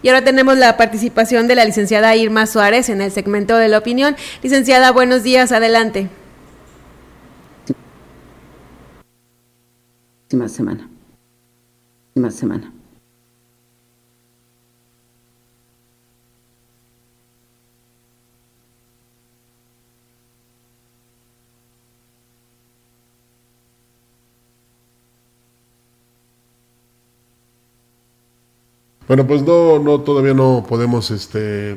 Y 0.00 0.08
ahora 0.08 0.24
tenemos 0.24 0.56
la 0.56 0.78
participación 0.78 1.48
de 1.48 1.54
la 1.54 1.66
licenciada 1.66 2.16
Irma 2.16 2.46
Suárez 2.46 2.88
en 2.88 3.02
el 3.02 3.12
segmento 3.12 3.58
de 3.58 3.68
la 3.68 3.76
opinión. 3.76 4.16
Licenciada, 4.42 4.90
buenos 4.90 5.22
días, 5.22 5.52
adelante. 5.52 6.08
Próxima 10.34 10.48
semana. 10.48 10.90
Próxima 12.12 12.30
semana. 12.32 12.72
Bueno, 29.06 29.24
pues 29.28 29.42
no, 29.42 29.78
no, 29.78 30.00
todavía 30.00 30.34
no 30.34 30.66
podemos 30.68 31.12
este, 31.12 31.76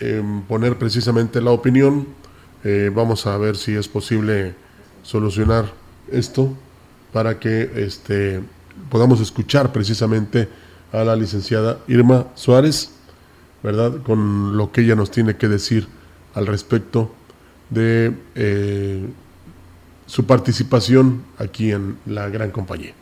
em, 0.00 0.40
poner 0.48 0.78
precisamente 0.78 1.42
la 1.42 1.50
opinión. 1.50 2.06
Eh, 2.64 2.90
vamos 2.94 3.26
a 3.26 3.36
ver 3.36 3.58
si 3.58 3.74
es 3.74 3.86
posible 3.86 4.54
solucionar 5.02 5.66
esto 6.10 6.56
para 7.12 7.38
que 7.38 7.70
este, 7.76 8.40
podamos 8.90 9.20
escuchar 9.20 9.72
precisamente 9.72 10.48
a 10.92 11.04
la 11.04 11.16
licenciada 11.16 11.80
Irma 11.88 12.28
Suárez, 12.34 12.90
¿verdad? 13.62 14.02
Con 14.02 14.56
lo 14.56 14.72
que 14.72 14.82
ella 14.82 14.94
nos 14.94 15.10
tiene 15.10 15.36
que 15.36 15.48
decir 15.48 15.86
al 16.34 16.46
respecto 16.46 17.10
de 17.70 18.14
eh, 18.34 19.06
su 20.06 20.24
participación 20.24 21.22
aquí 21.38 21.72
en 21.72 21.98
la 22.06 22.28
gran 22.28 22.50
compañía. 22.50 22.94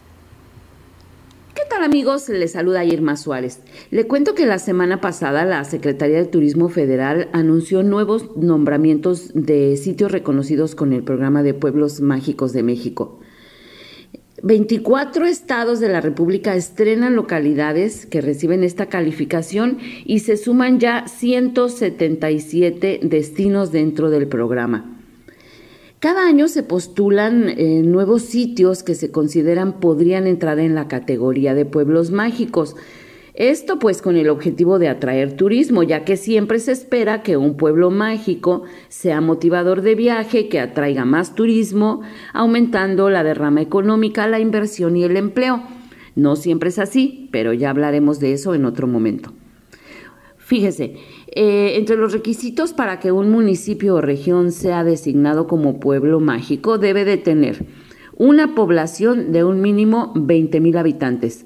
¿Qué 1.54 1.62
tal 1.70 1.84
amigos? 1.84 2.28
Les 2.28 2.52
saluda 2.52 2.84
Irma 2.84 3.16
Suárez. 3.16 3.60
Le 3.90 4.06
cuento 4.06 4.34
que 4.34 4.46
la 4.46 4.58
semana 4.58 5.00
pasada 5.00 5.44
la 5.44 5.64
Secretaría 5.64 6.18
de 6.18 6.26
Turismo 6.26 6.68
Federal 6.68 7.28
anunció 7.32 7.82
nuevos 7.82 8.36
nombramientos 8.36 9.30
de 9.34 9.76
sitios 9.76 10.10
reconocidos 10.10 10.74
con 10.74 10.92
el 10.92 11.02
programa 11.02 11.42
de 11.42 11.54
Pueblos 11.54 12.00
Mágicos 12.00 12.52
de 12.52 12.62
México. 12.62 13.20
24 14.42 15.24
estados 15.26 15.80
de 15.80 15.88
la 15.88 16.02
República 16.02 16.54
estrenan 16.56 17.16
localidades 17.16 18.04
que 18.04 18.20
reciben 18.20 18.64
esta 18.64 18.86
calificación 18.86 19.78
y 20.04 20.18
se 20.20 20.36
suman 20.36 20.78
ya 20.78 21.08
177 21.08 23.00
destinos 23.02 23.72
dentro 23.72 24.10
del 24.10 24.28
programa. 24.28 24.92
Cada 26.00 26.26
año 26.26 26.48
se 26.48 26.62
postulan 26.62 27.48
eh, 27.48 27.80
nuevos 27.82 28.22
sitios 28.22 28.82
que 28.82 28.94
se 28.94 29.10
consideran 29.10 29.80
podrían 29.80 30.26
entrar 30.26 30.58
en 30.58 30.74
la 30.74 30.88
categoría 30.88 31.54
de 31.54 31.64
pueblos 31.64 32.10
mágicos. 32.10 32.76
Esto 33.36 33.78
pues 33.78 34.00
con 34.00 34.16
el 34.16 34.30
objetivo 34.30 34.78
de 34.78 34.88
atraer 34.88 35.36
turismo, 35.36 35.82
ya 35.82 36.06
que 36.06 36.16
siempre 36.16 36.58
se 36.58 36.72
espera 36.72 37.22
que 37.22 37.36
un 37.36 37.58
pueblo 37.58 37.90
mágico 37.90 38.62
sea 38.88 39.20
motivador 39.20 39.82
de 39.82 39.94
viaje, 39.94 40.48
que 40.48 40.58
atraiga 40.58 41.04
más 41.04 41.34
turismo, 41.34 42.00
aumentando 42.32 43.10
la 43.10 43.24
derrama 43.24 43.60
económica, 43.60 44.26
la 44.26 44.40
inversión 44.40 44.96
y 44.96 45.04
el 45.04 45.18
empleo. 45.18 45.62
No 46.14 46.34
siempre 46.34 46.70
es 46.70 46.78
así, 46.78 47.28
pero 47.30 47.52
ya 47.52 47.68
hablaremos 47.68 48.20
de 48.20 48.32
eso 48.32 48.54
en 48.54 48.64
otro 48.64 48.86
momento. 48.86 49.34
Fíjese, 50.38 50.94
eh, 51.26 51.74
entre 51.76 51.96
los 51.96 52.14
requisitos 52.14 52.72
para 52.72 53.00
que 53.00 53.12
un 53.12 53.28
municipio 53.30 53.96
o 53.96 54.00
región 54.00 54.50
sea 54.50 54.82
designado 54.82 55.46
como 55.46 55.78
pueblo 55.78 56.20
mágico 56.20 56.78
debe 56.78 57.04
de 57.04 57.18
tener 57.18 57.66
una 58.16 58.54
población 58.54 59.30
de 59.32 59.44
un 59.44 59.60
mínimo 59.60 60.12
20 60.14 60.58
mil 60.60 60.78
habitantes, 60.78 61.44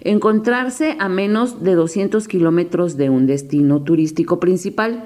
encontrarse 0.00 0.96
a 0.98 1.08
menos 1.08 1.62
de 1.62 1.74
200 1.74 2.26
kilómetros 2.28 2.96
de 2.96 3.10
un 3.10 3.26
destino 3.26 3.82
turístico 3.82 4.40
principal, 4.40 5.04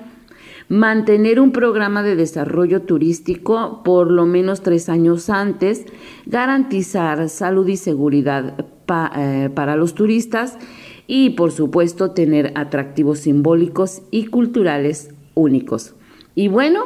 mantener 0.68 1.40
un 1.40 1.52
programa 1.52 2.02
de 2.02 2.16
desarrollo 2.16 2.82
turístico 2.82 3.82
por 3.84 4.10
lo 4.10 4.26
menos 4.26 4.62
tres 4.62 4.88
años 4.88 5.30
antes, 5.30 5.84
garantizar 6.26 7.28
salud 7.28 7.68
y 7.68 7.76
seguridad 7.76 8.66
eh, 9.16 9.50
para 9.54 9.76
los 9.76 9.94
turistas 9.94 10.58
y 11.06 11.30
por 11.30 11.52
supuesto 11.52 12.10
tener 12.12 12.52
atractivos 12.56 13.20
simbólicos 13.20 14.02
y 14.10 14.26
culturales 14.26 15.10
únicos. 15.34 15.94
Y 16.34 16.48
bueno, 16.48 16.84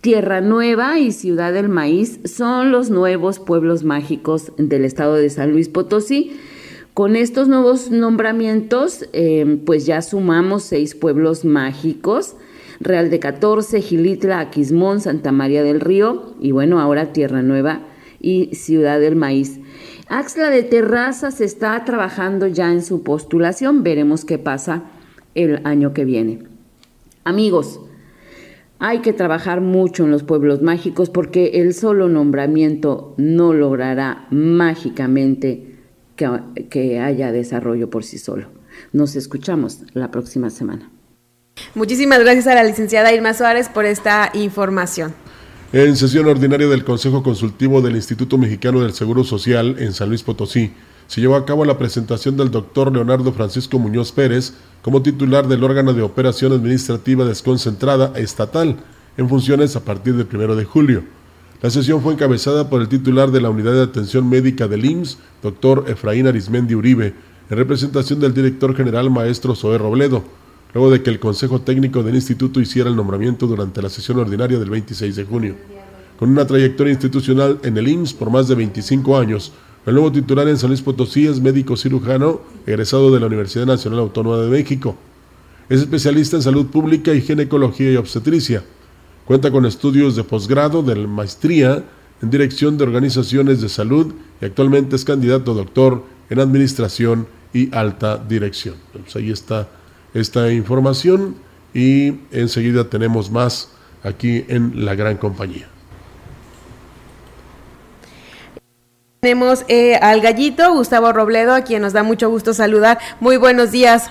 Tierra 0.00 0.40
Nueva 0.40 0.98
y 0.98 1.12
Ciudad 1.12 1.52
del 1.52 1.68
Maíz 1.68 2.20
son 2.24 2.70
los 2.70 2.90
nuevos 2.90 3.38
pueblos 3.38 3.82
mágicos 3.82 4.52
del 4.58 4.84
estado 4.84 5.14
de 5.14 5.30
San 5.30 5.52
Luis 5.52 5.68
Potosí. 5.68 6.32
Con 7.00 7.16
estos 7.16 7.48
nuevos 7.48 7.90
nombramientos, 7.90 9.08
eh, 9.14 9.58
pues 9.64 9.86
ya 9.86 10.02
sumamos 10.02 10.64
seis 10.64 10.94
pueblos 10.94 11.46
mágicos. 11.46 12.36
Real 12.78 13.08
de 13.08 13.18
14, 13.18 13.80
Gilitla, 13.80 14.38
Aquismón, 14.38 15.00
Santa 15.00 15.32
María 15.32 15.62
del 15.62 15.80
Río 15.80 16.34
y 16.42 16.50
bueno, 16.50 16.78
ahora 16.78 17.14
Tierra 17.14 17.40
Nueva 17.40 17.80
y 18.20 18.54
Ciudad 18.54 19.00
del 19.00 19.16
Maíz. 19.16 19.60
Axla 20.08 20.50
de 20.50 20.62
Terrazas 20.62 21.40
está 21.40 21.82
trabajando 21.86 22.46
ya 22.48 22.70
en 22.70 22.82
su 22.82 23.02
postulación, 23.02 23.82
veremos 23.82 24.26
qué 24.26 24.36
pasa 24.36 24.82
el 25.34 25.62
año 25.64 25.94
que 25.94 26.04
viene. 26.04 26.40
Amigos, 27.24 27.80
hay 28.78 28.98
que 28.98 29.14
trabajar 29.14 29.62
mucho 29.62 30.04
en 30.04 30.10
los 30.10 30.22
pueblos 30.22 30.60
mágicos 30.60 31.08
porque 31.08 31.62
el 31.62 31.72
solo 31.72 32.10
nombramiento 32.10 33.14
no 33.16 33.54
logrará 33.54 34.26
mágicamente 34.30 35.69
que, 36.70 37.00
haya 37.00 37.32
desarrollo 37.32 37.90
por 37.90 38.04
sí 38.04 38.18
solo. 38.18 38.48
Nos 38.92 39.16
escuchamos 39.16 39.78
la 39.94 40.10
próxima 40.10 40.50
semana. 40.50 40.90
Muchísimas 41.74 42.20
gracias 42.20 42.46
a 42.46 42.54
la 42.54 42.64
licenciada 42.64 43.12
Irma 43.12 43.34
Suárez 43.34 43.68
por 43.68 43.84
esta 43.84 44.30
información. 44.34 45.14
En 45.72 45.96
sesión 45.96 46.26
ordinaria 46.26 46.66
del 46.68 46.84
Consejo 46.84 47.22
Consultivo 47.22 47.80
del 47.80 47.96
Instituto 47.96 48.38
Mexicano 48.38 48.80
del 48.80 48.92
Seguro 48.92 49.24
Social 49.24 49.76
en 49.78 49.92
San 49.92 50.08
Luis 50.08 50.22
Potosí, 50.22 50.72
se 51.06 51.20
llevó 51.20 51.36
a 51.36 51.44
cabo 51.44 51.64
la 51.64 51.78
presentación 51.78 52.36
del 52.36 52.50
doctor 52.50 52.92
Leonardo 52.92 53.32
Francisco 53.32 53.78
Muñoz 53.78 54.12
Pérez 54.12 54.54
como 54.82 55.02
titular 55.02 55.48
del 55.48 55.64
órgano 55.64 55.92
de 55.92 56.02
operación 56.02 56.52
administrativa 56.52 57.24
desconcentrada 57.24 58.12
estatal 58.16 58.76
en 59.16 59.28
funciones 59.28 59.74
a 59.76 59.84
partir 59.84 60.14
del 60.14 60.28
1 60.32 60.56
de 60.56 60.64
julio. 60.64 61.19
La 61.62 61.68
sesión 61.68 62.00
fue 62.00 62.14
encabezada 62.14 62.70
por 62.70 62.80
el 62.80 62.88
titular 62.88 63.30
de 63.30 63.42
la 63.42 63.50
Unidad 63.50 63.74
de 63.74 63.82
Atención 63.82 64.26
Médica 64.30 64.66
del 64.66 64.82
IMSS, 64.82 65.18
doctor 65.42 65.84
Efraín 65.88 66.26
Arismendi 66.26 66.74
Uribe, 66.74 67.12
en 67.50 67.56
representación 67.58 68.18
del 68.18 68.32
director 68.32 68.74
general 68.74 69.10
maestro 69.10 69.54
Zoé 69.54 69.76
Robledo, 69.76 70.24
luego 70.72 70.90
de 70.90 71.02
que 71.02 71.10
el 71.10 71.20
Consejo 71.20 71.60
Técnico 71.60 72.02
del 72.02 72.14
Instituto 72.14 72.62
hiciera 72.62 72.88
el 72.88 72.96
nombramiento 72.96 73.46
durante 73.46 73.82
la 73.82 73.90
sesión 73.90 74.18
ordinaria 74.20 74.58
del 74.58 74.70
26 74.70 75.14
de 75.16 75.24
junio. 75.24 75.54
Con 76.18 76.30
una 76.30 76.46
trayectoria 76.46 76.94
institucional 76.94 77.58
en 77.62 77.76
el 77.76 77.88
IMSS 77.88 78.14
por 78.14 78.30
más 78.30 78.48
de 78.48 78.54
25 78.54 79.18
años, 79.18 79.52
el 79.84 79.92
nuevo 79.92 80.10
titular 80.10 80.48
en 80.48 80.56
San 80.56 80.70
Luis 80.70 80.80
Potosí 80.80 81.26
es 81.26 81.42
médico 81.42 81.76
cirujano, 81.76 82.40
egresado 82.66 83.12
de 83.12 83.20
la 83.20 83.26
Universidad 83.26 83.66
Nacional 83.66 83.98
Autónoma 83.98 84.38
de 84.38 84.48
México. 84.48 84.96
Es 85.68 85.80
especialista 85.80 86.36
en 86.36 86.42
salud 86.42 86.68
pública 86.68 87.12
y 87.12 87.20
ginecología 87.20 87.92
y 87.92 87.96
obstetricia. 87.96 88.64
Cuenta 89.30 89.52
con 89.52 89.64
estudios 89.64 90.16
de 90.16 90.24
posgrado 90.24 90.82
de 90.82 90.96
maestría 91.06 91.84
en 92.20 92.30
dirección 92.30 92.76
de 92.76 92.82
organizaciones 92.82 93.60
de 93.60 93.68
salud 93.68 94.12
y 94.40 94.44
actualmente 94.44 94.96
es 94.96 95.04
candidato 95.04 95.52
a 95.52 95.54
doctor 95.54 96.02
en 96.30 96.40
administración 96.40 97.28
y 97.52 97.72
alta 97.72 98.18
dirección. 98.18 98.74
Pues 98.92 99.14
ahí 99.14 99.30
está 99.30 99.68
esta 100.14 100.50
información 100.50 101.36
y 101.72 102.14
enseguida 102.32 102.90
tenemos 102.90 103.30
más 103.30 103.70
aquí 104.02 104.44
en 104.48 104.84
la 104.84 104.96
gran 104.96 105.16
compañía. 105.16 105.68
Tenemos 109.20 109.64
eh, 109.68 109.94
al 109.94 110.22
gallito 110.22 110.74
Gustavo 110.74 111.12
Robledo, 111.12 111.54
a 111.54 111.60
quien 111.60 111.82
nos 111.82 111.92
da 111.92 112.02
mucho 112.02 112.28
gusto 112.30 112.52
saludar. 112.52 112.98
Muy 113.20 113.36
buenos 113.36 113.70
días. 113.70 114.10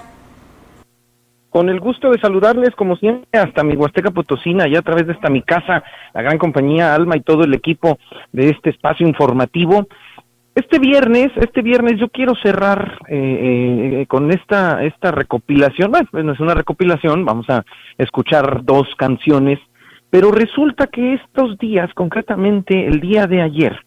Con 1.50 1.70
el 1.70 1.80
gusto 1.80 2.12
de 2.12 2.20
saludarles, 2.20 2.76
como 2.76 2.96
siempre, 2.96 3.28
hasta 3.40 3.64
mi 3.64 3.76
Huasteca 3.76 4.12
Potosina, 4.12 4.68
y 4.68 4.76
a 4.76 4.84
través 4.84 5.08
de 5.08 5.14
esta 5.14 5.30
mi 5.30 5.42
casa, 5.42 5.84
la 6.14 6.22
gran 6.22 6.38
compañía 6.38 6.94
Alma 6.94 7.18
y 7.18 7.22
todo 7.22 7.44
el 7.44 7.54
equipo 7.54 7.98
de 8.32 8.50
este 8.50 8.70
espacio 8.70 9.08
informativo. 9.08 9.88
Este 10.54 10.78
viernes, 10.78 11.32
este 11.38 11.62
viernes 11.62 12.00
yo 12.00 12.10
quiero 12.10 12.36
cerrar 12.36 13.00
eh, 13.08 14.02
eh, 14.02 14.06
con 14.08 14.30
esta 14.32 14.84
esta 14.84 15.12
recopilación. 15.12 15.90
Bueno, 15.90 16.08
pues 16.12 16.26
es 16.28 16.40
una 16.40 16.54
recopilación, 16.54 17.26
vamos 17.26 17.50
a 17.50 17.64
escuchar 17.98 18.64
dos 18.64 18.88
canciones, 18.96 19.60
pero 20.10 20.32
resulta 20.32 20.88
que 20.88 21.14
estos 21.14 21.58
días, 21.58 21.92
concretamente 21.94 22.86
el 22.88 23.00
día 23.00 23.26
de 23.26 23.42
ayer, 23.42 23.80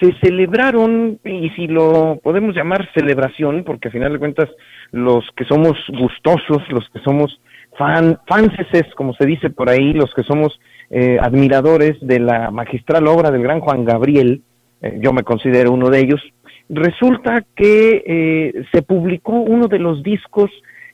se 0.00 0.12
celebraron, 0.20 1.18
y 1.24 1.50
si 1.50 1.66
lo 1.66 2.20
podemos 2.22 2.54
llamar 2.54 2.88
celebración, 2.94 3.64
porque 3.64 3.88
a 3.88 3.90
final 3.90 4.12
de 4.12 4.18
cuentas 4.18 4.48
los 4.90 5.24
que 5.36 5.44
somos 5.44 5.76
gustosos, 5.88 6.62
los 6.70 6.88
que 6.90 7.00
somos 7.00 7.40
fan, 7.76 8.18
fanses, 8.26 8.94
como 8.94 9.12
se 9.14 9.26
dice 9.26 9.50
por 9.50 9.68
ahí, 9.68 9.92
los 9.92 10.12
que 10.14 10.22
somos 10.22 10.58
eh, 10.90 11.18
admiradores 11.20 11.96
de 12.00 12.20
la 12.20 12.50
magistral 12.50 13.06
obra 13.06 13.30
del 13.30 13.42
gran 13.42 13.60
Juan 13.60 13.84
Gabriel, 13.84 14.42
eh, 14.82 14.98
yo 15.00 15.12
me 15.12 15.22
considero 15.22 15.72
uno 15.72 15.90
de 15.90 16.00
ellos, 16.00 16.20
resulta 16.68 17.44
que 17.54 18.02
eh, 18.06 18.64
se 18.72 18.82
publicó 18.82 19.32
uno 19.32 19.68
de 19.68 19.78
los 19.78 20.02
discos 20.02 20.50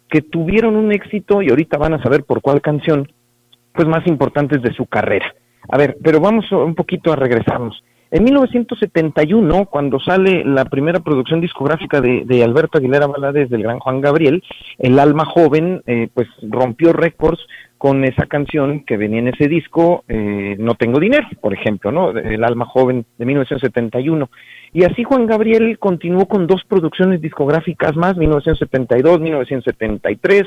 que 0.08 0.22
tuvieron 0.22 0.76
un 0.76 0.92
éxito, 0.92 1.42
y 1.42 1.50
ahorita 1.50 1.78
van 1.78 1.94
a 1.94 2.02
saber 2.02 2.24
por 2.24 2.40
cuál 2.40 2.60
canción, 2.60 3.10
pues 3.72 3.88
más 3.88 4.06
importantes 4.06 4.62
de 4.62 4.72
su 4.72 4.86
carrera. 4.86 5.34
A 5.68 5.78
ver, 5.78 5.96
pero 6.02 6.20
vamos 6.20 6.50
un 6.52 6.74
poquito 6.74 7.12
a 7.12 7.16
regresarnos. 7.16 7.82
En 8.14 8.22
1971, 8.22 9.66
cuando 9.66 9.98
sale 9.98 10.44
la 10.44 10.66
primera 10.66 11.00
producción 11.00 11.40
discográfica 11.40 12.00
de, 12.00 12.44
Alberto 12.44 12.78
Aguilera 12.78 13.08
Valadez 13.08 13.50
del 13.50 13.64
gran 13.64 13.80
Juan 13.80 14.00
Gabriel, 14.00 14.40
El 14.78 15.00
alma 15.00 15.24
joven, 15.24 15.82
eh, 15.88 16.06
pues 16.14 16.28
rompió 16.40 16.92
récords 16.92 17.40
con 17.76 18.04
esa 18.04 18.26
canción 18.26 18.84
que 18.84 18.96
venía 18.96 19.18
en 19.18 19.28
ese 19.34 19.48
disco, 19.48 20.04
eh, 20.06 20.54
No 20.60 20.76
tengo 20.76 21.00
dinero, 21.00 21.26
por 21.40 21.54
ejemplo, 21.54 21.90
¿no? 21.90 22.10
El 22.10 22.44
alma 22.44 22.66
joven 22.66 23.04
de 23.18 23.24
1971. 23.24 24.30
Y 24.72 24.84
así 24.84 25.02
Juan 25.02 25.26
Gabriel 25.26 25.80
continuó 25.80 26.26
con 26.26 26.46
dos 26.46 26.62
producciones 26.68 27.20
discográficas 27.20 27.96
más, 27.96 28.16
1972, 28.16 29.18
1973, 29.22 30.44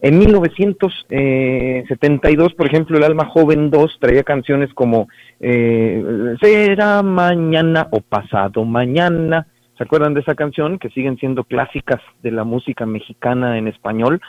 en 0.00 0.18
1972, 0.18 2.54
por 2.54 2.66
ejemplo, 2.66 2.96
El 2.96 3.04
Alma 3.04 3.26
Joven 3.26 3.68
2 3.70 3.98
traía 4.00 4.22
canciones 4.22 4.72
como 4.72 5.08
eh, 5.40 6.34
Será 6.40 7.02
mañana 7.02 7.88
o 7.90 8.00
pasado 8.00 8.64
mañana. 8.64 9.48
¿Se 9.76 9.82
acuerdan 9.84 10.14
de 10.14 10.20
esa 10.20 10.36
canción? 10.36 10.78
Que 10.78 10.88
siguen 10.90 11.16
siendo 11.18 11.42
clásicas 11.44 12.00
de 12.22 12.30
la 12.30 12.44
música 12.44 12.86
mexicana 12.86 13.58
en 13.58 13.66
español. 13.66 14.20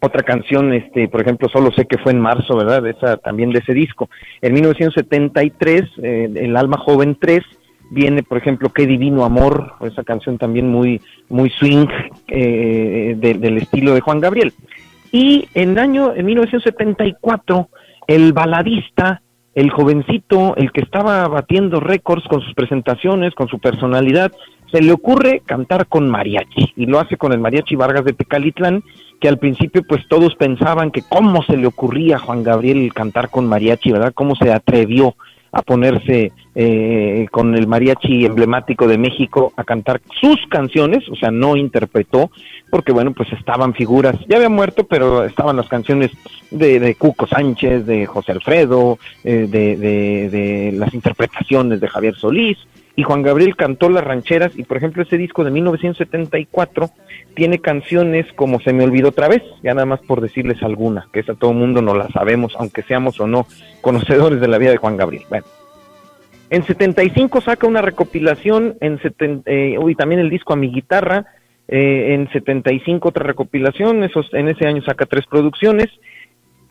Otra 0.00 0.22
canción, 0.22 0.72
este, 0.72 1.06
por 1.08 1.20
ejemplo, 1.22 1.48
solo 1.48 1.70
sé 1.72 1.86
que 1.86 1.98
fue 1.98 2.12
en 2.12 2.20
marzo, 2.20 2.56
¿verdad? 2.56 2.86
Esa, 2.86 3.16
también 3.16 3.50
de 3.50 3.58
ese 3.60 3.74
disco. 3.74 4.08
En 4.42 4.54
1973, 4.54 5.82
eh, 6.02 6.30
El 6.34 6.56
Alma 6.56 6.78
Joven 6.78 7.16
3 7.20 7.44
viene, 7.90 8.22
por 8.22 8.38
ejemplo, 8.38 8.70
Qué 8.70 8.86
Divino 8.86 9.24
Amor, 9.24 9.74
esa 9.82 10.04
canción 10.04 10.38
también 10.38 10.68
muy, 10.68 11.00
muy 11.28 11.50
swing 11.50 11.86
eh, 12.28 13.14
del 13.16 13.58
estilo 13.58 13.94
de 13.94 14.00
Juan 14.00 14.20
Gabriel. 14.20 14.52
Y 15.12 15.48
en 15.54 15.70
el 15.70 15.78
año 15.78 16.14
en 16.14 16.26
1974, 16.26 17.68
el 18.08 18.32
baladista, 18.32 19.22
el 19.54 19.70
jovencito, 19.70 20.56
el 20.56 20.72
que 20.72 20.80
estaba 20.80 21.28
batiendo 21.28 21.78
récords 21.78 22.26
con 22.26 22.40
sus 22.40 22.54
presentaciones, 22.54 23.34
con 23.34 23.48
su 23.48 23.60
personalidad, 23.60 24.32
se 24.72 24.82
le 24.82 24.90
ocurre 24.92 25.42
cantar 25.46 25.86
con 25.86 26.10
mariachi 26.10 26.72
y 26.74 26.86
lo 26.86 26.98
hace 26.98 27.16
con 27.16 27.32
el 27.32 27.38
mariachi 27.38 27.76
Vargas 27.76 28.04
de 28.04 28.12
Tecalitlán, 28.12 28.82
que 29.20 29.28
al 29.28 29.38
principio 29.38 29.84
pues 29.88 30.02
todos 30.08 30.34
pensaban 30.34 30.90
que 30.90 31.02
cómo 31.08 31.44
se 31.44 31.56
le 31.56 31.68
ocurría 31.68 32.16
a 32.16 32.18
Juan 32.18 32.42
Gabriel 32.42 32.92
cantar 32.92 33.30
con 33.30 33.46
mariachi, 33.46 33.92
¿verdad? 33.92 34.12
¿Cómo 34.12 34.34
se 34.34 34.52
atrevió 34.52 35.14
a 35.54 35.62
ponerse 35.62 36.32
eh, 36.56 37.26
con 37.30 37.54
el 37.54 37.68
mariachi 37.68 38.26
emblemático 38.26 38.88
de 38.88 38.98
México 38.98 39.52
a 39.56 39.62
cantar 39.62 40.00
sus 40.20 40.44
canciones, 40.48 41.08
o 41.08 41.14
sea, 41.14 41.30
no 41.30 41.56
interpretó, 41.56 42.30
porque 42.70 42.92
bueno, 42.92 43.12
pues 43.12 43.32
estaban 43.32 43.72
figuras, 43.72 44.16
ya 44.28 44.36
había 44.36 44.48
muerto, 44.48 44.84
pero 44.84 45.24
estaban 45.24 45.56
las 45.56 45.68
canciones 45.68 46.10
de, 46.50 46.80
de 46.80 46.96
Cuco 46.96 47.28
Sánchez, 47.28 47.86
de 47.86 48.04
José 48.04 48.32
Alfredo, 48.32 48.98
eh, 49.22 49.46
de, 49.48 49.76
de, 49.76 50.28
de 50.28 50.72
las 50.72 50.92
interpretaciones 50.92 51.80
de 51.80 51.88
Javier 51.88 52.16
Solís, 52.16 52.58
y 52.96 53.02
Juan 53.02 53.22
Gabriel 53.22 53.56
cantó 53.56 53.88
las 53.88 54.04
rancheras 54.04 54.52
y 54.56 54.62
por 54.62 54.76
ejemplo 54.76 55.02
ese 55.02 55.16
disco 55.18 55.44
de 55.44 55.50
1974 55.50 56.90
tiene 57.34 57.58
canciones 57.58 58.26
como 58.34 58.60
Se 58.60 58.72
me 58.72 58.84
olvidó 58.84 59.08
otra 59.08 59.28
vez, 59.28 59.42
ya 59.62 59.74
nada 59.74 59.86
más 59.86 60.00
por 60.00 60.20
decirles 60.20 60.62
alguna, 60.62 61.08
que 61.12 61.20
esa 61.20 61.34
todo 61.34 61.50
el 61.50 61.56
mundo 61.56 61.82
no 61.82 61.94
la 61.94 62.08
sabemos, 62.08 62.54
aunque 62.58 62.82
seamos 62.82 63.18
o 63.20 63.26
no 63.26 63.46
conocedores 63.80 64.40
de 64.40 64.48
la 64.48 64.58
vida 64.58 64.70
de 64.70 64.76
Juan 64.76 64.96
Gabriel. 64.96 65.24
Bueno, 65.28 65.44
en 66.50 66.64
75 66.64 67.40
saca 67.40 67.66
una 67.66 67.82
recopilación, 67.82 68.76
en 68.80 69.00
eh, 69.46 69.76
y 69.88 69.94
también 69.96 70.20
el 70.20 70.30
disco 70.30 70.52
a 70.52 70.56
mi 70.56 70.70
guitarra, 70.70 71.26
eh, 71.66 72.14
en 72.14 72.30
75 72.30 73.08
otra 73.08 73.24
recopilación, 73.24 74.04
en 74.04 74.48
ese 74.48 74.66
año 74.66 74.82
saca 74.82 75.06
tres 75.06 75.26
producciones, 75.26 75.88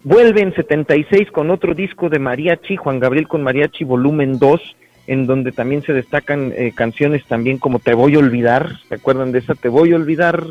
Vuelve 0.05 0.41
en 0.41 0.53
76 0.53 1.31
con 1.31 1.49
otro 1.49 1.73
disco 1.73 2.09
de 2.09 2.19
mariachi, 2.19 2.75
Juan 2.75 2.99
Gabriel 2.99 3.27
con 3.29 3.41
mariachi 3.41 3.85
volumen 3.85 4.37
2, 4.37 4.75
en 5.07 5.25
donde 5.25 5.51
también 5.51 5.81
se 5.83 5.93
destacan 5.93 6.53
eh, 6.55 6.73
canciones 6.75 7.25
también 7.25 7.57
como 7.57 7.79
Te 7.79 7.93
voy 7.93 8.15
a 8.15 8.19
olvidar, 8.19 8.79
¿se 8.87 8.95
acuerdan 8.95 9.31
de 9.31 9.39
esa? 9.39 9.55
Te 9.55 9.69
voy 9.69 9.93
a 9.93 9.95
olvidar, 9.95 10.43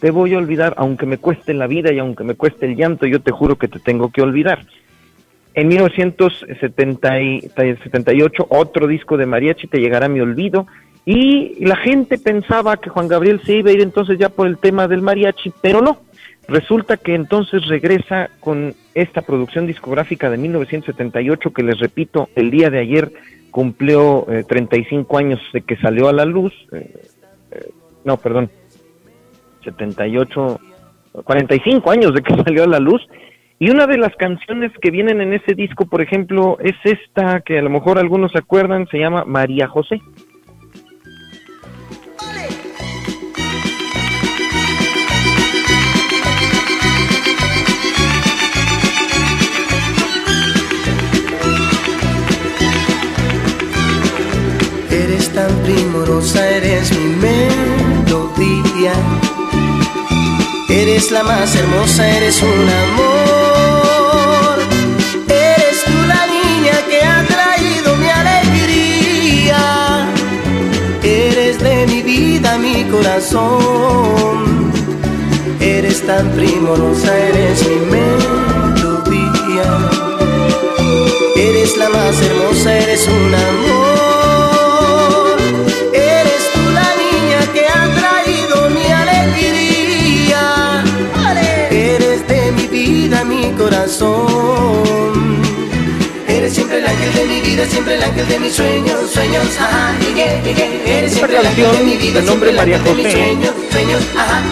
te 0.00 0.10
voy 0.10 0.34
a 0.34 0.38
olvidar, 0.38 0.74
aunque 0.76 1.06
me 1.06 1.18
cueste 1.18 1.54
la 1.54 1.66
vida 1.66 1.92
y 1.92 1.98
aunque 1.98 2.24
me 2.24 2.34
cueste 2.34 2.66
el 2.66 2.76
llanto, 2.76 3.06
yo 3.06 3.20
te 3.20 3.30
juro 3.30 3.56
que 3.56 3.68
te 3.68 3.78
tengo 3.78 4.10
que 4.10 4.22
olvidar. 4.22 4.66
En 5.54 5.68
1978, 5.68 8.46
otro 8.48 8.86
disco 8.86 9.16
de 9.16 9.26
mariachi, 9.26 9.66
Te 9.66 9.80
llegará 9.80 10.08
mi 10.08 10.20
olvido, 10.20 10.66
y 11.04 11.64
la 11.64 11.76
gente 11.76 12.16
pensaba 12.16 12.76
que 12.76 12.88
Juan 12.88 13.08
Gabriel 13.08 13.40
se 13.44 13.56
iba 13.56 13.70
a 13.70 13.72
ir 13.72 13.80
entonces 13.80 14.18
ya 14.18 14.28
por 14.28 14.46
el 14.46 14.58
tema 14.58 14.86
del 14.88 15.02
mariachi, 15.02 15.52
pero 15.60 15.82
no. 15.82 16.00
Resulta 16.48 16.96
que 16.96 17.14
entonces 17.14 17.66
regresa 17.66 18.30
con 18.40 18.74
esta 18.94 19.22
producción 19.22 19.66
discográfica 19.66 20.30
de 20.30 20.38
1978 20.38 21.52
que 21.52 21.62
les 21.62 21.78
repito, 21.78 22.28
el 22.34 22.50
día 22.50 22.70
de 22.70 22.80
ayer 22.80 23.12
cumplió 23.52 24.26
35 24.48 25.14
eh, 25.20 25.24
años 25.24 25.40
de 25.52 25.60
que 25.60 25.76
salió 25.76 26.08
a 26.08 26.12
la 26.12 26.24
luz. 26.24 26.52
Eh, 26.72 27.02
eh, 27.52 27.70
no, 28.04 28.16
perdón. 28.16 28.50
78 29.62 30.58
45 31.24 31.90
años 31.90 32.14
de 32.14 32.22
que 32.22 32.34
salió 32.44 32.64
a 32.64 32.66
la 32.66 32.80
luz 32.80 33.06
y 33.62 33.70
una 33.70 33.86
de 33.86 33.96
las 33.96 34.12
canciones 34.16 34.72
que 34.80 34.90
vienen 34.90 35.20
en 35.20 35.34
ese 35.34 35.54
disco, 35.54 35.84
por 35.86 36.02
ejemplo, 36.02 36.58
es 36.58 36.74
esta 36.82 37.42
que 37.42 37.60
a 37.60 37.62
lo 37.62 37.70
mejor 37.70 37.96
algunos 37.96 38.32
se 38.32 38.38
acuerdan, 38.38 38.88
se 38.88 38.98
llama 38.98 39.24
María 39.24 39.68
José. 39.68 40.00
Tan 55.34 55.54
primorosa, 55.62 56.48
eres 56.48 56.90
mi 56.92 57.16
melodía. 57.16 58.92
Eres 60.68 61.10
la 61.10 61.22
más 61.22 61.54
hermosa, 61.54 62.08
eres 62.08 62.42
un 62.42 62.68
amor. 62.84 64.58
Eres 65.28 65.84
tú 65.84 65.92
la 66.06 66.26
niña 66.26 66.76
que 66.88 67.02
ha 67.02 67.24
traído 67.26 67.96
mi 67.96 68.08
alegría. 68.08 69.60
Eres 71.02 71.58
de 71.60 71.86
mi 71.86 72.02
vida, 72.02 72.58
mi 72.58 72.84
corazón. 72.84 74.72
Eres 75.60 76.06
tan 76.06 76.30
primorosa, 76.32 77.16
eres 77.18 77.66
mi 77.68 77.76
melodía. 77.96 79.68
Eres 81.36 81.76
la 81.76 81.88
más 81.88 82.20
hermosa, 82.20 82.76
eres 82.76 83.08
un 83.08 83.34
amor. 83.34 84.01
Corazón. 93.98 95.42
Eres 96.28 96.54
siempre 96.54 96.78
el 96.78 96.86
ángel 96.86 97.14
de 97.14 97.24
mi 97.26 97.40
vida, 97.40 97.66
siempre 97.66 97.94
el 97.94 98.02
ángel 98.02 98.28
de 98.28 98.38
mis 98.40 98.54
sueños, 98.54 99.10
sueños, 99.10 99.46
ajá, 99.60 99.94
Eres 100.86 101.12
siempre 101.12 101.38
el 101.38 101.46
ángel 101.46 101.70
de 101.72 101.84
mi 101.84 101.96
vida, 101.96 102.22
siempre 102.22 102.50
el 102.50 102.58
ángel 102.58 102.82
de 102.84 102.94
mis 102.94 103.12
sueños, 103.12 103.54
sueños, 103.70 104.02
ajá, 104.16 104.42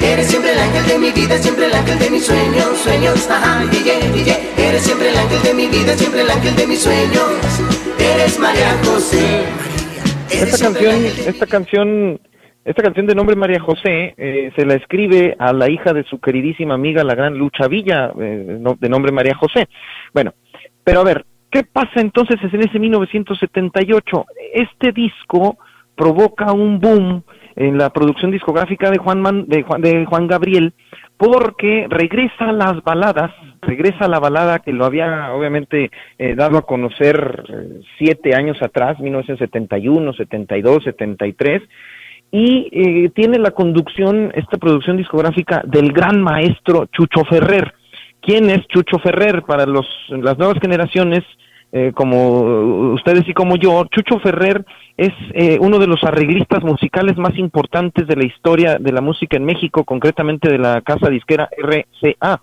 Eres 0.00 0.26
siempre 0.28 0.52
el 0.52 0.58
ángel 0.58 0.86
de 0.86 0.98
mi 0.98 1.10
vida, 1.10 1.38
siempre 1.38 1.66
el 1.66 1.74
ángel 1.74 1.98
de 1.98 2.10
mis 2.10 2.24
sueños, 2.26 2.78
sueños, 2.82 3.30
ajá, 3.30 3.64
Eres 4.56 4.82
siempre 4.82 5.08
el 5.10 5.16
ángel 5.16 5.42
de 5.42 5.54
mi 5.54 5.68
vida, 5.68 5.96
siempre 5.96 6.20
el 6.22 6.30
ángel 6.30 6.56
de 6.56 6.66
mis 6.66 6.80
sueños. 6.80 7.30
Eres 7.98 8.38
María 8.38 8.76
José. 8.84 9.44
Esta 10.30 10.58
canción, 10.58 11.04
esta 11.26 11.46
canción 11.46 12.20
esta 12.64 12.82
canción 12.82 13.06
de 13.06 13.14
nombre 13.14 13.36
María 13.36 13.60
José 13.60 14.14
eh, 14.16 14.52
se 14.54 14.66
la 14.66 14.74
escribe 14.74 15.34
a 15.38 15.52
la 15.52 15.70
hija 15.70 15.92
de 15.92 16.04
su 16.04 16.20
queridísima 16.20 16.74
amiga, 16.74 17.02
la 17.04 17.14
gran 17.14 17.38
Lucha 17.38 17.68
Villa, 17.68 18.12
eh, 18.20 18.58
de 18.78 18.88
nombre 18.88 19.12
María 19.12 19.34
José. 19.34 19.68
Bueno, 20.12 20.34
pero 20.84 21.00
a 21.00 21.04
ver, 21.04 21.24
¿qué 21.50 21.64
pasa 21.64 22.00
entonces 22.00 22.36
en 22.52 22.60
ese 22.60 22.78
1978? 22.78 24.26
Este 24.52 24.92
disco 24.92 25.58
provoca 25.96 26.52
un 26.52 26.80
boom 26.80 27.22
en 27.56 27.78
la 27.78 27.90
producción 27.90 28.30
discográfica 28.30 28.90
de 28.90 28.98
Juan, 28.98 29.46
de, 29.46 29.62
Juan 29.62 29.80
de 29.80 30.04
Juan 30.04 30.26
Gabriel 30.26 30.74
porque 31.16 31.86
regresa 31.90 32.48
a 32.48 32.52
las 32.52 32.82
baladas, 32.82 33.30
regresa 33.60 34.06
a 34.06 34.08
la 34.08 34.18
balada 34.18 34.60
que 34.60 34.72
lo 34.72 34.86
había 34.86 35.34
obviamente 35.34 35.90
eh, 36.18 36.34
dado 36.34 36.56
a 36.56 36.62
conocer 36.62 37.44
siete 37.98 38.34
años 38.34 38.56
atrás, 38.62 38.98
1971, 38.98 40.14
72, 40.14 40.84
73, 40.84 41.62
y 42.32 42.68
eh, 42.70 43.10
tiene 43.14 43.38
la 43.38 43.50
conducción, 43.50 44.30
esta 44.34 44.56
producción 44.56 44.96
discográfica 44.96 45.62
del 45.64 45.92
gran 45.92 46.22
maestro 46.22 46.86
Chucho 46.86 47.24
Ferrer. 47.24 47.74
¿Quién 48.20 48.50
es 48.50 48.66
Chucho 48.68 48.98
Ferrer? 48.98 49.42
Para 49.42 49.66
los, 49.66 49.86
las 50.08 50.38
nuevas 50.38 50.58
generaciones, 50.60 51.24
eh, 51.72 51.92
como 51.92 52.92
ustedes 52.92 53.26
y 53.28 53.34
como 53.34 53.56
yo, 53.56 53.84
Chucho 53.86 54.20
Ferrer 54.20 54.64
es 54.96 55.12
eh, 55.34 55.58
uno 55.60 55.78
de 55.78 55.88
los 55.88 56.04
arreglistas 56.04 56.62
musicales 56.62 57.16
más 57.16 57.36
importantes 57.36 58.06
de 58.06 58.16
la 58.16 58.26
historia 58.26 58.76
de 58.78 58.92
la 58.92 59.00
música 59.00 59.36
en 59.36 59.44
México, 59.44 59.84
concretamente 59.84 60.48
de 60.48 60.58
la 60.58 60.82
casa 60.82 61.08
disquera 61.08 61.48
RCA. 61.56 62.42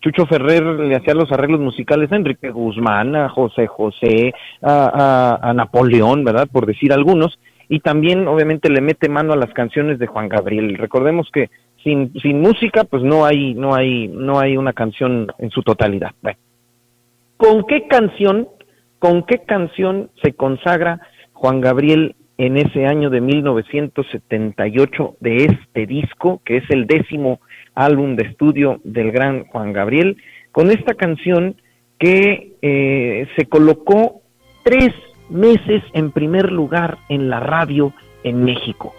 Chucho 0.00 0.26
Ferrer 0.26 0.64
le 0.64 0.96
hacía 0.96 1.14
los 1.14 1.30
arreglos 1.30 1.60
musicales 1.60 2.10
a 2.10 2.16
Enrique 2.16 2.50
Guzmán, 2.50 3.14
a 3.14 3.28
José 3.28 3.66
José, 3.66 4.32
a, 4.62 5.38
a 5.42 5.52
Napoleón, 5.52 6.24
¿verdad? 6.24 6.48
Por 6.50 6.66
decir 6.66 6.92
algunos 6.92 7.38
y 7.68 7.80
también 7.80 8.26
obviamente 8.28 8.70
le 8.70 8.80
mete 8.80 9.08
mano 9.08 9.32
a 9.32 9.36
las 9.36 9.52
canciones 9.52 9.98
de 9.98 10.06
Juan 10.06 10.28
Gabriel. 10.28 10.76
Recordemos 10.78 11.28
que 11.32 11.50
sin, 11.82 12.12
sin 12.20 12.40
música 12.40 12.84
pues 12.84 13.02
no 13.02 13.24
hay 13.24 13.54
no 13.54 13.74
hay 13.74 14.08
no 14.08 14.40
hay 14.40 14.56
una 14.56 14.72
canción 14.72 15.28
en 15.38 15.50
su 15.50 15.62
totalidad. 15.62 16.12
¿Con 17.36 17.64
qué 17.66 17.86
canción 17.86 18.48
con 18.98 19.22
qué 19.24 19.44
canción 19.46 20.10
se 20.22 20.32
consagra 20.32 21.00
Juan 21.32 21.60
Gabriel 21.60 22.16
en 22.36 22.56
ese 22.56 22.86
año 22.86 23.10
de 23.10 23.20
1978 23.20 25.16
de 25.20 25.44
este 25.44 25.86
disco, 25.86 26.40
que 26.44 26.58
es 26.58 26.64
el 26.70 26.86
décimo 26.86 27.40
álbum 27.74 28.16
de 28.16 28.24
estudio 28.24 28.80
del 28.84 29.12
gran 29.12 29.44
Juan 29.46 29.72
Gabriel, 29.72 30.16
con 30.52 30.70
esta 30.70 30.94
canción 30.94 31.56
que 31.98 32.54
eh, 32.62 33.26
se 33.36 33.46
colocó 33.46 34.22
tres 34.64 34.90
meses 35.30 35.82
en 35.92 36.10
primer 36.10 36.52
lugar 36.52 36.98
en 37.08 37.30
la 37.30 37.40
radio 37.40 37.92
en 38.24 38.44
México. 38.44 38.94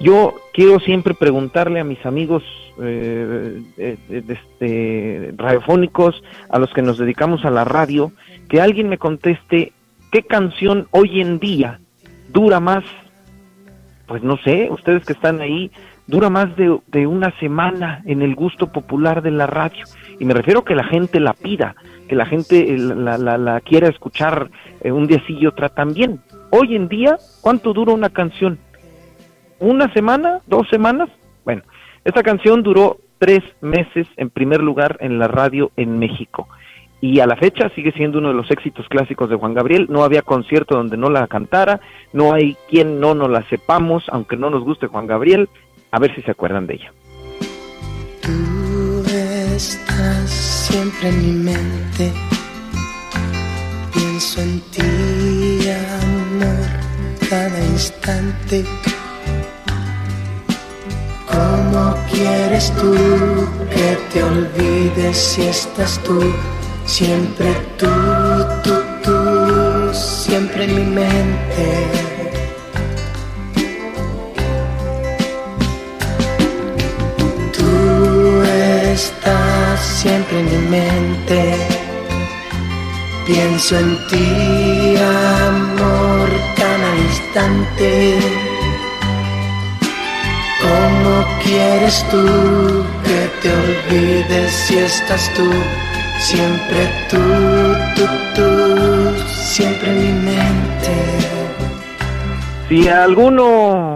Yo 0.00 0.34
quiero 0.54 0.80
siempre 0.80 1.12
preguntarle 1.14 1.80
a 1.80 1.84
mis 1.84 2.04
amigos 2.06 2.42
eh, 2.80 3.60
este, 4.10 5.34
radiofónicos, 5.36 6.22
a 6.48 6.58
los 6.58 6.72
que 6.72 6.80
nos 6.80 6.96
dedicamos 6.96 7.44
a 7.44 7.50
la 7.50 7.64
radio, 7.64 8.12
que 8.48 8.62
alguien 8.62 8.88
me 8.88 8.96
conteste 8.96 9.72
qué 10.10 10.22
canción 10.22 10.88
hoy 10.90 11.20
en 11.20 11.38
día 11.38 11.80
dura 12.32 12.60
más, 12.60 12.84
pues 14.06 14.22
no 14.22 14.38
sé, 14.38 14.68
ustedes 14.70 15.04
que 15.04 15.12
están 15.12 15.40
ahí, 15.40 15.70
dura 16.06 16.30
más 16.30 16.56
de, 16.56 16.78
de 16.86 17.06
una 17.06 17.38
semana 17.38 18.02
en 18.06 18.22
el 18.22 18.34
gusto 18.34 18.72
popular 18.72 19.20
de 19.22 19.32
la 19.32 19.46
radio. 19.46 19.84
Y 20.20 20.26
me 20.26 20.34
refiero 20.34 20.60
a 20.60 20.64
que 20.64 20.74
la 20.74 20.84
gente 20.84 21.18
la 21.18 21.32
pida, 21.32 21.74
que 22.06 22.14
la 22.14 22.26
gente 22.26 22.76
la, 22.76 23.16
la, 23.16 23.38
la 23.38 23.60
quiera 23.62 23.88
escuchar 23.88 24.50
eh, 24.82 24.92
un 24.92 25.06
día 25.06 25.20
sí 25.26 25.36
y 25.40 25.46
otra 25.46 25.70
también. 25.70 26.20
Hoy 26.50 26.76
en 26.76 26.88
día, 26.88 27.16
¿cuánto 27.40 27.72
dura 27.72 27.94
una 27.94 28.10
canción? 28.10 28.58
¿Una 29.58 29.90
semana? 29.94 30.40
¿Dos 30.46 30.68
semanas? 30.68 31.08
Bueno, 31.44 31.62
esta 32.04 32.22
canción 32.22 32.62
duró 32.62 32.98
tres 33.18 33.40
meses 33.62 34.06
en 34.18 34.28
primer 34.28 34.60
lugar 34.60 34.98
en 35.00 35.18
la 35.18 35.26
radio 35.26 35.72
en 35.76 35.98
México. 35.98 36.48
Y 37.00 37.20
a 37.20 37.26
la 37.26 37.36
fecha 37.36 37.70
sigue 37.74 37.92
siendo 37.92 38.18
uno 38.18 38.28
de 38.28 38.34
los 38.34 38.50
éxitos 38.50 38.86
clásicos 38.88 39.30
de 39.30 39.36
Juan 39.36 39.54
Gabriel. 39.54 39.86
No 39.88 40.04
había 40.04 40.20
concierto 40.20 40.76
donde 40.76 40.98
no 40.98 41.08
la 41.08 41.26
cantara, 41.28 41.80
no 42.12 42.34
hay 42.34 42.58
quien 42.68 43.00
no 43.00 43.14
nos 43.14 43.30
la 43.30 43.42
sepamos, 43.48 44.04
aunque 44.08 44.36
no 44.36 44.50
nos 44.50 44.64
guste 44.64 44.86
Juan 44.86 45.06
Gabriel. 45.06 45.48
A 45.92 45.98
ver 45.98 46.14
si 46.14 46.20
se 46.20 46.30
acuerdan 46.30 46.66
de 46.66 46.74
ella. 46.74 46.92
Siempre 50.70 51.08
en 51.08 51.18
mi 51.26 51.32
mente. 51.50 52.12
Pienso 53.92 54.40
en 54.40 54.60
ti, 54.70 55.68
amor, 56.02 56.68
cada 57.28 57.58
instante. 57.58 58.64
¿Cómo 61.26 61.96
quieres 62.12 62.72
tú 62.76 62.94
que 63.74 63.98
te 64.12 64.22
olvides 64.22 65.16
si 65.16 65.42
estás 65.42 65.98
tú? 66.04 66.20
Siempre 66.86 67.52
tú, 67.76 67.90
tú, 68.62 68.74
tú, 69.02 69.92
siempre 69.92 70.64
en 70.64 70.74
mi 70.76 70.84
mente. 70.84 71.66
Tú 77.56 78.42
estás 78.92 79.69
siempre 79.80 80.40
en 80.40 80.46
mi 80.46 80.68
mente. 80.68 81.56
Pienso 83.26 83.78
en 83.78 83.96
ti, 84.08 84.96
amor, 84.96 86.28
cada 86.56 86.96
instante. 86.96 88.18
¿Cómo 90.60 91.24
quieres 91.42 92.04
tú 92.10 92.84
que 93.04 93.30
te 93.40 93.52
olvides 93.52 94.52
si 94.52 94.78
estás 94.78 95.30
tú? 95.34 95.50
Siempre 96.18 96.88
tú, 97.08 97.18
tú, 97.96 98.06
tú, 98.34 99.24
siempre 99.26 99.90
en 99.90 99.98
mi 99.98 100.12
mente. 100.30 100.90
Si 102.68 102.88
a 102.88 103.04
alguno 103.04 103.46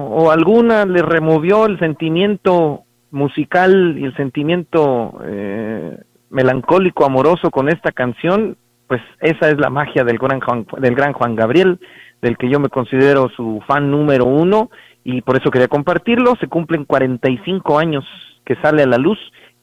o 0.08 0.30
alguna 0.30 0.84
le 0.84 1.02
removió 1.02 1.66
el 1.66 1.78
sentimiento 1.78 2.83
musical 3.14 3.96
y 3.96 4.04
el 4.04 4.16
sentimiento 4.16 5.18
eh, 5.24 5.96
melancólico, 6.30 7.04
amoroso 7.04 7.50
con 7.50 7.68
esta 7.68 7.92
canción, 7.92 8.56
pues 8.88 9.00
esa 9.20 9.48
es 9.48 9.58
la 9.58 9.70
magia 9.70 10.04
del 10.04 10.18
gran, 10.18 10.40
Juan, 10.40 10.66
del 10.78 10.94
gran 10.94 11.12
Juan 11.12 11.36
Gabriel, 11.36 11.78
del 12.20 12.36
que 12.36 12.50
yo 12.50 12.58
me 12.58 12.68
considero 12.68 13.30
su 13.30 13.62
fan 13.66 13.90
número 13.90 14.24
uno 14.24 14.70
y 15.04 15.22
por 15.22 15.36
eso 15.36 15.50
quería 15.50 15.68
compartirlo. 15.68 16.34
Se 16.40 16.48
cumplen 16.48 16.84
45 16.84 17.78
años 17.78 18.04
que 18.44 18.56
sale 18.56 18.82
a 18.82 18.86
la 18.86 18.98
luz 18.98 19.18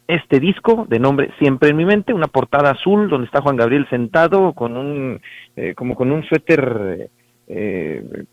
este 0.07 0.39
disco 0.39 0.85
de 0.89 0.99
nombre 0.99 1.31
Siempre 1.39 1.69
en 1.69 1.77
mi 1.77 1.85
mente, 1.85 2.13
una 2.13 2.27
portada 2.27 2.71
azul 2.71 3.09
donde 3.09 3.25
está 3.25 3.41
Juan 3.41 3.57
Gabriel 3.57 3.87
sentado 3.89 4.53
con 4.53 4.77
un, 4.77 5.21
eh, 5.55 5.73
como 5.75 5.95
con 5.95 6.11
un 6.11 6.23
suéter 6.23 7.09
eh, 7.47 8.25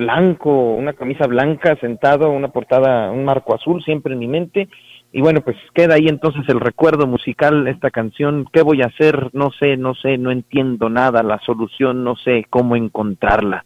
blanco, 0.00 0.74
una 0.74 0.94
camisa 0.94 1.26
blanca, 1.26 1.76
sentado, 1.76 2.30
una 2.30 2.48
portada, 2.48 3.10
un 3.10 3.24
marco 3.24 3.54
azul, 3.54 3.82
siempre 3.84 4.14
en 4.14 4.18
mi 4.18 4.26
mente. 4.26 4.68
Y 5.12 5.20
bueno, 5.20 5.42
pues 5.42 5.56
queda 5.74 5.94
ahí 5.94 6.08
entonces 6.08 6.42
el 6.48 6.60
recuerdo 6.60 7.06
musical, 7.06 7.68
esta 7.68 7.90
canción, 7.90 8.46
¿qué 8.52 8.62
voy 8.62 8.80
a 8.82 8.86
hacer? 8.86 9.28
No 9.32 9.50
sé, 9.50 9.76
no 9.76 9.94
sé, 9.94 10.16
no 10.16 10.30
entiendo 10.30 10.88
nada, 10.88 11.22
la 11.22 11.38
solución, 11.40 12.02
no 12.02 12.16
sé 12.16 12.46
cómo 12.48 12.76
encontrarla. 12.76 13.64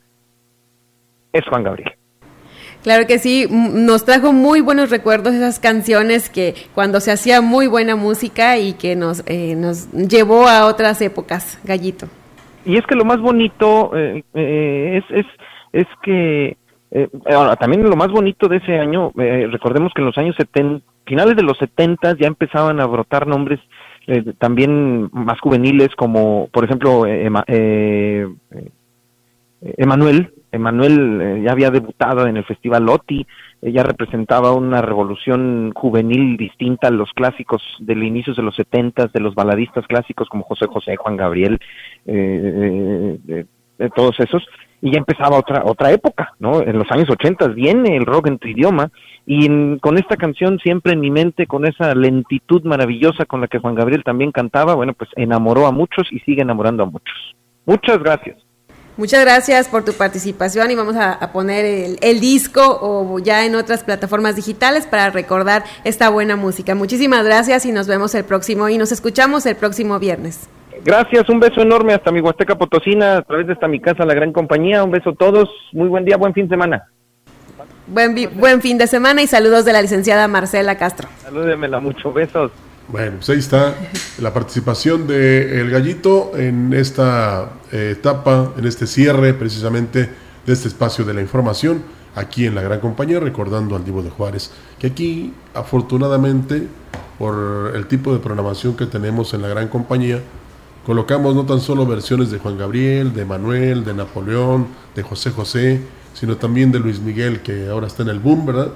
Es 1.33 1.45
Juan 1.47 1.63
Gabriel. 1.63 1.93
Claro 2.83 3.07
que 3.07 3.19
sí, 3.19 3.47
nos 3.51 4.05
trajo 4.05 4.33
muy 4.33 4.61
buenos 4.61 4.91
recuerdos 4.91 5.35
esas 5.35 5.59
canciones 5.59 6.29
que 6.29 6.55
cuando 6.75 7.01
se 7.01 7.13
hacía 7.13 7.41
muy 7.41 7.67
buena 7.67 7.97
música 7.97 8.59
y 8.59 8.75
que 8.75 8.97
nos, 8.97 9.23
eh, 9.27 9.55
nos 9.57 9.91
llevó 9.93 10.49
a 10.49 10.67
otras 10.67 11.01
épocas, 11.01 11.59
Gallito. 11.65 12.09
Y 12.67 12.77
es 12.77 12.87
que 12.87 12.95
lo 12.95 13.05
más 13.05 13.21
bonito 13.21 13.97
eh, 13.97 14.23
eh, 14.35 14.99
es, 14.99 15.05
es 15.19 15.27
es 15.75 15.87
que 16.03 16.57
eh, 16.93 17.09
ahora, 17.35 17.57
también 17.57 17.83
lo 17.83 17.97
más 17.97 18.09
bonito 18.09 18.47
de 18.47 18.59
ese 18.59 18.79
año, 18.79 19.11
eh, 19.19 19.49
recordemos 19.51 19.93
que 19.93 20.01
en 20.01 20.07
los 20.07 20.17
años 20.17 20.37
70, 20.37 20.85
finales 21.05 21.35
de 21.35 21.43
los 21.43 21.59
70 21.59 22.17
ya 22.17 22.29
empezaban 22.29 22.81
a 22.81 22.87
brotar 22.87 23.27
nombres 23.27 23.59
eh, 24.07 24.33
también 24.39 25.11
más 25.13 25.41
juveniles 25.41 25.89
como, 25.97 26.49
por 26.53 26.65
ejemplo, 26.65 27.05
eh, 27.07 28.29
Emanuel. 29.61 30.33
Emanuel 30.53 31.43
ya 31.43 31.51
había 31.51 31.71
debutado 31.71 32.29
en 32.29 32.37
el 32.37 32.45
Festival 32.45 32.85
Loti, 32.85 33.27
ella 33.61 33.83
representaba 33.83 34.53
una 34.53 34.81
revolución 34.81 35.73
juvenil 35.75 36.37
distinta 36.37 36.87
a 36.87 36.93
los 36.93 37.11
clásicos 37.13 37.61
del 37.81 38.05
inicio 38.05 38.35
de 38.35 38.43
los 38.43 38.55
70 38.55 39.09
de 39.09 39.21
los 39.21 39.35
baladistas 39.35 39.85
clásicos 39.89 40.29
como 40.29 40.45
José 40.45 40.67
José, 40.67 40.95
Juan 40.95 41.17
Gabriel, 41.17 41.59
todos 43.97 44.21
esos 44.21 44.47
y 44.85 44.91
ya 44.91 44.99
empezaba 44.99 45.39
otra 45.39 45.63
otra 45.65 45.93
época, 45.93 46.35
¿no? 46.39 46.61
En 46.61 46.79
los 46.79 46.91
años 46.91 47.09
80 47.09 47.49
viene 47.49 47.97
el 47.97 48.05
rock 48.05 48.27
en 48.27 48.39
tu 48.39 48.49
idioma 48.49 48.91
y 49.25 49.79
con 49.79 49.97
esta 49.97 50.19
canción 50.19 50.59
siempre 50.59 50.93
en 50.93 51.01
mi 51.01 51.11
mente, 51.11 51.47
con 51.47 51.67
esa 51.67 51.95
lentitud 51.95 52.63
maravillosa 52.65 53.25
con 53.25 53.41
la 53.41 53.49
que 53.49 53.61
Juan 53.61 53.75
Gabriel 53.75 54.05
también 54.05 54.31
cantaba, 54.31 54.75
bueno, 54.75 54.93
pues 54.93 55.09
enamoró 55.17 55.67
a 55.67 55.73
muchos 55.73 56.13
y 56.13 56.19
sigue 56.21 56.43
enamorando 56.43 56.83
a 56.83 56.87
muchos. 56.87 57.17
Muchas 57.65 57.99
gracias. 57.99 58.44
Muchas 58.97 59.25
gracias 59.25 59.69
por 59.69 59.85
tu 59.85 59.93
participación 59.93 60.71
y 60.71 60.77
vamos 60.77 60.95
a, 60.97 61.33
poner 61.33 61.65
el, 61.65 61.99
el, 62.01 62.21
disco 62.21 62.79
o 62.81 63.19
ya 63.19 63.45
en 63.45 63.57
otras 63.57 63.83
plataformas 63.83 64.37
digitales 64.37 64.87
para 64.87 65.11
recordar 65.11 65.65
esta 65.83 66.09
buena 66.11 66.37
música. 66.37 66.77
Muchísimas 66.77 67.25
gracias 67.25 67.67
y 67.67 67.73
nos 67.73 67.89
vemos 67.89 68.15
el 68.15 68.25
próximo 68.25 68.69
y 68.69 68.79
nos 68.79 68.93
escuchamos 68.93 69.47
el 69.47 69.57
próximo 69.57 69.99
viernes. 69.99 70.49
Gracias, 70.85 71.29
un 71.31 71.41
beso 71.41 71.63
enorme 71.63 71.95
hasta 71.95 72.13
mi 72.13 72.21
Huasteca 72.21 72.57
Potosina, 72.57 73.17
a 73.17 73.23
través 73.23 73.47
de 73.47 73.55
esta 73.55 73.67
mi 73.67 73.81
casa, 73.81 74.05
la 74.05 74.15
gran 74.15 74.33
compañía. 74.33 74.85
Un 74.85 74.91
beso 74.91 75.11
a 75.11 75.15
todos, 75.15 75.49
muy 75.73 75.89
buen 75.89 76.05
día, 76.05 76.17
buen 76.17 76.35
fin 76.35 76.45
de 76.47 76.51
semana. 76.51 76.85
Buen, 77.87 78.15
buen 78.35 78.61
fin 78.61 78.79
de 78.79 78.87
semana 78.87 79.23
y 79.23 79.27
saludos 79.27 79.65
de 79.65 79.73
la 79.73 79.83
licenciada 79.83 80.29
Marcela 80.29 80.77
Castro. 80.77 81.09
Salúdemela 81.23 81.81
mucho, 81.81 82.13
besos. 82.13 82.53
Bueno, 82.89 83.17
pues 83.17 83.31
ahí 83.31 83.39
está 83.39 83.75
la 84.19 84.35
participación 84.35 85.07
de 85.07 85.61
El 85.61 85.71
Gallito 85.71 86.33
en 86.37 86.75
esta 86.75 87.53
eh, 87.73 87.95
etapa, 87.97 88.53
en 88.59 88.67
este 88.67 88.87
cierre 88.87 89.33
precisamente 89.33 90.11
de 90.45 90.53
este 90.53 90.69
espacio 90.69 91.03
de 91.05 91.15
la 91.15 91.23
información, 91.23 91.83
aquí 92.15 92.45
en 92.45 92.55
la 92.55 92.61
Gran 92.61 92.81
Compañía, 92.81 93.21
recordando 93.21 93.75
al 93.75 93.85
Divo 93.85 94.03
de 94.03 94.11
Juárez, 94.11 94.51
que 94.79 94.89
aquí 94.89 95.33
afortunadamente, 95.55 96.69
por 97.19 97.73
el 97.75 97.87
tipo 97.87 98.13
de 98.13 98.19
programación 98.19 98.77
que 98.77 98.85
tenemos 98.85 99.33
en 99.33 99.41
la 99.41 99.49
Gran 99.49 99.69
Compañía, 99.69 100.21
colocamos 100.85 101.35
no 101.35 101.47
tan 101.47 101.61
solo 101.61 101.87
versiones 101.87 102.31
de 102.31 102.39
Juan 102.39 102.59
Gabriel, 102.59 103.15
de 103.15 103.25
Manuel, 103.25 103.85
de 103.85 103.95
Napoleón, 103.95 104.67
de 104.95 105.03
José 105.03 105.31
José, 105.31 105.81
sino 106.13 106.37
también 106.37 106.71
de 106.71 106.81
Luis 106.81 107.01
Miguel, 107.01 107.41
que 107.41 107.67
ahora 107.71 107.87
está 107.87 108.03
en 108.03 108.11
el 108.11 108.19
boom, 108.19 108.45
¿verdad? 108.45 108.69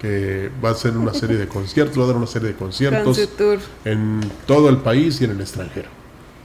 Que 0.00 0.50
va 0.62 0.70
a 0.70 0.72
hacer 0.72 0.96
una 0.96 1.14
serie 1.14 1.36
de 1.36 1.48
conciertos, 1.48 1.98
va 1.98 2.04
a 2.04 2.06
dar 2.08 2.16
una 2.16 2.26
serie 2.26 2.48
de 2.48 2.54
conciertos 2.54 3.18
en 3.84 4.20
todo 4.46 4.68
el 4.68 4.78
país 4.78 5.20
y 5.20 5.24
en 5.24 5.30
el 5.32 5.40
extranjero. 5.40 5.88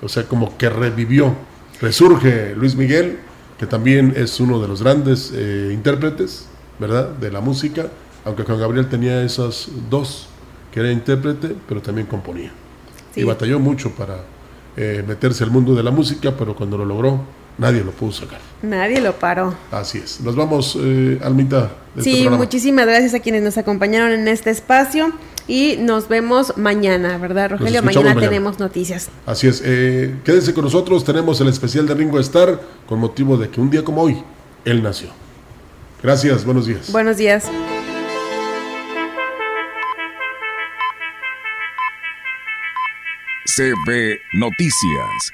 O 0.01 0.09
sea, 0.09 0.23
como 0.23 0.57
que 0.57 0.69
revivió, 0.69 1.35
resurge 1.81 2.55
Luis 2.55 2.75
Miguel, 2.75 3.19
que 3.59 3.67
también 3.67 4.13
es 4.15 4.39
uno 4.39 4.59
de 4.59 4.67
los 4.67 4.81
grandes 4.81 5.31
eh, 5.35 5.69
intérpretes, 5.73 6.47
¿verdad? 6.79 7.09
De 7.09 7.29
la 7.29 7.41
música, 7.41 7.89
aunque 8.25 8.43
Juan 8.43 8.59
Gabriel 8.59 8.87
tenía 8.87 9.21
esas 9.21 9.69
dos, 9.89 10.27
que 10.71 10.79
era 10.79 10.91
intérprete, 10.91 11.55
pero 11.67 11.81
también 11.81 12.07
componía. 12.07 12.51
Y 13.15 13.23
batalló 13.23 13.59
mucho 13.59 13.91
para 13.91 14.23
eh, 14.77 15.03
meterse 15.05 15.43
al 15.43 15.51
mundo 15.51 15.75
de 15.75 15.83
la 15.83 15.91
música, 15.91 16.35
pero 16.37 16.55
cuando 16.55 16.77
lo 16.77 16.85
logró, 16.85 17.23
nadie 17.57 17.83
lo 17.83 17.91
pudo 17.91 18.11
sacar. 18.11 18.39
Nadie 18.61 19.01
lo 19.01 19.13
paró. 19.13 19.55
Así 19.71 19.97
es. 19.97 20.21
Nos 20.21 20.35
vamos, 20.35 20.77
eh, 20.79 21.19
Almita. 21.23 21.71
De 21.95 22.01
este 22.01 22.11
sí, 22.11 22.29
muchísimas 22.29 22.85
gracias 22.85 23.13
a 23.13 23.19
quienes 23.19 23.43
nos 23.43 23.57
acompañaron 23.57 24.11
en 24.11 24.27
este 24.27 24.49
espacio 24.49 25.11
y 25.47 25.77
nos 25.79 26.07
vemos 26.07 26.57
mañana, 26.57 27.17
¿verdad, 27.17 27.51
Rogelio? 27.51 27.83
Mañana, 27.83 28.15
tenemos 28.15 28.59
noticias. 28.59 29.09
Así 29.25 29.47
es. 29.47 29.61
Eh, 29.65 30.15
quédense 30.23 30.53
con 30.53 30.63
nosotros. 30.63 31.03
Tenemos 31.03 31.41
el 31.41 31.47
especial 31.47 31.87
de 31.87 31.95
Ringo 31.95 32.19
Starr 32.19 32.61
con 32.87 32.99
motivo 32.99 33.37
de 33.37 33.49
que 33.49 33.59
un 33.59 33.69
día 33.69 33.83
como 33.83 34.03
hoy, 34.03 34.23
él 34.63 34.83
nació. 34.83 35.09
Gracias, 36.01 36.45
buenos 36.45 36.65
días. 36.65 36.91
Buenos 36.91 37.17
días. 37.17 37.49
CB 43.45 44.21
Noticias, 44.33 45.33